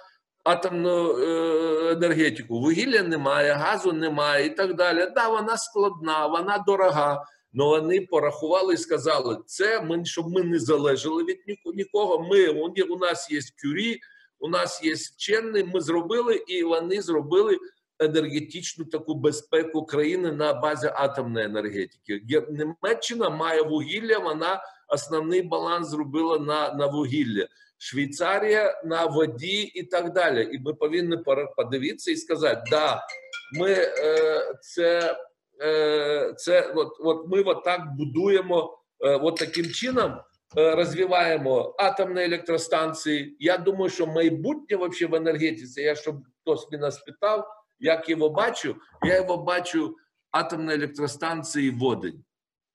атомну 0.43 1.17
е, 1.17 1.91
енергетику. 1.91 2.59
Вугілля 2.59 3.03
немає, 3.03 3.53
газу 3.53 3.93
немає 3.93 4.45
і 4.45 4.49
так 4.49 4.75
далі. 4.75 5.07
Да, 5.15 5.29
вона 5.29 5.57
складна, 5.57 6.27
вона 6.27 6.63
дорога. 6.67 7.25
але 7.59 7.69
вони 7.69 8.01
порахували 8.01 8.73
і 8.73 8.77
сказали, 8.77 9.37
це 9.45 9.81
ми 9.81 10.05
щоб 10.05 10.31
ми 10.31 10.43
не 10.43 10.59
залежали 10.59 11.23
від 11.23 11.37
нікого. 11.75 12.19
Ми 12.19 12.47
у 12.89 12.97
нас 12.97 13.31
є 13.31 13.39
кюрі, 13.63 13.99
у 14.39 14.47
нас 14.47 14.83
є 14.83 14.93
вчені. 14.93 15.63
Ми 15.73 15.81
зробили 15.81 16.35
і 16.47 16.63
вони 16.63 17.01
зробили 17.01 17.57
енергетичну 17.99 18.85
таку 18.85 19.15
безпеку 19.15 19.85
країни 19.85 20.31
на 20.31 20.53
базі 20.53 20.91
атомної 20.93 21.45
енергетики. 21.45 22.21
Німеччина 22.49 23.29
має 23.29 23.61
вугілля. 23.61 24.17
Вона 24.19 24.61
основний 24.87 25.41
баланс 25.41 25.87
зробила 25.87 26.39
на, 26.39 26.73
на 26.73 26.85
вугілля. 26.85 27.47
Швейцарія 27.77 28.81
на 28.85 29.05
воді 29.05 29.61
і 29.61 29.83
так 29.83 30.13
далі. 30.13 30.49
І 30.51 30.59
ми 30.59 30.73
повинні 30.73 31.17
подивитися 31.57 32.11
і 32.11 32.15
сказати, 32.15 32.61
да, 32.71 33.01
ми 33.59 33.71
е, 33.71 34.53
це 34.61 35.17
е, 35.61 36.33
це 36.37 36.73
от, 36.75 36.93
от 36.99 37.27
ми 37.27 37.41
от 37.41 37.63
так 37.63 37.81
будуємо 37.97 38.77
е, 39.01 39.15
от 39.15 39.35
таким 39.35 39.65
чином. 39.65 40.13
Е, 40.57 40.75
розвиваємо 40.75 41.75
атомні 41.77 42.23
електростанції. 42.23 43.37
Я 43.39 43.57
думаю, 43.57 43.89
що 43.89 44.07
майбутнє 44.07 44.77
вообще 44.77 45.07
в 45.07 45.15
енергетиці. 45.15 45.81
Я 45.81 45.95
щоб 45.95 46.15
хтось 46.41 46.71
мене 46.71 46.91
спитав, 46.91 47.47
як 47.79 48.09
його 48.09 48.29
бачу, 48.29 48.75
я 49.03 49.15
його 49.15 49.37
бачу 49.37 49.95
атомні 50.31 50.73
електростанції 50.73 51.71
водень. 51.71 52.23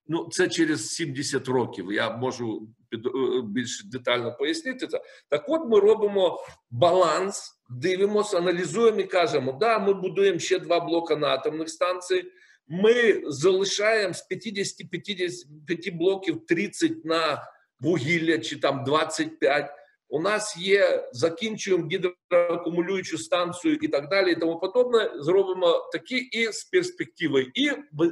Ну, 0.07 0.29
це 0.31 0.49
через 0.49 0.89
70 0.91 1.49
років. 1.49 1.93
Я 1.93 2.17
можу 2.17 2.69
під 2.89 3.07
е, 3.07 3.11
більш 3.45 3.85
детально 3.85 4.37
пояснити 4.37 4.87
це. 4.87 5.01
Так, 5.29 5.45
от 5.49 5.69
ми 5.69 5.81
робимо 5.81 6.41
баланс, 6.71 7.53
дивимося, 7.71 8.39
аналізуємо 8.39 9.01
і 9.01 9.05
кажемо: 9.05 9.53
да, 9.53 9.79
ми 9.79 9.95
будуємо 9.95 10.39
ще 10.39 10.59
два 10.59 10.81
блоки 10.81 11.17
на 11.17 11.27
атомних 11.27 11.69
станцій. 11.69 12.25
Ми 12.69 13.23
залишаємо 13.27 14.15
з 14.15 14.27
50-55 14.31 15.97
блоків 15.97 16.47
30 16.47 17.05
на 17.05 17.43
вугілля 17.81 18.39
чи 18.39 18.57
там 18.57 18.85
25. 18.85 19.71
У 20.13 20.21
нас 20.21 20.57
є 20.59 21.09
закінчуємо 21.13 21.89
гідроакумулюючу 21.89 23.19
станцію 23.19 23.79
і 23.83 23.89
так 23.89 24.09
далі, 24.09 24.33
і 24.33 24.35
тому 24.35 24.59
подобне. 24.59 25.11
Зробимо 25.17 25.89
такі 25.93 26.17
і 26.17 26.53
з 26.53 26.65
перспективи, 26.65 27.47
і 27.55 27.71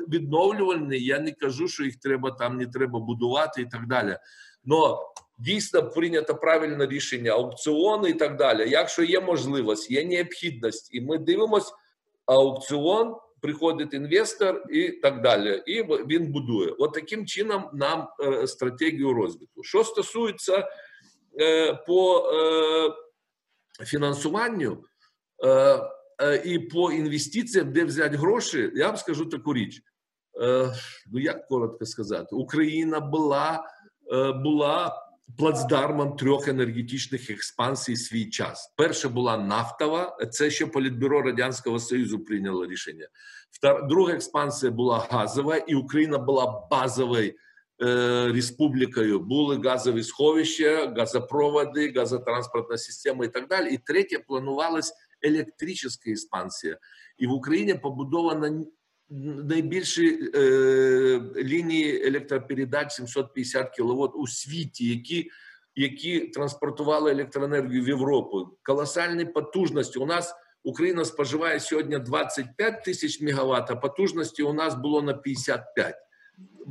відновлювальні. 0.09 0.99
Я 0.99 1.19
не 1.19 1.33
кажу, 1.33 1.69
що 1.69 1.85
їх 1.85 1.97
треба 1.97 2.31
там 2.31 2.57
не 2.57 2.67
треба 2.67 3.01
будувати 3.01 3.63
і 3.63 3.67
так 3.67 3.87
далі. 3.87 4.17
Но 4.65 5.13
дійсно 5.39 5.91
прийнято 5.91 6.35
правильне 6.35 6.87
рішення, 6.87 7.33
аукціони 7.33 8.11
і 8.11 8.15
так 8.15 8.37
далі. 8.37 8.71
Якщо 8.71 9.03
є 9.03 9.21
можливість, 9.21 9.91
є 9.91 10.05
необхідність, 10.05 10.95
і 10.95 11.01
ми 11.01 11.19
дивимося, 11.19 11.73
аукціон. 12.27 13.17
Приходить 13.41 13.95
інвестор 13.95 14.63
і 14.71 14.89
так 14.89 15.23
далі, 15.23 15.63
і 15.67 15.83
він 15.83 16.33
будує. 16.33 16.75
От 16.79 16.93
таким 16.93 17.27
чином 17.27 17.65
нам 17.73 18.09
е, 18.23 18.47
стратегію 18.47 19.13
розвитку. 19.13 19.65
Що 19.65 19.85
стосується 19.85 20.69
по 21.87 22.31
е, 23.81 23.85
фінансуванню 23.85 24.85
е, 25.45 26.43
і 26.45 26.59
по 26.59 26.93
інвестиціям, 26.93 27.73
де 27.73 27.85
взяти 27.85 28.17
гроші, 28.17 28.71
я 28.75 28.87
вам 28.87 28.97
скажу 28.97 29.27
таку 29.27 29.55
річ. 29.55 29.83
Ну 31.13 31.21
як 31.21 31.47
коротко 31.47 31.87
сказати, 31.87 32.29
Україна 32.31 33.01
була 33.01 33.65
була 34.45 35.03
плацдармом 35.39 36.17
трьох 36.17 36.49
енергетичних 36.49 37.31
експансій 37.31 37.97
свій 37.97 38.31
час. 38.31 38.75
Перша 38.77 39.09
була 39.09 39.37
нафтова, 39.39 40.19
це 40.31 40.51
ще 40.51 40.67
політбюро 40.67 41.23
радянського 41.23 41.79
союзу 41.79 42.19
прийняло 42.25 42.67
рішення. 42.67 43.09
Друга 43.89 44.13
експансія 44.13 44.73
була 44.73 45.07
газова, 45.11 45.57
і 45.57 45.75
Україна 45.75 46.19
була 46.19 46.69
базовою 46.71 47.33
Е, 47.33 47.35
республікою 48.35 49.21
були 49.21 49.61
газові 49.65 50.03
сховища, 50.03 50.95
газопроводи, 50.97 51.93
газотранспортна 51.97 52.79
система 52.79 53.25
і 53.25 53.29
так 53.29 53.49
далі. 53.49 53.75
І 53.75 53.79
третє 53.79 54.19
планувалась 54.19 54.93
електрична 55.23 55.91
експансія. 56.07 56.79
І 57.19 57.27
в 57.27 57.33
Україні 57.33 57.75
побудовано 57.75 58.65
найбільші 59.45 60.31
е, 60.35 60.41
лінії 61.37 62.07
електропередач 62.07 62.93
750 62.93 63.77
кВт 63.77 64.11
у 64.15 64.27
світі, 64.27 64.89
які 64.89 65.31
які 65.77 66.21
транспортували 66.21 67.11
електроенергію 67.11 67.85
в 67.85 67.89
Європу. 67.89 68.59
Колосальні 68.63 69.25
потужності. 69.25 69.99
У 69.99 70.07
нас 70.07 70.35
Україна 70.65 71.05
споживає 71.05 71.61
сьогодні 71.61 71.99
25 71.99 72.85
тисяч 72.85 73.21
мегаватт, 73.21 73.71
а 73.71 73.77
потужності 73.77 74.43
у 74.43 74.53
нас 74.53 74.75
було 74.75 75.03
на 75.03 75.15
55 75.15 75.95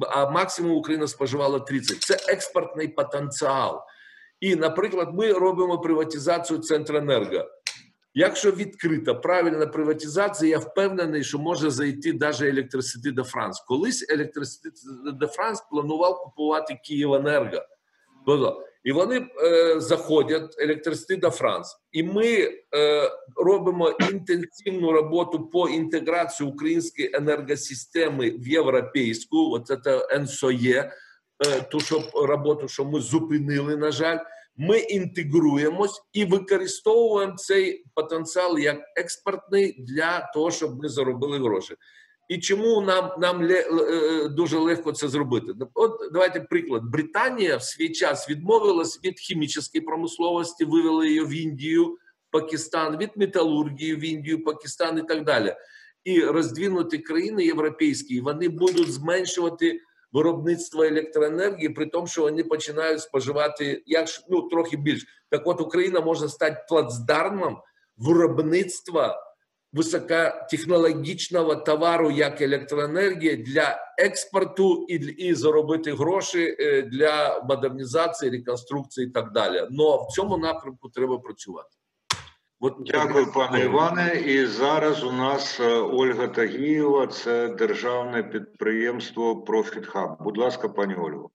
а 0.09 0.30
максимум 0.30 0.72
Україна 0.72 1.07
споживала 1.07 1.59
30. 1.59 2.01
Це 2.01 2.18
експортний 2.34 2.88
потенціал. 2.88 3.82
І, 4.39 4.55
наприклад, 4.55 5.09
ми 5.13 5.34
робимо 5.34 5.80
приватизацію 5.80 6.59
Центренерго. 6.59 7.45
Якщо 8.13 8.51
відкрита 8.51 9.13
правильна 9.13 9.68
приватизація, 9.68 10.51
я 10.51 10.57
впевнений, 10.59 11.23
що 11.23 11.39
може 11.39 11.69
зайти 11.69 12.14
навіть 12.14 12.41
електросити 12.41 13.11
до 13.11 13.23
Франс. 13.23 13.60
Колись 13.60 14.10
електросити 14.10 14.69
до 15.14 15.27
Франс 15.27 15.61
планував 15.72 16.23
купувати 16.23 16.80
Київенерго. 16.84 17.61
І 18.88 18.91
вони 18.91 19.27
е, 19.43 19.80
заходять 19.80 20.55
електристи 20.59 21.15
до 21.15 21.30
Франц, 21.30 21.68
і 21.91 22.03
ми 22.03 22.26
е, 22.27 23.11
робимо 23.35 23.89
інтенсивну 23.89 24.91
роботу 24.91 25.49
по 25.49 25.69
інтеграції 25.69 26.49
української 26.49 27.11
енергосистеми 27.14 28.30
в 28.30 28.47
європейську. 28.47 29.51
От 29.51 29.68
це 29.84 30.19
НСОЄ, 30.19 30.91
е, 31.47 31.61
ту 31.61 31.80
що 31.80 32.03
роботу, 32.14 32.68
що 32.68 32.85
ми 32.85 32.99
зупинили, 32.99 33.77
на 33.77 33.91
жаль. 33.91 34.18
Ми 34.57 34.77
інтегруємось 34.77 36.01
і 36.14 36.26
використовуємо 36.26 37.35
цей 37.38 37.85
потенціал 37.93 38.59
як 38.59 38.80
експортний 38.95 39.76
для 39.80 40.31
того, 40.34 40.51
щоб 40.51 40.84
ми 40.84 40.89
заробили 40.89 41.39
гроші. 41.39 41.76
І 42.28 42.38
чому 42.38 42.82
нам 42.82 43.12
нам 43.20 43.44
е, 43.44 43.54
е, 43.54 44.28
дуже 44.28 44.58
легко 44.58 44.91
це 44.91 45.08
зробити? 45.08 45.48
От 45.74 45.99
давайте 46.14 46.40
приклад. 46.40 46.84
Британія 46.84 47.58
в 47.58 47.64
свій 47.64 47.90
час 47.90 48.30
відмовилась 48.30 48.99
від 49.04 49.20
хімічної 49.20 49.86
промисловості, 49.86 50.66
вивела 50.66 51.06
її 51.06 51.22
в 51.22 51.34
Індію, 51.34 51.98
Пакистан, 52.32 52.98
від 52.98 53.10
металургії 53.16 53.95
в 53.95 54.06
Індію, 54.06 54.44
Пакистан 54.44 54.98
і 54.98 55.02
так 55.02 55.24
далі. 55.24 55.56
І 56.04 56.22
роздвинуті 56.22 56.98
країни 56.98 57.45
європейські 57.45 58.22
вони 58.22 58.49
будуть 58.49 58.91
зменшувати 58.91 59.80
виробництва 60.12 60.88
електроенергії, 60.88 61.70
при 61.70 61.86
тому, 61.86 62.08
що 62.08 62.22
вони 62.22 62.44
починають 62.44 63.02
споживати 63.02 63.84
як 63.86 64.08
ну, 64.30 64.41
трохи 64.41 64.78
більше. 64.78 65.08
Так 65.30 65.48
от 65.48 65.62
Україна 65.62 66.02
може 66.02 66.30
стати 66.30 66.66
плацдармом 66.70 67.58
виробництва 67.98 69.27
високотехнологічного 69.78 71.56
товару, 71.56 72.12
як 72.12 72.41
електроенергія, 72.41 73.36
для 73.36 73.80
експорту 73.98 74.86
і, 74.90 74.95
і 74.95 75.34
заробити 75.34 75.94
гроші 75.94 76.58
е, 76.60 76.82
для 76.82 77.44
модернізації, 77.49 78.32
реконструкції 78.32 79.08
і 79.08 79.10
так 79.10 79.32
далі. 79.32 79.68
Но 79.72 80.04
в 80.04 80.08
цьому 80.08 80.38
напрямку 80.38 80.90
треба 80.90 81.18
працювати. 81.18 81.70
От 82.60 82.74
Дякую, 82.80 83.32
пане 83.32 83.66
Іване. 83.66 84.22
І 84.26 84.45
зараз 84.45 85.04
у 85.04 85.12
нас 85.12 85.60
е, 85.60 85.76
Ольга 85.76 86.28
Тагієва, 86.28 87.08
це 87.08 87.48
державне 87.48 88.24
підприємство 88.24 89.34
Profit 89.48 89.91
Hub. 89.91 90.24
Будь 90.24 90.38
ласка, 90.38 90.70
пані 90.70 90.95
Ольго. 90.95 91.30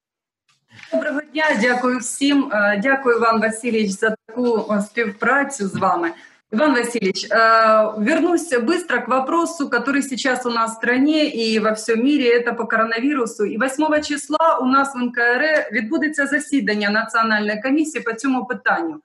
Доброго 0.92 1.20
дня, 1.20 1.44
дякую 1.60 1.98
всім. 1.98 2.52
Е, 2.52 2.80
дякую 2.82 3.16
Іван 3.16 3.40
Васильович 3.40 3.90
за 3.90 4.16
таку 4.26 4.74
співпрацю 4.90 5.68
з 5.68 5.76
вами. 5.76 6.12
Иван 6.51 6.75
Васильевич, 6.75 7.27
вернусь 7.29 8.49
быстро 8.61 9.01
к 9.01 9.07
вопросу, 9.09 9.69
который 9.69 10.01
сейчас 10.01 10.45
у 10.45 10.49
нас 10.49 10.71
в 10.71 10.75
стране 10.75 11.29
и 11.29 11.59
во 11.59 11.73
всем 11.73 12.05
мире, 12.05 12.39
это 12.39 12.53
по 12.53 12.65
коронавирусу. 12.65 13.43
И 13.43 13.57
8 13.57 14.01
числа 14.01 14.57
у 14.61 14.65
нас 14.65 14.95
в 14.95 14.97
НКР 14.97 15.67
відбудеться 15.71 16.27
засідання 16.27 16.89
Національної 16.89 17.61
комісії 17.61 18.03
по 18.03 18.13
цьому 18.13 18.45
питанню. 18.45 19.01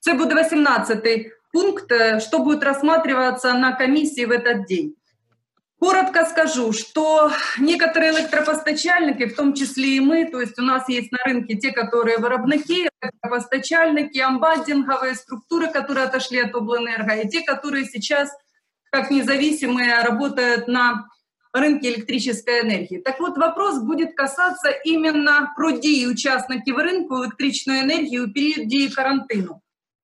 Це 0.00 0.14
буде 0.14 0.34
18 0.34 1.32
пункт, 1.52 1.92
что 2.20 2.38
будет 2.38 2.64
рассматриваться 2.64 3.54
на 3.54 3.72
комиссии 3.72 4.26
в 4.26 4.30
этот 4.30 4.66
день. 4.68 4.94
Коротко 5.80 6.24
скажу, 6.24 6.72
что 6.72 7.30
некоторые 7.58 8.12
электропостачальники, 8.12 9.26
в 9.26 9.36
том 9.36 9.52
числе 9.52 9.96
и 9.96 10.00
мы, 10.00 10.24
то 10.24 10.40
есть 10.40 10.58
у 10.58 10.62
нас 10.62 10.88
есть 10.88 11.12
на 11.12 11.18
рынке 11.24 11.56
те, 11.56 11.70
которые 11.70 12.16
виробники, 12.16 12.88
постачальники, 13.20 14.18
амбандинговые 14.18 15.14
структуры, 15.14 15.68
которые 15.68 16.06
отошли 16.06 16.38
от 16.38 16.54
облэнерго, 16.54 17.14
и 17.16 17.28
те, 17.28 17.42
которые 17.42 17.84
сейчас 17.84 18.30
как 18.90 19.10
независимые 19.10 20.02
работают 20.02 20.66
на 20.66 21.08
рынке 21.52 21.94
электрической 21.94 22.62
энергии. 22.62 22.98
Так 22.98 23.20
вот, 23.20 23.36
вопрос 23.36 23.78
будет 23.80 24.14
касаться 24.14 24.70
именно 24.70 25.52
про 25.56 25.72
дії 25.72 26.06
участників 26.06 26.78
рынку 26.78 27.24
электрической 27.24 27.80
энергии 27.80 28.18
в 28.18 28.32
период 28.32 28.68
дії 28.68 28.88
карантину. 28.88 29.60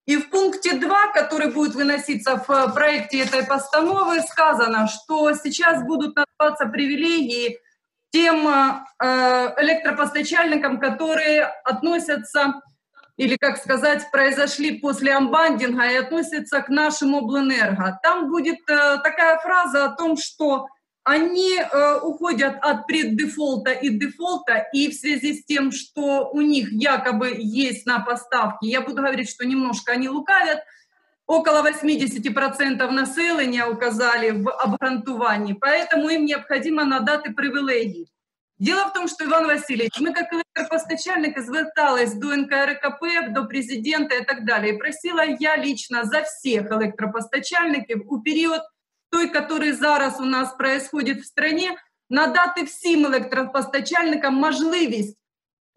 И 0.07 0.15
в 0.15 0.29
пункте 0.29 0.77
2, 0.77 1.11
который 1.11 1.51
будет 1.51 1.75
выноситься 1.75 2.37
в 2.37 2.73
проекте 2.73 3.19
этой 3.19 3.45
постановы, 3.45 4.21
сказано, 4.21 4.87
что 4.87 5.33
сейчас 5.33 5.83
будут 5.83 6.15
надаваться 6.15 6.65
привилегии 6.65 7.59
тем 8.11 8.47
э, 8.47 9.03
электропостачальникам, 9.61 10.79
которые 10.79 11.43
относятся, 11.65 12.61
или, 13.17 13.35
как 13.35 13.57
сказать, 13.57 14.09
произошли 14.09 14.79
после 14.79 15.13
амбандинга 15.13 15.91
и 15.91 15.97
относятся 15.97 16.61
к 16.61 16.69
нашему 16.69 17.17
облэнерго. 17.17 17.99
Там 18.01 18.29
будет 18.29 18.59
э, 18.69 18.99
такая 19.03 19.37
фраза 19.39 19.85
о 19.85 19.95
том, 19.95 20.15
что 20.15 20.67
они 21.06 21.58
э, 21.58 21.98
уходят 22.00 22.56
от 22.60 22.86
преддефолта 22.86 23.72
и 23.72 23.88
дефолта, 23.88 24.68
и 24.72 24.88
в 24.88 24.94
связи 24.94 25.34
с 25.34 25.44
тем, 25.44 25.72
что 25.72 26.30
у 26.32 26.40
них 26.40 26.70
якобы 26.72 27.34
есть 27.38 27.86
на 27.86 28.00
поставки, 28.00 28.66
я 28.66 28.80
буду 28.80 29.02
говорить, 29.02 29.28
что 29.28 29.44
немножко 29.44 29.92
они 29.92 30.08
лукавят, 30.08 30.60
около 31.26 31.62
80% 31.68 32.90
населения 32.90 33.66
указали 33.66 34.30
в 34.30 34.48
обґрунтуванні, 34.48 35.54
поэтому 35.54 36.10
им 36.10 36.24
необходимо 36.24 36.84
надати 36.84 37.30
привилегії. 37.30 38.08
Дело 38.58 38.84
в 38.84 38.92
том, 38.92 39.08
что, 39.08 39.24
Иван 39.24 39.46
Васильевич, 39.46 39.98
мы 39.98 40.12
как 40.12 40.32
электропостачальники 40.32 41.40
звертались 41.40 42.12
до 42.12 42.36
НКРКП, 42.36 43.32
до 43.34 43.44
президента 43.44 44.14
и 44.14 44.24
так 44.24 44.44
далее. 44.44 44.74
И 44.74 44.78
просила 44.78 45.24
я 45.40 45.56
лично 45.56 46.04
за 46.04 46.22
всех 46.22 46.70
электропостачальников 46.70 48.02
у 48.06 48.20
период 48.20 48.62
той, 49.09 49.31
який 49.33 49.71
зараз 49.71 50.19
у 50.19 50.25
нас 50.25 50.53
происходит 50.53 51.21
в 51.21 51.25
стране, 51.25 51.75
надати 52.09 52.63
всім 52.63 53.05
електропостачальникам 53.05 54.35
можливість 54.35 55.17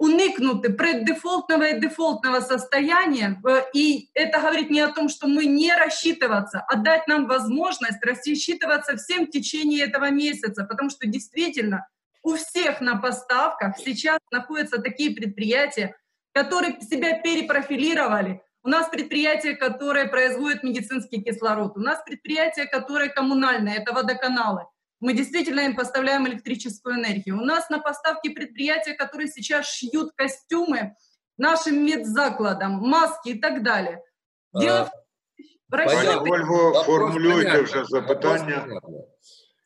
уникнути 0.00 0.70
преддефолтного 0.70 1.64
и 1.64 1.78
дефолтного 1.78 2.40
состояния. 2.40 3.36
И 3.74 4.08
это 4.14 4.40
говорит 4.40 4.70
не 4.70 4.80
о 4.80 4.88
том, 4.88 5.10
что 5.10 5.26
мы 5.26 5.44
не 5.44 5.70
рассчитываться, 5.76 6.64
а 6.68 6.76
дать 6.76 7.06
нам 7.06 7.26
возможность 7.26 8.02
рассчитываться 8.02 8.96
всем 8.96 9.26
в 9.26 9.30
течение 9.30 9.84
этого 9.84 10.10
месяца, 10.10 10.64
потому 10.64 10.88
что 10.88 11.06
действительно 11.06 11.86
у 12.22 12.34
всех 12.34 12.80
на 12.80 12.96
поставках 12.96 13.76
сейчас 13.78 14.18
находятся 14.32 14.78
такие 14.78 15.14
предприятия, 15.14 15.94
которые 16.32 16.80
себя 16.80 17.20
перепрофилировали, 17.20 18.40
у 18.62 18.68
нас 18.68 18.88
предприятия, 18.88 19.54
которые 19.54 20.08
производят 20.08 20.62
медицинский 20.62 21.22
кислород. 21.22 21.76
У 21.76 21.80
нас 21.80 22.02
предприятия, 22.04 22.66
которые 22.66 23.10
коммунальные, 23.10 23.76
это 23.76 23.92
водоканалы. 23.92 24.66
Мы 25.00 25.14
действительно 25.14 25.60
им 25.60 25.76
поставляем 25.76 26.26
электрическую 26.28 26.96
энергию. 26.96 27.38
У 27.38 27.44
нас 27.44 27.70
на 27.70 27.78
поставке 27.78 28.30
предприятия, 28.30 28.94
которые 28.94 29.28
сейчас 29.28 29.66
шьют 29.66 30.12
костюмы 30.14 30.94
нашим 31.38 31.84
медзакладам, 31.84 32.72
маски 32.72 33.30
и 33.30 33.40
так 33.40 33.62
далее. 33.62 34.02
Дело 34.52 34.90
в 35.68 35.74
расчеты... 35.74 36.18
Пані 36.18 36.30
Ольго, 36.30 36.84
формулюйте 36.84 37.62
вже 37.62 37.84
запитання. 37.84 38.66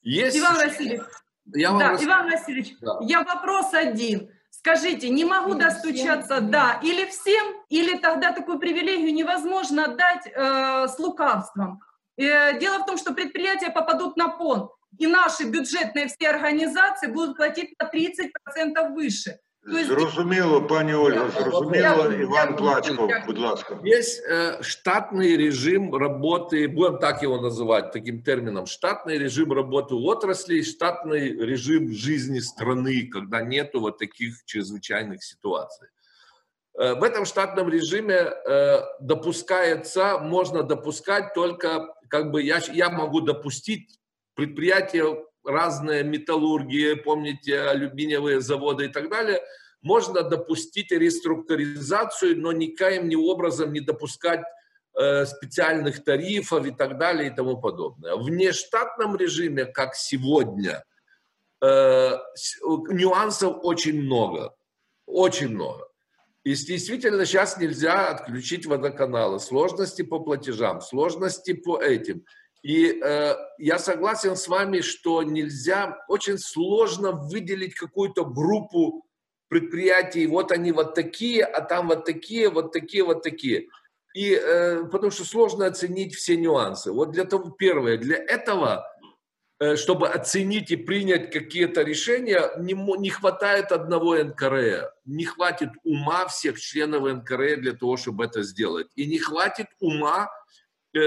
Есть... 0.06 0.36
Иван 0.36 0.56
Васильевич, 0.56 1.00
я 1.46 1.70
да, 1.72 1.88
рас... 1.88 2.02
Иван 2.02 2.30
Васильевич, 2.30 2.74
да. 2.80 2.98
я 3.02 3.22
вопрос 3.22 3.72
один. 3.74 4.28
Скажите, 4.66 5.10
не 5.10 5.26
могу 5.26 5.54
достучаться, 5.54 6.40
да, 6.40 6.80
или 6.82 7.04
всем, 7.04 7.54
или 7.68 7.98
тогда 7.98 8.32
такую 8.32 8.58
привилегию 8.58 9.12
невозможно 9.12 9.88
дать 9.88 10.26
э, 10.26 10.88
с 10.88 10.98
лукавством. 10.98 11.82
Э, 12.16 12.58
дело 12.58 12.78
в 12.78 12.86
том, 12.86 12.96
что 12.96 13.12
предприятия 13.12 13.68
попадут 13.68 14.16
на 14.16 14.30
пон, 14.30 14.70
и 14.96 15.06
наши 15.06 15.44
бюджетные 15.44 16.06
все 16.08 16.30
организации 16.30 17.08
будут 17.08 17.36
платить 17.36 17.74
на 17.78 17.90
30% 17.90 18.94
выше. 18.94 19.38
Зрозуміло, 19.87 20.61
пані 20.61 20.93
Ольга, 20.93 21.29
зрозуміло. 21.29 22.11
Іван 22.11 22.55
Плачков, 22.55 23.11
будь 23.27 23.39
ласка. 23.39 23.79
Есть 23.83 24.23
э, 24.29 24.61
штатный 24.61 25.37
режим 25.37 25.95
работы, 25.95 26.67
будем 26.67 26.97
так 26.97 27.23
его 27.23 27.37
называть, 27.37 27.91
таким 27.91 28.23
термином, 28.23 28.65
штатный 28.65 29.17
режим 29.17 29.53
работы 29.53 29.95
отрасли, 29.95 30.61
штатный 30.61 31.45
режим 31.45 31.91
жизни 31.91 32.39
страны, 32.39 33.09
когда 33.13 33.41
нету 33.41 33.79
вот 33.79 33.97
таких 33.97 34.43
чрезвычайных 34.45 35.23
ситуаций. 35.23 35.87
Э, 36.79 36.95
в 36.95 37.03
этом 37.03 37.25
штатном 37.25 37.69
режиме 37.69 38.15
э, 38.15 38.79
допускается, 39.01 40.17
можно 40.19 40.63
допускать 40.63 41.33
только, 41.33 41.93
как 42.07 42.31
бы 42.31 42.41
я, 42.41 42.59
я 42.73 42.89
могу 42.89 43.21
допустить 43.21 43.99
предприятия 44.35 45.03
разные 45.44 46.02
металлургии, 46.04 46.94
помните, 46.94 47.60
алюминиевые 47.60 48.40
заводы 48.40 48.86
и 48.86 48.88
так 48.88 49.10
далее, 49.10 49.40
можно 49.82 50.22
допустить 50.22 50.90
реструктуризацию, 50.90 52.40
но 52.40 52.52
никаким 52.52 53.20
образом 53.20 53.72
не 53.72 53.80
допускать 53.80 54.42
э, 54.94 55.26
специальных 55.26 56.02
тарифов 56.02 56.66
и 56.66 56.70
так 56.70 56.98
далее 56.98 57.30
и 57.30 57.34
тому 57.34 57.60
подобное. 57.60 58.16
В 58.16 58.30
нештатном 58.30 59.16
режиме, 59.16 59.66
как 59.66 59.94
сегодня, 59.94 60.84
э, 61.60 62.18
нюансов 62.88 63.58
очень 63.62 64.00
много, 64.00 64.54
очень 65.06 65.48
много. 65.48 65.86
И 66.44 66.54
действительно 66.54 67.24
сейчас 67.24 67.58
нельзя 67.58 68.08
отключить 68.08 68.66
водоканалы, 68.66 69.40
сложности 69.40 70.02
по 70.02 70.20
платежам, 70.20 70.80
сложности 70.80 71.52
по 71.52 71.78
этим– 71.78 72.24
и 72.64 72.98
э, 72.98 73.34
я 73.58 73.78
согласен 73.78 74.36
с 74.36 74.48
вами, 74.48 74.80
что 74.80 75.22
нельзя, 75.22 76.02
очень 76.08 76.38
сложно 76.38 77.12
выделить 77.12 77.74
какую-то 77.74 78.24
группу 78.24 79.04
предприятий, 79.48 80.26
вот 80.26 80.50
они 80.50 80.72
вот 80.72 80.94
такие, 80.94 81.44
а 81.44 81.60
там 81.60 81.88
вот 81.88 82.06
такие, 82.06 82.48
вот 82.48 82.72
такие, 82.72 83.04
вот 83.04 83.22
такие. 83.22 83.68
И 84.14 84.32
э, 84.32 84.84
потому 84.84 85.10
что 85.10 85.26
сложно 85.26 85.66
оценить 85.66 86.14
все 86.14 86.38
нюансы. 86.38 86.90
Вот 86.90 87.10
для 87.10 87.26
того, 87.26 87.50
первое, 87.50 87.98
для 87.98 88.16
этого, 88.16 88.86
э, 89.60 89.76
чтобы 89.76 90.08
оценить 90.08 90.70
и 90.70 90.76
принять 90.76 91.30
какие-то 91.30 91.82
решения, 91.82 92.50
не, 92.58 92.72
не 92.72 93.10
хватает 93.10 93.72
одного 93.72 94.16
НКР. 94.16 94.90
Не 95.04 95.26
хватит 95.26 95.68
ума 95.82 96.26
всех 96.28 96.58
членов 96.58 97.02
НКР 97.02 97.60
для 97.60 97.74
того, 97.74 97.98
чтобы 97.98 98.24
это 98.24 98.42
сделать. 98.42 98.86
И 98.94 99.04
не 99.04 99.18
хватит 99.18 99.66
ума 99.80 100.30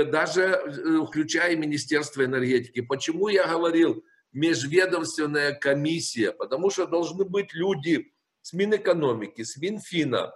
даже 0.03 0.41
э, 0.43 1.05
включая 1.07 1.55
Министерство 1.55 2.23
энергетики. 2.23 2.81
Почему 2.81 3.27
я 3.29 3.47
говорил 3.47 4.03
межведомственная 4.33 5.53
комиссия? 5.53 6.31
Потому 6.31 6.69
что 6.69 6.85
должны 6.85 7.23
быть 7.25 7.53
люди 7.53 8.11
с 8.41 8.53
Минэкономики, 8.53 9.43
с 9.43 9.57
Минфина, 9.57 10.33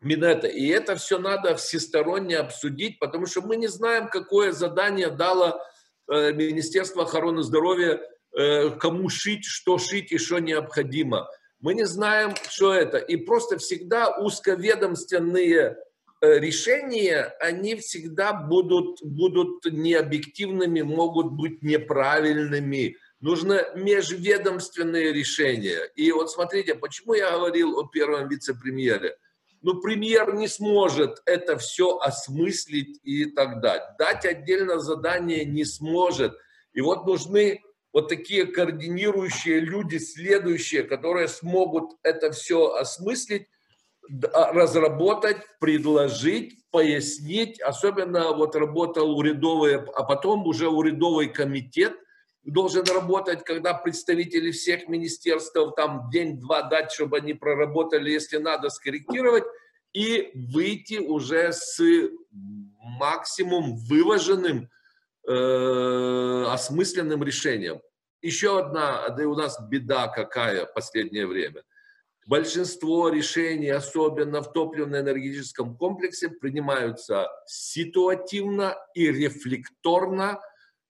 Минета. 0.00 0.48
И 0.48 0.66
это 0.68 0.96
все 0.96 1.18
надо 1.18 1.56
всесторонне 1.56 2.36
обсудить, 2.36 2.98
потому 2.98 3.26
что 3.26 3.40
мы 3.40 3.56
не 3.56 3.68
знаем, 3.68 4.08
какое 4.08 4.52
задание 4.52 5.08
дало 5.08 5.60
э, 6.06 6.32
Министерство 6.32 7.04
охраны 7.04 7.42
здоровья, 7.42 8.00
кому 8.80 9.08
шить, 9.08 9.44
что 9.44 9.78
шить 9.78 10.10
и 10.10 10.18
что 10.18 10.40
необходимо. 10.40 11.28
Мы 11.64 11.72
не 11.72 11.86
знаем, 11.86 12.34
что 12.50 12.74
это. 12.74 12.98
И 12.98 13.16
просто 13.16 13.56
всегда 13.56 14.10
узковедомственные 14.18 15.56
э, 15.56 15.76
решения, 16.38 17.34
они 17.40 17.76
всегда 17.76 18.32
будут, 18.32 19.02
будут 19.02 19.64
необъективными, 19.64 20.82
могут 20.82 21.32
быть 21.32 21.62
неправильными. 21.62 22.96
Нужно 23.20 23.62
межведомственные 23.74 25.12
решения. 25.12 25.90
И 25.94 26.12
вот 26.12 26.30
смотрите, 26.30 26.74
почему 26.74 27.14
я 27.14 27.30
говорил 27.30 27.78
о 27.78 27.88
первом 27.88 28.28
вице-премьере. 28.28 29.16
Ну, 29.62 29.80
премьер 29.80 30.34
не 30.34 30.46
сможет 30.46 31.22
это 31.24 31.56
все 31.56 31.96
осмыслить 31.96 33.00
и 33.02 33.24
так 33.24 33.62
далее. 33.62 33.86
Дать 33.98 34.26
отдельно 34.26 34.78
задание 34.78 35.46
не 35.46 35.64
сможет. 35.64 36.36
И 36.74 36.82
вот 36.82 37.06
нужны 37.06 37.62
вот 37.94 38.08
такие 38.08 38.44
координирующие 38.44 39.60
люди, 39.60 39.96
следующие, 39.96 40.82
которые 40.82 41.28
смогут 41.28 41.92
это 42.02 42.32
все 42.32 42.74
осмыслить, 42.74 43.46
разработать, 44.08 45.38
предложить, 45.60 46.64
пояснить. 46.70 47.60
Особенно 47.60 48.32
вот 48.32 48.56
работал 48.56 49.16
урядовый, 49.16 49.76
а 49.76 50.02
потом 50.04 50.46
уже 50.46 50.68
урядовый 50.68 51.28
комитет 51.28 51.94
должен 52.44 52.84
работать, 52.84 53.44
когда 53.44 53.74
представители 53.74 54.50
всех 54.50 54.88
министерств 54.88 55.56
там 55.76 56.10
день-два 56.10 56.62
дать, 56.62 56.92
чтобы 56.92 57.18
они 57.18 57.34
проработали, 57.34 58.10
если 58.10 58.36
надо, 58.36 58.68
скорректировать, 58.68 59.44
и 59.92 60.30
выйти 60.34 60.98
уже 60.98 61.52
с 61.52 61.80
максимум 62.30 63.76
вываженным 63.76 64.68
э, 65.26 66.44
осмысленным 66.48 67.22
решением. 67.22 67.80
Еще 68.20 68.58
одна, 68.58 69.08
да 69.10 69.22
и 69.22 69.26
у 69.26 69.34
нас 69.34 69.58
беда 69.68 70.08
какая 70.08 70.66
в 70.66 70.74
последнее 70.74 71.26
время. 71.26 71.62
Большинство 72.26 73.10
решений, 73.10 73.68
особенно 73.68 74.40
в 74.40 74.52
топливно-энергетическом 74.52 75.76
комплексе, 75.76 76.30
принимаются 76.30 77.28
ситуативно 77.46 78.76
и 78.94 79.12
рефлекторно, 79.12 80.40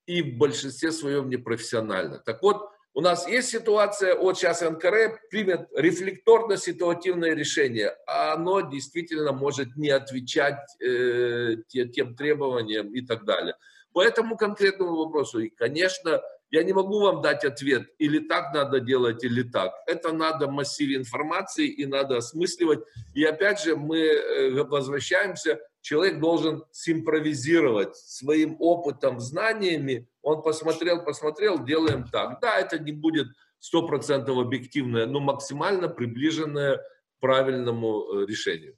и 0.07 0.23
в 0.23 0.37
большинстве 0.37 0.93
своем 0.93 1.29
непрофессионально. 1.29 2.19
Так 2.19 2.43
вот, 2.43 2.71
у 2.97 3.01
нас 3.01 3.27
есть 3.27 3.49
ситуация, 3.49 4.15
вот 4.15 4.39
сейчас 4.39 4.61
НКР 4.61 5.21
примет 5.29 5.69
рефлекторно-ситуативное 5.77 7.35
решение, 7.35 7.97
а 8.07 8.35
оно 8.35 8.61
действительно 8.61 9.33
может 9.33 9.75
не 9.77 9.91
отвечать 9.91 10.61
э, 10.81 11.57
тем 11.69 12.15
требованиям 12.15 12.95
и 12.95 13.01
так 13.01 13.25
далее. 13.25 13.57
По 13.93 14.03
этому 14.03 14.37
конкретному 14.37 14.95
вопросу, 14.95 15.41
и, 15.41 15.49
конечно, 15.49 16.23
я 16.54 16.64
не 16.64 16.74
могу 16.74 17.00
вам 17.00 17.22
дать 17.22 17.46
ответ, 17.46 17.84
или 18.00 18.20
так 18.20 18.54
надо 18.54 18.80
делать, 18.80 19.24
или 19.24 19.44
так. 19.44 19.74
Это 19.86 20.12
надо 20.12 20.50
массив 20.50 20.98
информации 20.98 21.68
и 21.68 21.86
надо 21.86 22.18
осмысливать. 22.18 22.80
И 23.14 23.24
опять 23.24 23.62
же, 23.62 23.76
мы 23.76 24.00
э, 24.00 24.64
возвращаемся, 24.64 25.60
человек 25.82 26.20
должен 26.20 26.64
симпровизировать 26.72 27.96
своим 27.96 28.56
опытом, 28.60 29.20
знаниями. 29.20 30.08
Он 30.22 30.42
посмотрел, 30.42 31.04
посмотрел, 31.04 31.64
делаем 31.64 32.06
так. 32.12 32.40
Да, 32.42 32.58
это 32.60 32.80
не 32.80 32.94
будет 32.94 33.28
100% 33.74 34.42
объективное, 34.42 35.06
но 35.06 35.20
максимально 35.20 35.88
приближенное 35.88 36.78
к 36.78 37.20
правильному 37.20 38.06
э, 38.14 38.26
решению. 38.26 38.76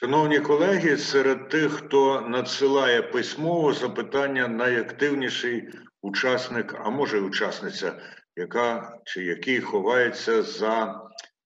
Шановні 0.00 0.40
колеги, 0.40 0.96
серед 0.96 1.48
тих, 1.48 1.72
хто 1.72 2.20
надсилає 2.20 3.02
письмово 3.02 3.72
запитання, 3.72 4.48
найактивніший 4.48 5.68
учасник, 6.02 6.74
а 6.84 6.90
може 6.90 7.20
учасниця, 7.20 8.00
яка 8.36 8.98
чи 9.04 9.24
який 9.24 9.60
ховається 9.60 10.42
за 10.42 11.00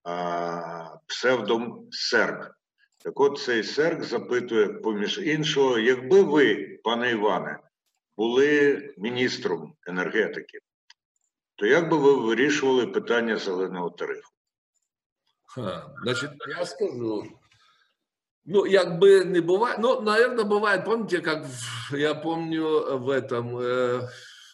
а, 0.04 0.96
псевдом 1.06 1.88
Серк. 1.90 2.50
Так 2.98 3.20
от 3.20 3.38
цей 3.38 3.62
Серк 3.62 4.02
запитує, 4.02 4.68
поміж 4.68 5.18
іншого, 5.18 5.78
якби 5.78 6.22
ви, 6.22 6.78
пане 6.84 7.10
Іване, 7.10 7.58
були 8.16 8.94
міністром 8.98 9.74
енергетики, 9.86 10.58
то 11.56 11.66
як 11.66 11.90
би 11.90 11.96
ви 11.96 12.14
вирішували 12.14 12.86
питання 12.86 13.36
зеленого 13.36 13.90
тарифу? 13.90 14.28
Ха, 15.46 15.94
значит, 16.02 16.30
я 16.58 16.66
скажу, 16.66 17.38
Ну, 18.44 18.64
як 18.64 18.98
бы 18.98 19.24
не 19.24 19.40
бывает, 19.40 19.78
ну, 19.78 20.00
наверное, 20.00 20.44
бывает, 20.44 20.84
помните, 20.84 21.20
как 21.20 21.46
я 21.92 22.14
помню 22.14 22.98
в 22.98 23.08
этом, 23.08 23.56
э, 23.56 24.08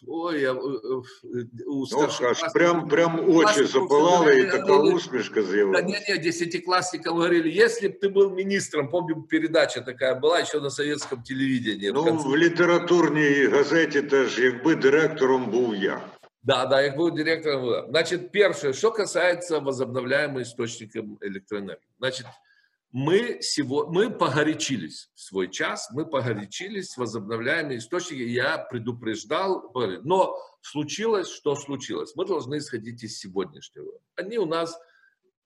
ой, 0.07 0.41
я, 0.41 0.51
э, 0.51 1.61
у 1.65 1.85
старших... 1.85 2.53
прям, 2.53 2.89
прям 2.89 3.29
очи 3.29 3.63
запылали, 3.63 4.41
и 4.41 4.51
такая 4.51 4.77
усмешка 4.77 5.41
з'явилась. 5.41 5.81
Да, 5.81 5.87
не, 5.87 5.97
не, 6.07 6.17
десятиклассникам 6.17 7.15
говорили, 7.15 7.49
если 7.49 7.87
бы 7.87 7.93
ты 7.93 8.09
был 8.09 8.29
министром, 8.29 8.89
помню, 8.89 9.21
передача 9.21 9.81
такая 9.81 10.15
была 10.15 10.39
еще 10.39 10.59
на 10.59 10.69
советском 10.69 11.23
телевидении. 11.23 11.89
Ну, 11.89 12.03
в, 12.03 12.29
в 12.29 12.35
літературній 12.37 13.47
газеті 13.47 14.01
теж, 14.01 14.39
якби 14.39 14.75
директором 14.75 15.51
був 15.51 15.75
я. 15.75 16.01
Да, 16.41 16.65
да, 16.65 16.81
я 16.81 16.95
был 16.95 17.11
директором. 17.11 17.89
Значит, 17.89 18.31
первое, 18.31 18.73
что 18.73 18.91
касается 18.91 19.59
возобновляемых 19.59 20.43
источников 20.43 21.05
электроэнергии. 21.21 21.87
Значит, 21.99 22.25
мы, 22.94 23.38
сегодня, 23.40 23.92
мы 23.92 24.08
погорячились 24.08 25.10
в 25.16 25.20
свой 25.20 25.50
час, 25.50 25.88
мы 25.90 26.06
погорячились, 26.06 26.96
возобновляемые 26.96 27.78
источники, 27.78 28.22
я 28.22 28.56
предупреждал, 28.56 29.72
но 30.04 30.38
случилось, 30.62 31.28
что 31.28 31.56
случилось. 31.56 32.14
Мы 32.14 32.24
должны 32.24 32.58
исходить 32.58 33.02
из 33.02 33.18
сегодняшнего. 33.18 33.98
Они 34.14 34.38
у 34.38 34.46
нас, 34.46 34.78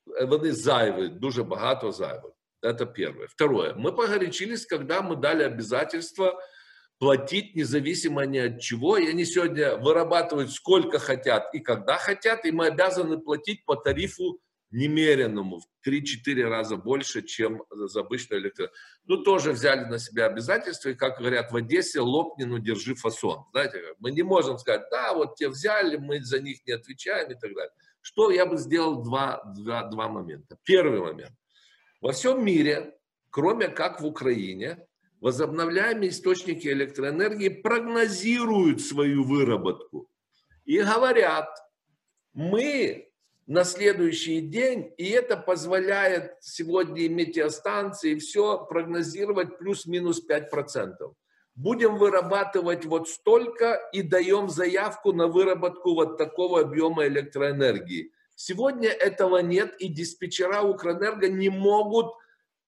вони 0.05 0.51
зайвы, 0.51 1.09
дуже 1.09 1.43
багато 1.43 1.91
зайвых. 1.91 2.35
Это 2.61 2.85
первое. 2.85 3.29
Второе. 3.29 3.73
Мы 3.75 3.93
погорячились, 3.93 4.67
когда 4.67 5.01
мы 5.01 5.17
дали 5.17 5.43
обязательство 5.43 6.39
платить 6.99 7.57
независимо 7.57 8.27
ни 8.27 8.39
от 8.39 8.61
чего. 8.61 8.99
И 8.99 9.09
они 9.09 9.25
сегодня 9.25 9.79
вырабатывают 9.79 10.53
сколько 10.53 10.99
хотят 10.99 11.55
и 11.55 11.61
когда 11.61 11.97
хотят, 11.97 12.45
и 12.45 12.53
мы 12.53 12.67
обязаны 12.67 13.19
платить 13.19 13.65
по 13.65 13.75
тарифу 13.75 14.39
немеренному, 14.71 15.61
в 15.61 15.89
3-4 15.89 16.43
раза 16.49 16.77
больше, 16.77 17.23
чем 17.23 17.63
за 17.71 18.01
обычную 18.01 18.43
электроэнергию. 18.43 18.79
Ну, 19.07 19.23
тоже 19.23 19.53
взяли 19.53 19.85
на 19.85 19.99
себя 19.99 20.27
обязательства, 20.27 20.91
и, 20.91 20.95
как 20.95 21.19
говорят 21.19 21.51
в 21.51 21.57
Одессе, 21.57 22.01
лопни, 22.01 22.45
но 22.45 22.59
держи 22.59 22.95
фасон. 22.95 23.45
Знаете, 23.53 23.83
мы 23.99 24.11
не 24.11 24.23
можем 24.23 24.59
сказать, 24.59 24.83
да, 24.91 25.15
вот 25.15 25.37
те 25.37 25.49
взяли, 25.49 25.97
мы 25.97 26.23
за 26.23 26.41
них 26.41 26.59
не 26.67 26.73
отвечаем 26.73 27.31
и 27.31 27.35
так 27.35 27.55
далее. 27.55 27.73
Что 28.01 28.31
я 28.31 28.47
бы 28.47 28.57
сделал 28.57 29.03
два, 29.03 29.43
два, 29.57 29.85
два 29.85 30.09
момента. 30.09 30.59
Первый 30.65 31.01
момент. 31.01 31.33
Во 32.01 32.13
всем 32.13 32.45
мире, 32.45 32.95
кроме 33.31 33.69
как 33.69 34.01
в 34.01 34.07
Украине, 34.07 34.87
возобновляемые 35.21 36.11
источники 36.11 36.69
электроэнергии 36.69 37.49
прогнозируют 37.49 38.81
свою 38.81 39.25
выработку 39.25 40.09
и 40.65 40.81
говорят, 40.81 41.49
мы 42.35 43.08
на 43.49 43.65
следующий 43.65 44.43
день, 44.43 44.93
и 44.99 45.09
это 45.09 45.39
позволяет 45.39 46.37
сегодня 46.41 47.05
и 47.05 47.09
метеостанции, 47.09 48.19
все 48.19 48.67
прогнозировать 48.67 49.57
плюс-минус 49.57 50.23
5%. 50.29 50.91
Будем 51.55 51.97
вырабатывать 51.97 52.85
вот 52.85 53.09
столько 53.09 53.81
и 53.93 54.03
даем 54.03 54.51
заявку 54.51 55.15
на 55.15 55.29
выработку 55.29 55.95
вот 55.95 56.19
такого 56.19 56.61
объема 56.61 57.07
электроэнергии. 57.07 58.13
Сегодня 58.37 58.91
этого 58.91 59.39
нет, 59.39 59.75
и 59.79 59.89
диспетчера 59.89 60.63
Укрэнерго 60.63 61.29
не 61.29 61.49
могут 61.49 62.13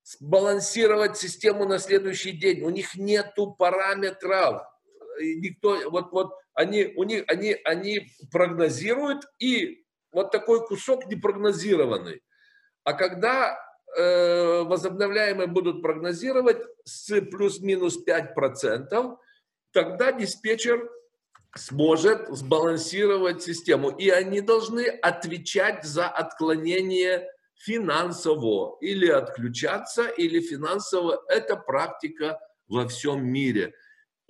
сбалансировать 0.02 1.19
систему 1.19 1.66
на 1.66 1.78
следующий 1.78 2.32
день. 2.32 2.62
У 2.62 2.70
них 2.70 2.97
нету 2.97 3.52
параметров. 3.52 4.62
И 5.20 5.36
никто, 5.40 5.90
вот, 5.90 6.11
вот 6.11 6.32
они, 6.55 6.86
у 6.97 7.05
них, 7.05 7.24
они, 7.28 7.55
они 7.65 8.07
прогнозируют 8.32 9.24
и 9.39 9.80
вот 10.12 10.30
такой 10.30 10.66
кусок 10.66 11.06
непрогнозированный. 11.06 12.22
А 12.84 12.92
когда 12.94 13.58
э, 13.96 14.62
возобновляемые 14.62 15.46
будут 15.46 15.82
прогнозировать 15.82 16.62
с 16.84 17.20
плюс-минус 17.20 17.98
5%, 18.06 19.16
тогда 19.72 20.12
диспетчер 20.12 20.90
сможет 21.56 22.28
сбалансировать 22.28 23.42
систему. 23.42 23.90
И 23.90 24.08
они 24.08 24.40
должны 24.40 24.86
отвечать 24.86 25.84
за 25.84 26.08
отклонение 26.08 27.28
финансово. 27.54 28.78
Или 28.80 29.08
отключаться, 29.08 30.08
или 30.08 30.40
финансово. 30.40 31.22
Это 31.28 31.56
практика 31.56 32.38
во 32.68 32.86
всем 32.88 33.26
мире. 33.26 33.74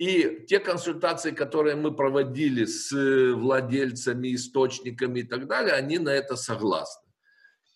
И 0.01 0.45
те 0.47 0.57
консультации, 0.57 1.29
которые 1.29 1.75
мы 1.75 1.95
проводили 1.95 2.65
с 2.65 2.91
владельцами, 3.35 4.33
источниками 4.33 5.19
и 5.19 5.23
так 5.23 5.47
далее, 5.47 5.75
они 5.75 5.99
на 5.99 6.09
это 6.09 6.35
согласны. 6.35 7.07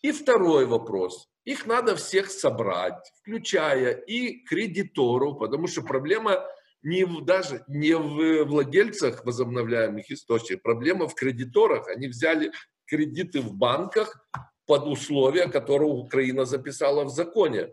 И 0.01 0.11
второй 0.11 0.65
вопрос. 0.65 1.29
Их 1.43 1.67
надо 1.67 1.95
всех 1.95 2.31
собрать, 2.31 3.11
включая 3.21 3.91
и 3.91 4.43
кредитору, 4.43 5.35
потому 5.35 5.67
что 5.67 5.83
проблема 5.83 6.43
не 6.81 7.03
в, 7.03 7.23
даже 7.23 7.63
не 7.67 7.95
в 7.95 8.45
владельцах 8.45 9.23
возобновляемых 9.23 10.09
источников, 10.09 10.63
проблема 10.63 11.07
в 11.07 11.13
кредиторах. 11.13 11.87
Они 11.89 12.07
взяли 12.07 12.51
кредиты 12.87 13.39
в 13.39 13.53
банках, 13.53 14.27
под 14.65 14.87
условия, 14.87 15.47
которые 15.47 15.91
Украина 15.91 16.45
записала 16.45 17.03
в 17.03 17.09
законе. 17.09 17.69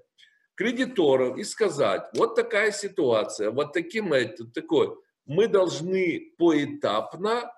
Кредиторов 0.54 1.38
и 1.38 1.44
сказать, 1.44 2.04
вот 2.14 2.34
такая 2.34 2.72
ситуация, 2.72 3.50
вот 3.50 3.72
таким 3.72 4.12
это, 4.12 4.44
такой. 4.46 4.94
Мы 5.24 5.48
должны 5.48 6.34
поэтапно 6.36 7.52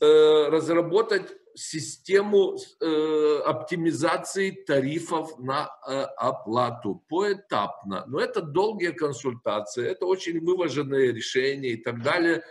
э, 0.00 0.48
разработать 0.48 1.32
систему 1.54 2.56
э, 2.80 3.40
оптимизации 3.44 4.50
тарифов 4.50 5.38
на 5.38 5.70
э, 5.86 6.02
оплату 6.16 7.04
поэтапно. 7.08 8.04
Но 8.06 8.18
это 8.20 8.42
долгие 8.42 8.92
консультации, 8.92 9.86
это 9.86 10.06
очень 10.06 10.40
вываженные 10.40 11.12
решения 11.12 11.70
и 11.70 11.82
так 11.82 12.02
далее. 12.02 12.42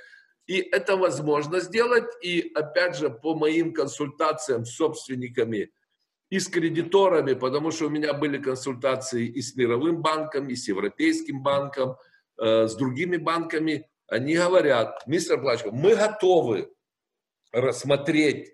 И 0.47 0.57
это 0.57 0.97
возможно 0.97 1.59
сделать. 1.59 2.09
И 2.21 2.51
опять 2.55 2.95
же, 2.97 3.09
по 3.09 3.35
моим 3.35 3.73
консультациям 3.73 4.65
с 4.65 4.75
собственниками 4.75 5.71
и 6.31 6.39
с 6.39 6.47
кредиторами, 6.47 7.33
потому 7.33 7.71
что 7.71 7.87
у 7.87 7.89
меня 7.89 8.13
были 8.13 8.37
консультации 8.37 9.27
и 9.27 9.41
с 9.41 9.55
Мировым 9.57 10.01
банком, 10.01 10.49
и 10.49 10.55
с 10.55 10.67
Европейским 10.69 11.43
банком, 11.43 11.97
э, 12.41 12.67
с 12.67 12.75
другими 12.75 13.17
банками, 13.17 13.89
они 14.07 14.35
говорят, 14.35 15.05
мистер 15.07 15.41
Плачков, 15.41 15.73
мы 15.73 15.93
готовы 15.93 16.71
рассмотреть 17.51 18.53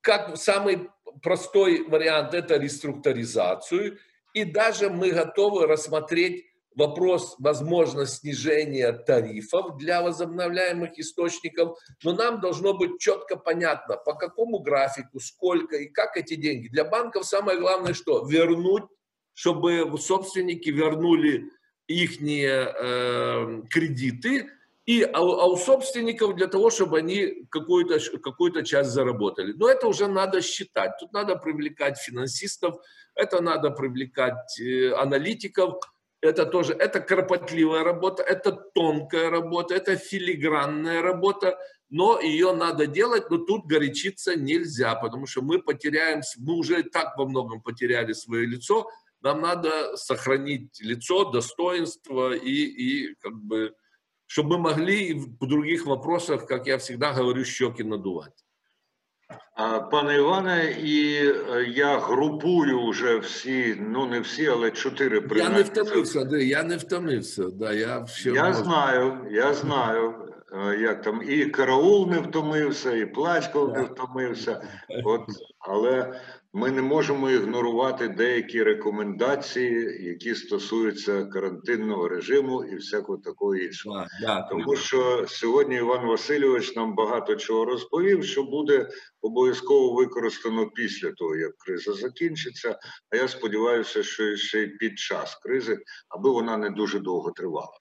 как 0.00 0.36
самый 0.36 0.90
простой 1.22 1.88
вариант 1.88 2.34
это 2.34 2.56
реструктуризацию, 2.56 3.98
и 4.32 4.44
даже 4.44 4.90
мы 4.90 5.10
готовы 5.10 5.66
рассмотреть 5.66 6.46
вопрос 6.74 7.36
возможно 7.38 8.06
снижения 8.06 8.92
тарифов 8.92 9.76
для 9.76 10.02
возобновляемых 10.02 10.98
источников, 10.98 11.78
но 12.02 12.12
нам 12.12 12.40
должно 12.40 12.74
быть 12.74 12.98
четко 12.98 13.36
понятно, 13.36 13.96
по 13.96 14.14
какому 14.14 14.58
графику, 14.58 15.20
сколько 15.20 15.76
и 15.76 15.86
как 15.86 16.16
эти 16.16 16.34
деньги. 16.34 16.68
Для 16.68 16.84
банков 16.84 17.24
самое 17.24 17.58
главное 17.58 17.94
что? 17.94 18.26
Вернуть, 18.26 18.84
чтобы 19.34 19.98
собственники 19.98 20.70
вернули 20.70 21.50
их 21.86 22.20
э, 22.20 23.62
кредиты, 23.70 24.48
и, 24.86 25.02
а, 25.02 25.18
а 25.18 25.46
у 25.46 25.56
собственников 25.56 26.36
для 26.36 26.46
того, 26.46 26.70
чтобы 26.70 26.98
они 26.98 27.46
какую-то 27.50 27.98
какую 28.18 28.62
часть 28.64 28.90
заработали. 28.90 29.52
Но 29.52 29.68
это 29.68 29.86
уже 29.86 30.08
надо 30.08 30.42
считать. 30.42 30.92
Тут 31.00 31.12
надо 31.12 31.36
привлекать 31.36 31.98
финансистов, 31.98 32.76
это 33.14 33.40
надо 33.40 33.70
привлекать 33.70 34.60
э, 34.60 34.92
аналитиков. 34.92 35.80
Это 36.24 36.46
тоже, 36.46 36.72
это 36.72 37.00
кропотливая 37.00 37.84
работа, 37.84 38.22
это 38.22 38.50
тонкая 38.52 39.28
работа, 39.28 39.74
это 39.74 39.96
филигранная 39.96 41.02
работа, 41.02 41.58
но 41.90 42.18
ее 42.18 42.54
надо 42.54 42.86
делать, 42.86 43.28
но 43.28 43.36
тут 43.36 43.66
горячиться 43.66 44.34
нельзя, 44.34 44.94
потому 44.94 45.26
что 45.26 45.42
мы 45.42 45.60
потеряем, 45.60 46.22
мы 46.38 46.54
уже 46.54 46.82
так 46.82 47.18
во 47.18 47.26
многом 47.26 47.60
потеряли 47.60 48.14
свое 48.14 48.46
лицо, 48.46 48.88
нам 49.20 49.42
надо 49.42 49.98
сохранить 49.98 50.80
лицо, 50.80 51.30
достоинство 51.30 52.32
и, 52.32 52.52
и 52.52 53.14
как 53.16 53.34
бы 53.34 53.74
чтобы 54.24 54.56
мы 54.56 54.70
могли 54.70 55.12
в 55.12 55.46
других 55.46 55.84
вопросах, 55.84 56.46
как 56.46 56.66
я 56.66 56.78
всегда 56.78 57.12
говорю, 57.12 57.44
щеки 57.44 57.82
надувать. 57.82 58.43
Пане 59.90 60.14
Іване, 60.16 60.76
і 60.82 61.14
е, 61.26 61.64
я 61.68 61.98
групую 61.98 62.88
вже 62.88 63.18
всі, 63.18 63.76
ну 63.80 64.06
не 64.06 64.20
всі, 64.20 64.46
але 64.46 64.70
чотири 64.70 65.22
Я 65.36 65.48
не 65.48 65.62
втомився, 65.62 66.24
да, 66.24 66.36
я 66.38 66.62
не 66.62 66.76
втомився. 66.76 67.44
Да, 67.50 67.72
я 67.72 67.98
все 68.00 68.30
Я 68.30 68.44
можу. 68.48 68.64
знаю, 68.64 69.18
я 69.30 69.54
знаю, 69.54 70.14
е, 70.52 70.76
як 70.80 71.02
там 71.02 71.20
і 71.28 71.44
караул 71.46 72.10
не 72.10 72.18
втомився, 72.18 72.96
і 72.96 73.06
плачков 73.06 73.72
не 73.72 73.82
втомився. 73.82 74.62
От, 75.04 75.22
але 75.58 76.20
ми 76.54 76.70
не 76.70 76.82
можемо 76.82 77.30
ігнорувати 77.30 78.08
деякі 78.08 78.62
рекомендації, 78.62 80.04
які 80.08 80.34
стосуються 80.34 81.24
карантинного 81.24 82.08
режиму 82.08 82.64
і 82.64 82.76
всякого 82.76 83.18
такого 83.18 83.56
іншого. 83.56 84.06
Да. 84.20 84.42
Тому 84.42 84.76
що 84.76 85.24
сьогодні 85.28 85.76
Іван 85.76 86.06
Васильович 86.06 86.76
нам 86.76 86.94
багато 86.94 87.36
чого 87.36 87.64
розповів, 87.64 88.24
що 88.24 88.42
буде 88.42 88.88
обов'язково 89.22 89.94
використано 89.94 90.66
після 90.66 91.12
того, 91.12 91.36
як 91.36 91.56
криза 91.58 91.92
закінчиться. 91.92 92.78
А 93.10 93.16
я 93.16 93.28
сподіваюся, 93.28 94.02
що 94.02 94.36
ще 94.36 94.62
й 94.62 94.66
під 94.66 94.98
час 94.98 95.34
кризи, 95.42 95.78
аби 96.08 96.30
вона 96.30 96.56
не 96.56 96.70
дуже 96.70 96.98
довго 96.98 97.30
тривала. 97.30 97.78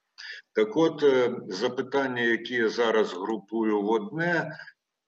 Так 0.54 0.78
от, 0.78 1.04
е, 1.04 1.36
запитання, 1.48 2.22
які 2.22 2.54
я 2.54 2.70
зараз 2.70 3.14
групую 3.14 3.82
в 3.82 3.90
одне, 3.90 4.52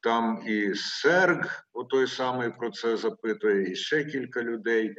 там 0.06 0.44
і 0.48 0.76
Серг, 0.76 1.68
отой 1.74 2.08
самий 2.08 2.50
про 2.50 2.72
це 2.72 2.98
запитує, 2.98 3.72
і 3.72 3.76
ще 3.76 4.04
кілька 4.04 4.44
людей. 4.44 4.96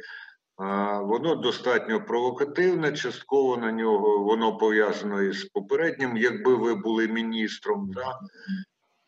Воно 1.01 1.35
достатньо 1.35 2.05
провокативне, 2.05 2.91
частково 2.91 3.57
на 3.57 3.71
нього 3.71 4.19
воно 4.23 4.57
пов'язано 4.57 5.21
із 5.21 5.43
попереднім, 5.43 6.17
якби 6.17 6.55
ви 6.55 6.75
були 6.75 7.07
міністром. 7.07 7.91
Та? 7.93 8.19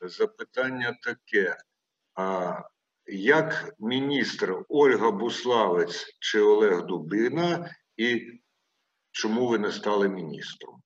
Запитання 0.08 0.98
таке: 1.04 1.58
а 2.16 2.58
як 3.06 3.74
міністр 3.80 4.66
Ольга 4.70 5.12
Буславець 5.12 6.18
чи 6.20 6.42
Олег 6.42 6.86
Дубина, 6.86 7.76
і 7.98 8.42
чому 9.12 9.48
ви 9.48 9.60
не 9.60 9.72
стали 9.72 10.10
міністром? 10.10 10.82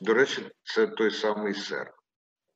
До 0.00 0.14
речі, 0.14 0.50
це 0.62 0.86
той 0.86 1.10
самий 1.10 1.54
Серг. 1.54 2.01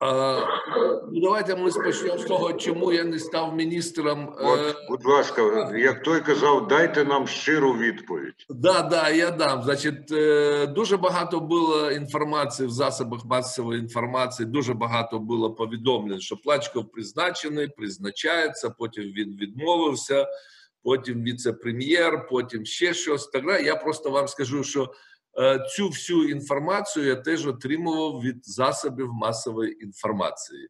Ну, 0.01 1.21
давайте 1.21 1.57
ми 1.57 1.71
почнемо 1.71 2.19
з 2.19 2.25
того, 2.25 2.53
чому 2.53 2.93
я 2.93 3.05
не 3.05 3.19
став 3.19 3.55
міністром. 3.57 4.35
От, 4.41 4.59
Е, 4.61 4.75
будь 4.91 5.05
ласка, 5.07 5.73
як 5.77 6.03
той 6.03 6.21
казав, 6.21 6.69
дайте 6.69 7.05
нам 7.05 7.27
щиру 7.27 7.73
відповідь. 7.73 8.47
Да, 8.49 8.83
да, 8.83 9.11
я 9.11 9.31
дам. 9.31 9.63
Значить, 9.63 10.13
е, 10.13 10.67
дуже 10.67 10.97
багато 10.97 11.41
було 11.41 11.91
інформації 11.91 12.69
в 12.69 12.71
засобах 12.71 13.25
масової 13.25 13.81
інформації. 13.81 14.47
Дуже 14.47 14.75
багато 14.75 15.19
було 15.19 15.55
повідомлень, 15.55 16.21
що 16.21 16.37
Плачков 16.37 16.91
призначений, 16.91 17.69
призначається. 17.69 18.71
Потім 18.71 19.05
він 19.05 19.37
відмовився. 19.41 20.27
Потім 20.83 21.23
віце-прем'єр, 21.23 22.27
потім 22.31 22.65
ще 22.65 22.95
щось. 22.95 23.27
Так. 23.27 23.45
Я 23.65 23.77
просто 23.77 24.11
вам 24.11 24.29
скажу, 24.29 24.65
що 24.65 24.93
цю 25.77 25.89
всю 25.89 26.29
інформацію 26.29 27.07
я 27.07 27.17
теж 27.17 27.47
отримував 27.47 28.21
від 28.21 28.47
засобів 28.47 29.13
масової 29.13 29.85
інформації. 29.85 30.69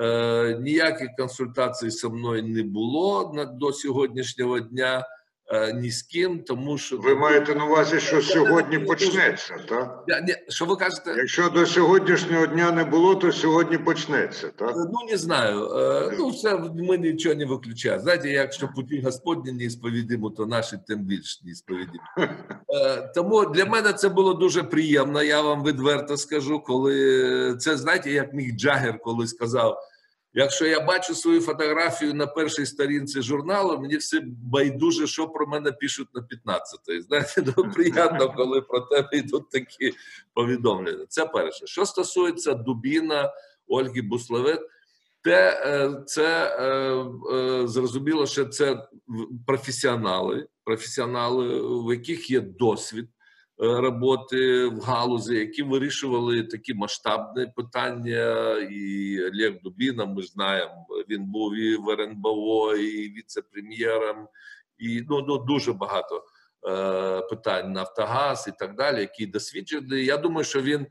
Е, 0.00 0.58
ніяких 0.60 1.08
консультацій 1.18 1.90
зі 1.90 2.08
мною 2.08 2.42
не 2.42 2.62
було 2.62 3.32
на, 3.34 3.44
до 3.44 3.72
сьогоднішнього 3.72 4.60
дня 4.60 4.98
е, 4.98 5.04
ні 5.74 5.90
з 5.90 6.02
ким, 6.02 6.38
тому 6.38 6.78
що 6.78 6.96
Ви 6.96 7.14
маєте 7.14 7.54
на 7.54 7.64
увазі, 7.64 8.00
що 8.00 8.22
сьогодні 8.22 8.78
почнеться, 8.78 9.54
так? 9.68 10.04
Що 10.48 10.64
ви 10.64 10.76
кажете? 10.76 11.14
Якщо 11.16 11.48
до 11.48 11.66
сьогоднішнього 11.66 12.46
дня 12.46 12.72
не 12.72 12.84
було, 12.84 13.14
то 13.14 13.32
сьогодні 13.32 13.78
почнеться, 13.78 14.48
так? 14.58 14.72
Ну, 14.76 15.08
не 15.10 15.16
знаю. 15.16 15.64
Е, 15.64 16.16
Ну, 16.18 16.32
це 16.32 16.54
ми 16.74 16.98
нічого 16.98 17.34
не 17.34 17.44
виключаємо. 17.46 18.02
Знаєте, 18.02 18.30
якщо 18.30 18.68
путі 18.68 19.00
Господні 19.00 19.52
не 19.52 19.70
сповідимо, 19.70 20.30
то 20.30 20.46
наші 20.46 20.76
тим 20.88 20.98
більш 20.98 21.42
не 21.44 21.54
сповідимо. 21.54 22.04
Е, 22.74 23.12
Тому 23.14 23.44
для 23.44 23.64
мене 23.64 23.92
це 23.92 24.08
було 24.08 24.34
дуже 24.34 24.62
приємно, 24.62 25.22
я 25.22 25.40
вам 25.40 25.64
відверто 25.64 26.16
скажу, 26.16 26.60
коли 26.60 27.56
це, 27.60 27.76
знаєте, 27.76 28.10
як 28.10 28.34
Мік 28.34 28.56
Джагер 28.56 28.98
коли 28.98 29.26
сказав, 29.26 29.78
якщо 30.34 30.66
я 30.66 30.80
бачу 30.80 31.14
свою 31.14 31.40
фотографію 31.40 32.14
на 32.14 32.26
першій 32.26 32.66
сторінці 32.66 33.22
журналу, 33.22 33.78
мені 33.80 33.96
все 33.96 34.20
байдуже, 34.24 35.06
що 35.06 35.28
про 35.28 35.46
мене 35.46 35.72
пишуть 35.72 36.08
на 36.14 36.20
15-й. 36.20 37.00
Знаєте, 37.00 37.44
ну, 37.56 37.70
приємно, 37.70 38.32
коли 38.32 38.60
про 38.60 38.80
тебе 38.80 39.08
йдуть 39.12 39.50
такі 39.50 39.92
повідомлення. 40.34 41.06
Це 41.08 41.26
перше. 41.26 41.66
Що 41.66 41.86
стосується 41.86 42.54
Дубіна, 42.54 43.32
Ольги 43.66 44.02
Буславець, 44.02 44.60
те, 45.22 45.62
е, 45.66 46.02
це 46.06 46.56
е, 46.58 46.66
е, 47.36 47.68
зрозуміло, 47.68 48.26
що 48.26 48.44
це 48.44 48.88
професіонали, 49.46 50.46
професіонали, 50.64 51.60
в 51.60 51.94
яких 51.94 52.30
є 52.30 52.40
досвід 52.40 53.08
роботи 53.60 54.66
в 54.66 54.80
галузі, 54.80 55.34
які 55.34 55.62
вирішували 55.62 56.42
такі 56.42 56.74
масштабні 56.74 57.46
питання. 57.56 58.56
І 58.70 59.18
Олег 59.22 59.60
Дубіна, 59.62 60.06
ми 60.06 60.22
знаємо, 60.22 60.86
він 61.08 61.24
був 61.24 61.56
і 61.56 61.76
в 61.76 61.90
РНБО, 61.90 62.74
і 62.74 63.08
віце-прем'єром, 63.08 64.28
і 64.78 65.04
ну, 65.08 65.24
ну 65.28 65.38
дуже 65.38 65.72
багато 65.72 66.24
е, 66.68 67.20
питань 67.20 67.72
Нафтогаз 67.72 68.48
і 68.48 68.52
так 68.58 68.76
далі, 68.76 69.00
які 69.00 69.26
досвідчені. 69.26 70.04
Я 70.04 70.16
думаю, 70.16 70.44
що 70.44 70.62
він 70.62 70.86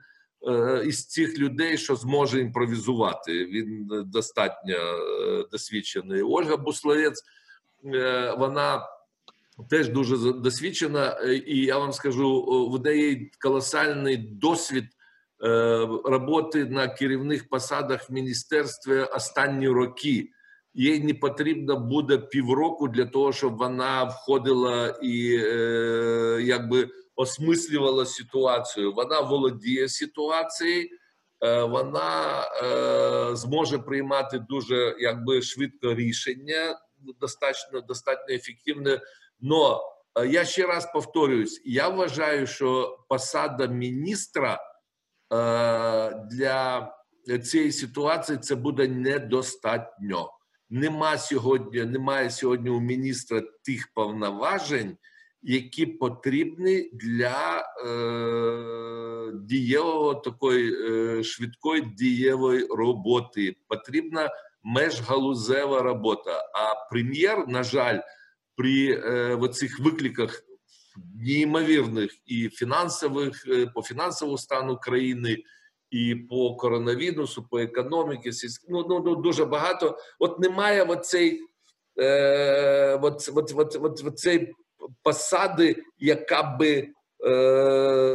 е, 0.48 0.84
із 0.86 1.08
цих 1.08 1.40
людей, 1.40 1.78
що 1.78 1.96
зможе 1.96 2.40
імпровізувати. 2.40 3.46
Він 3.46 3.88
достатньо 4.06 4.76
е, 4.76 5.46
досвідчений. 5.52 6.22
Ольга 6.22 6.58
Буславець, 6.58 7.24
е, 7.86 8.36
вона 8.38 8.88
теж 9.70 9.90
дуже 9.90 10.18
досвідчена, 10.34 11.20
е, 11.22 11.36
і 11.36 11.66
я 11.66 11.78
вам 11.78 11.92
скажу, 11.92 12.44
в 12.72 12.84
неї 12.84 13.32
колосальний 13.42 14.18
досвід 14.18 14.84
е, 14.84 14.88
роботи 16.06 16.66
на 16.66 16.88
керівних 16.88 17.50
посадах 17.50 18.10
в 18.10 18.14
міністерстві 18.14 19.00
останні 19.00 19.68
роки. 19.70 20.30
їй 20.74 21.04
не 21.04 21.14
потрібно 21.14 21.80
буде 21.80 22.18
півроку 22.18 22.88
для 22.88 23.06
того, 23.06 23.34
щоб 23.34 23.58
вона 23.58 24.04
входила 24.04 25.00
і 25.02 25.36
е, 25.36 26.40
якби 26.42 26.90
осмислювала 27.20 28.06
ситуацію. 28.06 28.94
Вона 28.94 29.20
володіє 29.20 29.90
ситуацією, 29.90 30.90
е, 31.42 31.64
вона 31.64 32.42
е, 32.42 33.36
зможе 33.36 33.80
приймати 33.80 34.40
дуже 34.50 34.96
якби 35.00 35.42
швидко 35.42 35.96
рішення, 35.96 36.80
достатньо 37.20 37.82
достатньо 37.82 38.36
ефективне. 38.36 39.02
Но 39.40 39.82
е, 40.16 40.28
я 40.28 40.46
ще 40.46 40.68
раз 40.68 40.92
повторююсь: 40.94 41.62
я 41.66 41.90
вважаю, 41.90 42.48
що 42.48 43.00
посада 43.10 43.68
міністра 43.68 44.54
е, 44.54 44.60
для 46.32 46.94
цієї 47.44 47.72
ситуації 47.72 48.38
це 48.38 48.56
буде 48.56 48.88
недостатньо. 48.88 50.30
Нема 50.70 51.18
сьогодні, 51.18 51.86
немає 51.86 52.30
сьогодні 52.30 52.70
у 52.70 52.80
міністра 52.80 53.42
тих 53.66 53.94
повноважень, 53.94 54.98
які 55.42 55.86
потрібні 55.86 56.90
для 56.94 57.60
е, 57.86 59.32
дієвого 59.34 60.16
такої 60.16 60.74
е, 60.74 61.24
швидкої 61.24 61.82
дієвої 61.82 62.68
роботи. 62.70 63.56
Потрібна 63.68 64.30
межгалузева 64.64 65.82
робота. 65.82 66.32
А 66.54 66.90
прем'єр, 66.90 67.48
на 67.48 67.64
жаль, 67.64 68.00
при 68.60 68.92
э, 68.92 69.50
цих 69.50 69.80
викликах 69.80 70.44
неймовірних 71.16 72.12
і 72.26 72.50
фінансових 72.50 73.48
е, 73.48 73.66
по 73.76 73.82
фінансовому 73.82 74.38
стану 74.38 74.78
країни. 74.78 75.38
І 75.92 76.16
по 76.16 76.56
коронавірусу, 76.56 77.48
по 77.52 77.60
економіці, 77.60 78.48
ну, 78.70 78.86
ну, 78.90 79.02
ну 79.06 79.16
дуже 79.16 79.46
багато. 79.46 79.98
От 80.20 80.40
немає 80.40 80.84
оцей, 80.84 81.42
е, 82.00 83.00
от, 83.02 83.30
от, 83.36 83.54
от, 83.56 83.78
от, 83.82 84.02
от 84.06 84.20
цей 84.20 84.54
посади, 85.04 85.84
яка 86.00 86.44
би 86.44 86.88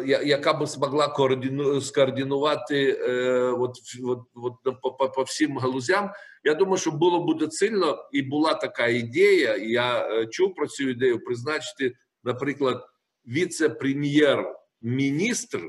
яка 0.06 0.52
би 0.52 0.66
змогла 0.66 1.08
координу, 1.08 1.80
скоординувати 1.80 2.98
е, 3.00 3.42
от, 3.42 3.76
от, 4.04 4.20
от, 4.34 4.54
по, 4.82 4.92
по, 4.92 5.08
по 5.08 5.22
всім 5.22 5.58
галузям. 5.58 6.10
Я 6.44 6.54
думаю, 6.54 6.78
що 6.78 6.90
було 6.90 7.24
буде 7.24 7.50
сильно, 7.50 8.08
і 8.12 8.22
була 8.22 8.54
така 8.54 8.86
ідея. 8.86 9.56
Я 9.56 10.08
е, 10.08 10.26
чув 10.26 10.54
про 10.54 10.66
цю 10.66 10.88
ідею 10.88 11.24
призначити, 11.24 11.94
наприклад, 12.24 12.86
віце-прем'єр-міністр, 13.26 15.60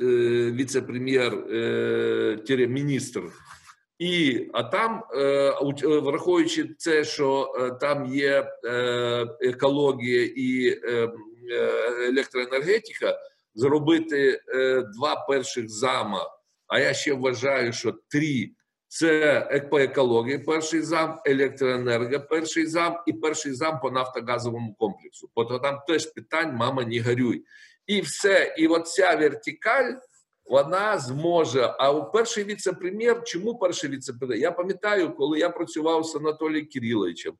е, 0.00 0.04
І 3.98 4.46
а 4.52 4.62
там, 4.62 5.04
е, 5.14 5.20
е, 5.20 5.98
враховуючи 5.98 6.74
це, 6.78 7.04
що 7.04 7.54
е, 7.60 7.70
там 7.70 8.06
є 8.06 8.52
екологія 9.40 10.32
і 10.36 10.80
електроенергетика, 12.08 13.18
зробити 13.54 14.40
два 14.96 15.26
перших 15.28 15.68
зама. 15.68 16.30
А 16.66 16.78
я 16.78 16.94
ще 16.94 17.14
вважаю, 17.14 17.72
що 17.72 17.94
три 18.08 18.50
це 18.88 19.40
по 19.70 19.78
екології 19.78 20.38
перший 20.38 20.82
зам, 20.82 21.20
електроенерго 21.26 22.20
перший 22.20 22.66
зам 22.66 22.96
і 23.06 23.12
перший 23.12 23.52
зам 23.52 23.80
по 23.80 23.90
нафтогазовому 23.90 24.74
комплексу. 24.74 25.30
Бо 25.36 25.44
то 25.44 25.58
там 25.58 25.78
теж 25.88 26.06
питань, 26.06 26.54
мама, 26.54 26.84
не 26.84 27.00
горюй. 27.00 27.44
І 27.86 28.00
все. 28.00 28.54
І 28.58 28.66
от 28.66 28.88
ця 28.88 29.16
вертикаль 29.16 29.92
вона 30.48 30.98
зможе. 30.98 31.74
А 31.78 31.90
у 31.92 32.10
перший 32.10 32.44
віце-прем'єр, 32.44 33.22
чому 33.24 33.58
перший 33.58 33.90
віце-прем'єр? 33.90 34.40
Я 34.40 34.52
пам'ятаю, 34.52 35.14
коли 35.14 35.38
я 35.38 35.50
працював 35.50 36.04
з 36.04 36.16
Анатолієм 36.16 36.66
Кириловичем, 36.66 37.34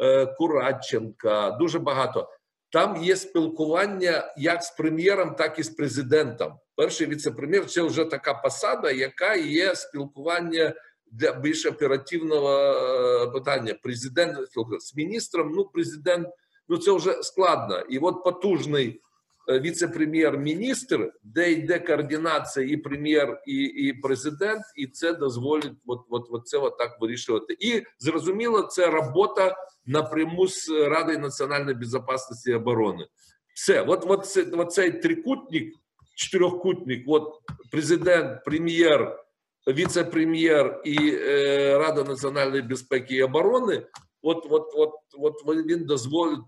е, 0.00 0.26
Курадченка, 0.26 1.50
дуже 1.50 1.78
багато. 1.78 2.28
Там 2.70 3.04
є 3.04 3.16
спілкування 3.16 4.34
як 4.36 4.62
з 4.62 4.70
прем'єром, 4.70 5.34
так 5.34 5.58
і 5.58 5.62
з 5.62 5.68
президентом. 5.68 6.52
Перший 6.76 7.06
віце-прем'єр 7.06 7.66
це 7.66 7.82
вже 7.82 8.04
така 8.04 8.34
посада, 8.34 8.90
яка 8.90 9.34
є 9.34 9.74
спілкування 9.74 10.74
для 11.12 11.32
більш 11.32 11.66
оперативного 11.66 12.58
е, 12.58 13.30
питання. 13.30 13.74
Президент 13.82 14.38
з 14.80 14.96
міністром. 14.96 15.52
Ну, 15.56 15.64
президент, 15.64 16.28
ну 16.68 16.78
це 16.78 16.92
вже 16.92 17.22
складно. 17.22 17.80
І 17.80 17.98
от 17.98 18.24
потужний 18.24 19.00
віце-прем'єр-міністр, 19.48 21.12
де 21.22 21.52
йде 21.52 21.78
координація 21.78 22.66
і 22.66 22.76
прем'єр, 22.76 23.42
і, 23.46 23.56
і 23.56 23.92
президент, 23.92 24.62
і 24.76 24.86
це 24.86 25.12
дозволить 25.12 25.72
от, 25.86 26.00
от, 26.10 26.26
от 26.30 26.46
це 26.46 26.58
от 26.58 26.78
так 26.78 27.00
вирішувати. 27.00 27.56
І 27.60 27.82
зрозуміло, 27.98 28.62
це 28.62 28.86
робота 28.86 29.56
напряму 29.86 30.48
з 30.48 30.68
Радою 30.70 31.18
національної 31.18 31.76
безпеки 31.76 32.50
і 32.50 32.54
оборони. 32.54 33.06
Все, 33.54 33.80
от, 33.82 34.04
от, 34.08 34.26
це, 34.26 34.46
от 34.52 34.72
цей 34.72 34.92
трикутник, 34.92 35.74
чотирьохкутник, 36.14 37.04
от 37.06 37.40
президент, 37.70 38.44
прем'єр, 38.44 39.24
віце-прем'єр 39.68 40.80
і 40.84 41.10
е, 41.14 41.78
Рада 41.78 42.04
національної 42.04 42.62
безпеки 42.62 43.14
і 43.14 43.22
оборони. 43.22 43.86
От, 44.22 44.46
от, 44.50 44.72
от, 44.74 44.90
от 45.18 45.34
він 45.66 45.84
дозволить 45.84 46.40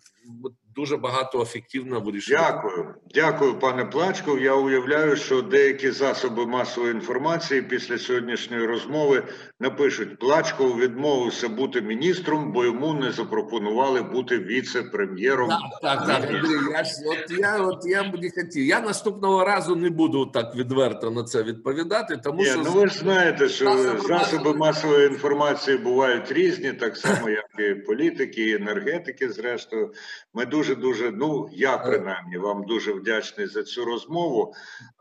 от, 0.45 0.53
дуже 0.77 0.97
багато 0.97 1.43
ефективно 1.43 2.01
вирішувати. 2.01 2.45
Дякую, 2.53 2.95
дякую, 3.15 3.59
пане 3.59 3.85
Плачков. 3.85 4.41
Я 4.43 4.55
уявляю, 4.55 5.17
що 5.17 5.43
деякі 5.43 5.91
засоби 5.91 6.47
масової 6.47 6.93
інформації 6.93 7.63
після 7.63 7.99
сьогоднішньої 7.99 8.67
розмови 8.67 9.23
напишуть: 9.61 10.19
Плачков 10.19 10.79
відмовився 10.79 11.49
бути 11.49 11.83
міністром, 11.83 12.53
бо 12.53 12.65
йому 12.65 12.95
не 12.95 13.13
запропонували 13.13 14.03
бути 14.03 14.39
віце-прем'єром. 14.39 15.49
Так, 15.49 15.61
так, 15.83 16.07
так, 16.07 16.31
я 16.73 16.85
ж 16.85 16.91
от 17.07 17.39
я 17.39 17.57
от 17.59 17.87
я 17.87 18.05
б 18.05 18.23
не 18.23 18.31
хотів. 18.31 18.67
Я 18.67 18.81
наступного 18.81 19.45
разу 19.45 19.77
не 19.77 19.91
буду 19.91 20.27
так 20.27 20.57
відверто 20.57 21.11
на 21.11 21.25
це 21.25 21.43
відповідати, 21.43 22.17
тому 22.25 22.39
Ні, 22.39 22.47
що 22.47 22.63
ну 22.65 22.71
ви 22.71 22.87
ж 22.87 22.99
знаєте, 22.99 23.49
що 23.49 23.65
Засоби 23.65 24.15
масової- 24.15 24.57
масової 24.57 25.07
інформації 25.07 25.79
бувають 25.79 26.33
різні, 26.33 26.73
так 26.73 26.97
само 26.97 27.31
як 27.31 27.45
і 27.59 27.75
політики, 27.75 28.51
і 28.51 28.56
енергетики. 28.57 29.31
Зрештою, 29.31 29.93
ми 30.35 30.47
дуже 30.47 30.75
дуже. 30.75 31.11
Ну 31.11 31.49
я 31.53 31.79
принаймні 31.79 32.39
вам 32.39 32.65
дуже 32.65 32.93
вдячний 32.93 33.47
за 33.47 33.63
цю 33.63 33.85
розмову. 33.85 34.55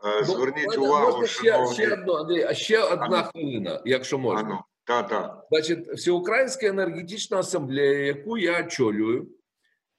Е, 0.04 0.08
Ну, 0.20 0.24
Зверніть 0.24 0.78
увагу, 0.78 1.26
шановні. 1.26 1.74
ще 1.74 1.92
одну, 1.92 2.12
Андрій, 2.14 2.42
а 2.42 2.54
ще 2.54 2.82
одна 2.82 3.06
Ану. 3.06 3.22
хвилина, 3.32 3.82
якщо 3.84 4.18
можна. 4.18 4.40
Ану, 4.48 4.58
та-та. 4.84 5.42
Значить, 5.50 5.88
Всеукраїнська 5.88 6.66
енергетична 6.66 7.38
асамблея, 7.38 8.06
яку 8.06 8.38
я 8.38 8.60
очолюю, 8.66 9.28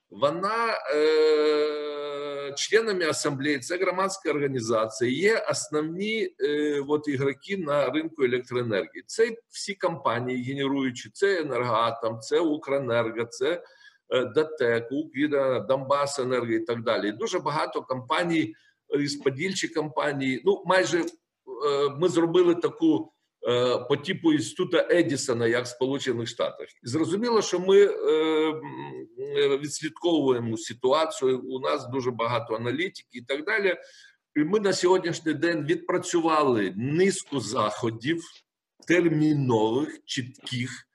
вона 0.10 0.68
е, 0.96 1.87
членами 2.58 3.06
асамблеї, 3.06 3.60
це 3.60 3.78
громадська 3.78 4.30
організація, 4.30 5.12
є 5.12 5.46
основні 5.52 6.34
е, 6.40 6.84
от, 6.88 7.08
ігроки 7.08 7.58
на 7.58 7.90
ринку 7.90 8.24
електроенергії. 8.24 9.04
Це 9.08 9.36
всі 9.50 9.74
компанії 9.74 10.44
генеруючі, 10.44 11.10
це 11.14 11.42
Енергоатом, 11.42 12.20
це 12.20 12.40
Укренерго, 12.40 13.26
це 13.26 13.64
е, 14.10 14.26
ДТЕК, 14.26 14.92
Укріда, 14.92 15.60
Донбас 15.60 16.20
Енерго 16.20 16.52
і 16.52 16.60
так 16.60 16.84
далі. 16.84 17.12
Дуже 17.12 17.40
багато 17.40 17.82
компаній, 17.82 18.54
розподільчі 18.90 19.68
компанії. 19.68 20.42
Ну, 20.46 20.64
майже 20.66 21.00
е, 21.00 21.06
ми 22.00 22.10
зробили 22.10 22.56
таку 22.56 23.14
е, 23.50 23.78
по 23.90 23.98
типу 23.98 24.34
інституту 24.34 24.78
Едісона, 24.90 25.48
як 25.48 25.66
в 25.66 25.68
Сполучених 25.68 26.28
Штатах. 26.28 26.68
І 26.84 26.88
зрозуміло, 26.88 27.42
що 27.42 27.60
ми 27.60 27.80
е, 27.80 27.90
е, 27.90 28.54
відслідковуємо 29.36 30.58
ситуацію. 30.58 31.40
У 31.40 31.60
нас 31.60 31.90
дуже 31.90 32.12
багато 32.12 32.56
аналітики 32.56 33.18
і 33.18 33.22
так 33.22 33.46
далі. 33.46 33.76
І 34.36 34.40
ми 34.40 34.60
на 34.60 34.74
сьогоднішній 34.74 35.34
день 35.34 35.66
відпрацювали 35.66 36.74
низку 36.78 37.40
заходів 37.40 38.24
термінових, 38.88 40.00
чітких. 40.06 40.88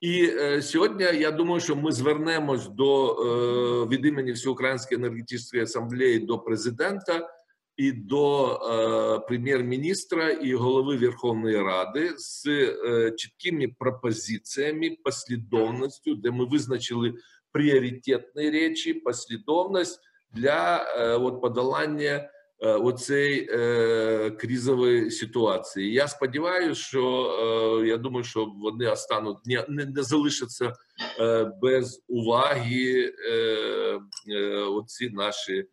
І 0.00 0.26
е, 0.26 0.62
сьогодні 0.62 1.04
я 1.04 1.30
думаю, 1.30 1.60
що 1.60 1.76
ми 1.76 1.92
звернемось 1.92 2.68
до 2.68 3.12
е, 3.12 3.88
від 3.88 4.06
імені 4.06 4.32
Всеукраїнської 4.32 5.00
енергетичної 5.00 5.62
асамблеї 5.62 6.18
до 6.18 6.38
президента 6.38 7.30
і 7.76 7.92
до 7.92 8.54
е, 8.54 9.26
прем'єр-міністра 9.28 10.30
і 10.30 10.54
голови 10.54 10.96
Верховної 10.96 11.62
Ради 11.62 12.12
з 12.16 12.46
е, 12.46 13.10
чіткими 13.10 13.68
пропозиціями, 13.78 14.96
послідовністю, 15.04 16.14
де 16.14 16.30
ми 16.30 16.44
визначили 16.44 17.14
пріоритетні 17.54 18.50
речі, 18.50 18.94
послідовність 18.94 20.00
для 20.32 20.76
е, 20.98 21.14
от, 21.16 21.40
подолання 21.40 22.30
е, 22.60 22.72
оцей 22.72 23.48
е, 23.50 24.30
кризової 24.30 25.10
ситуації. 25.10 25.92
Я 25.92 26.08
сподіваюся, 26.08 26.80
що 26.80 27.82
я 27.86 27.96
думаю, 27.96 28.24
що 28.24 28.44
вони 28.44 28.88
остануть 28.88 29.46
не, 29.46 29.64
не, 29.68 30.02
залишаться 30.02 30.72
без 31.62 32.04
уваги 32.08 33.14
оці 34.70 35.10
наші. 35.10 35.64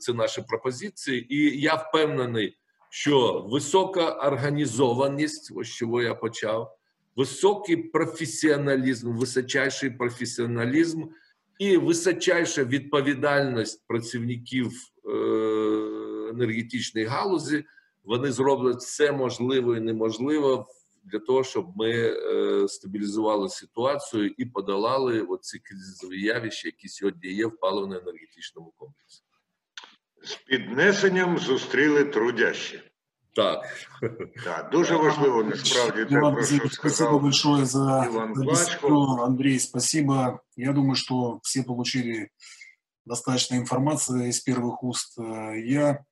Це 0.00 0.12
наші 0.12 0.42
пропозиції, 0.48 1.34
і 1.34 1.60
я 1.60 1.74
впевнений, 1.74 2.56
що 2.90 3.46
висока 3.48 4.10
організованість, 4.10 5.52
ось 5.56 5.68
чого 5.68 6.02
я 6.02 6.14
почав, 6.14 6.76
високий 7.16 7.76
професіоналізм, 7.76 9.16
височайший 9.16 9.90
професіоналізм 9.90 11.04
і 11.58 11.76
височайша 11.76 12.64
відповідальність 12.64 13.84
працівників 13.86 14.72
е, 15.06 15.10
енергетичної 16.30 17.06
галузі. 17.06 17.64
Вони 18.04 18.32
зроблять 18.32 18.76
все 18.76 19.12
можливе 19.12 19.78
і 19.78 19.80
неможливе 19.80 20.64
для 21.04 21.18
того, 21.18 21.44
щоб 21.44 21.76
ми 21.76 21.90
е, 21.90 22.68
стабілізували 22.68 23.48
ситуацію 23.48 24.34
і 24.36 24.44
подолали 24.44 25.20
оці 25.20 25.58
кризові 25.58 26.22
явища, 26.22 26.68
які 26.68 26.88
сьогодні 26.88 27.30
є 27.30 27.46
в 27.46 27.56
паливно-енергетичному 27.62 28.72
комплексі. 28.76 29.22
З 30.22 30.34
піднесенням 30.34 31.38
зустріли 31.38 32.04
трудящі. 32.04 32.82
Так. 33.34 33.64
Так, 34.44 34.70
дуже 34.72 34.96
важливо 34.96 35.42
насправді 35.44 36.04
те, 36.04 36.20
про 36.20 36.44
що 36.44 36.68
сказав. 36.68 37.22
большое 37.22 37.64
за, 37.64 38.06
Иван 38.06 38.32
беседу. 38.32 39.18
Андрей, 39.20 39.58
спасибо. 39.58 40.40
Я 40.56 40.72
думаю, 40.72 40.94
что 40.94 41.40
все 41.42 41.62
получили 41.62 42.28
достаточно 43.04 43.56
информации 43.56 44.28
из 44.28 44.40
первых 44.40 44.82
уст. 44.82 45.18
Э, 45.18 45.60
Я 45.60 46.04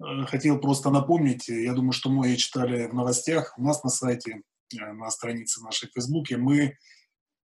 э, 0.00 0.26
хотел 0.26 0.60
просто 0.60 0.90
напомнить, 0.90 1.48
я 1.48 1.72
думаю, 1.72 1.92
что 1.92 2.10
многие 2.10 2.36
читали 2.36 2.86
в 2.86 2.94
новостях, 2.94 3.54
у 3.58 3.62
нас 3.62 3.84
на 3.84 3.90
сайте, 3.90 4.42
э, 4.74 4.92
на 4.92 5.10
странице 5.10 5.62
нашей 5.62 5.88
в 5.88 5.92
Фейсбуке, 5.92 6.36
мы, 6.36 6.76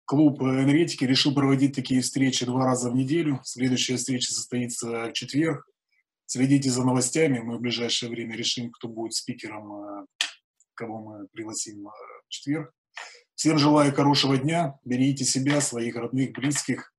клуб 0.05 0.41
энергетики, 0.41 1.05
решил 1.05 1.33
проводить 1.33 1.75
такие 1.75 2.01
встречи 2.01 2.45
два 2.45 2.65
раза 2.65 2.89
в 2.89 2.95
неделю. 2.95 3.41
Следующая 3.43 3.97
встреча 3.97 4.33
состоится 4.33 5.09
в 5.09 5.13
четверг. 5.13 5.65
Следите 6.26 6.70
за 6.70 6.84
новостями, 6.84 7.40
мы 7.40 7.58
в 7.58 7.60
ближайшее 7.60 8.10
время 8.10 8.36
решим, 8.36 8.70
кто 8.70 8.88
будет 8.88 9.12
спикером, 9.14 9.72
э, 9.72 10.06
кого 10.74 10.98
мы 11.00 11.28
пригласим 11.32 11.86
э, 11.86 11.90
в 11.90 12.28
четверг. 12.28 12.72
Всем 13.34 13.58
желаю 13.58 13.92
хорошего 13.94 14.36
дня, 14.36 14.78
берегите 14.84 15.24
себя, 15.24 15.60
своих 15.60 15.96
родных, 15.96 16.32
близких. 16.32 16.92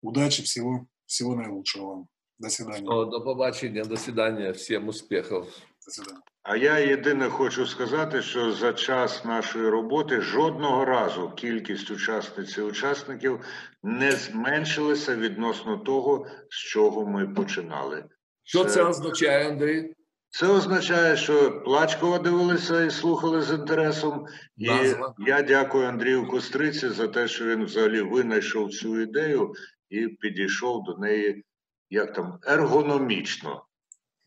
Удачи, 0.00 0.42
всего, 0.42 0.86
всего 1.06 1.34
наилучшего 1.34 1.86
вам. 1.86 2.08
До 2.38 2.48
свидания. 2.48 2.88
О, 2.88 3.04
до 3.04 3.20
побачення, 3.20 3.84
до 3.84 3.96
свидання, 3.96 4.50
всім 4.50 4.88
успіхів. 4.88 5.44
До 5.86 5.92
свидания. 5.92 6.22
А 6.42 6.56
я 6.56 6.78
єдине 6.78 7.28
хочу 7.28 7.66
сказати, 7.66 8.22
що 8.22 8.52
за 8.52 8.72
час 8.72 9.24
нашої 9.24 9.68
роботи 9.68 10.20
жодного 10.20 10.84
разу 10.84 11.30
кількість 11.30 11.90
учасниць 11.90 12.58
і 12.58 12.60
учасників 12.62 13.40
не 13.82 14.12
зменшилася 14.12 15.16
відносно 15.16 15.76
того, 15.76 16.26
з 16.48 16.56
чого 16.56 17.06
ми 17.06 17.28
починали. 17.28 18.04
Що 18.47 18.63
Це- 18.63 18.69
це 18.69 18.83
означає, 18.83 19.49
Андрій? 19.49 19.93
Це 20.29 20.47
означає, 20.47 21.17
що 21.17 21.61
Плачкова 21.61 22.19
дивилися 22.19 22.83
і 22.85 22.91
слухали 22.91 23.41
з 23.41 23.51
інтересом. 23.51 24.25
І 24.57 24.67
Назва. 24.67 25.13
я 25.17 25.41
дякую 25.41 25.87
Андрію 25.87 26.27
Костриці 26.27 26.89
за 26.89 27.07
те, 27.07 27.27
що 27.27 27.45
він 27.45 27.65
взагалі 27.65 28.01
винайшов 28.01 28.71
цю 28.71 29.01
ідею 29.01 29.53
і 29.89 30.07
підійшов 30.07 30.83
до 30.83 30.97
неї 30.97 31.43
як 31.89 32.13
там 32.13 32.39
ергономічно. 32.47 33.65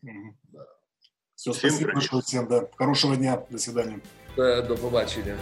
Мгм. 0.03 0.33
Все, 1.35 1.51
Всем 1.51 1.69
спасибо 1.69 1.91
большое 1.93 2.21
всем, 2.21 2.47
да. 2.47 2.67
Хорошего 2.77 3.15
дня, 3.15 3.41
до 3.49 3.57
свидания. 3.57 3.99
Е, 4.37 4.61
До 4.61 4.75
побачення. 4.75 5.37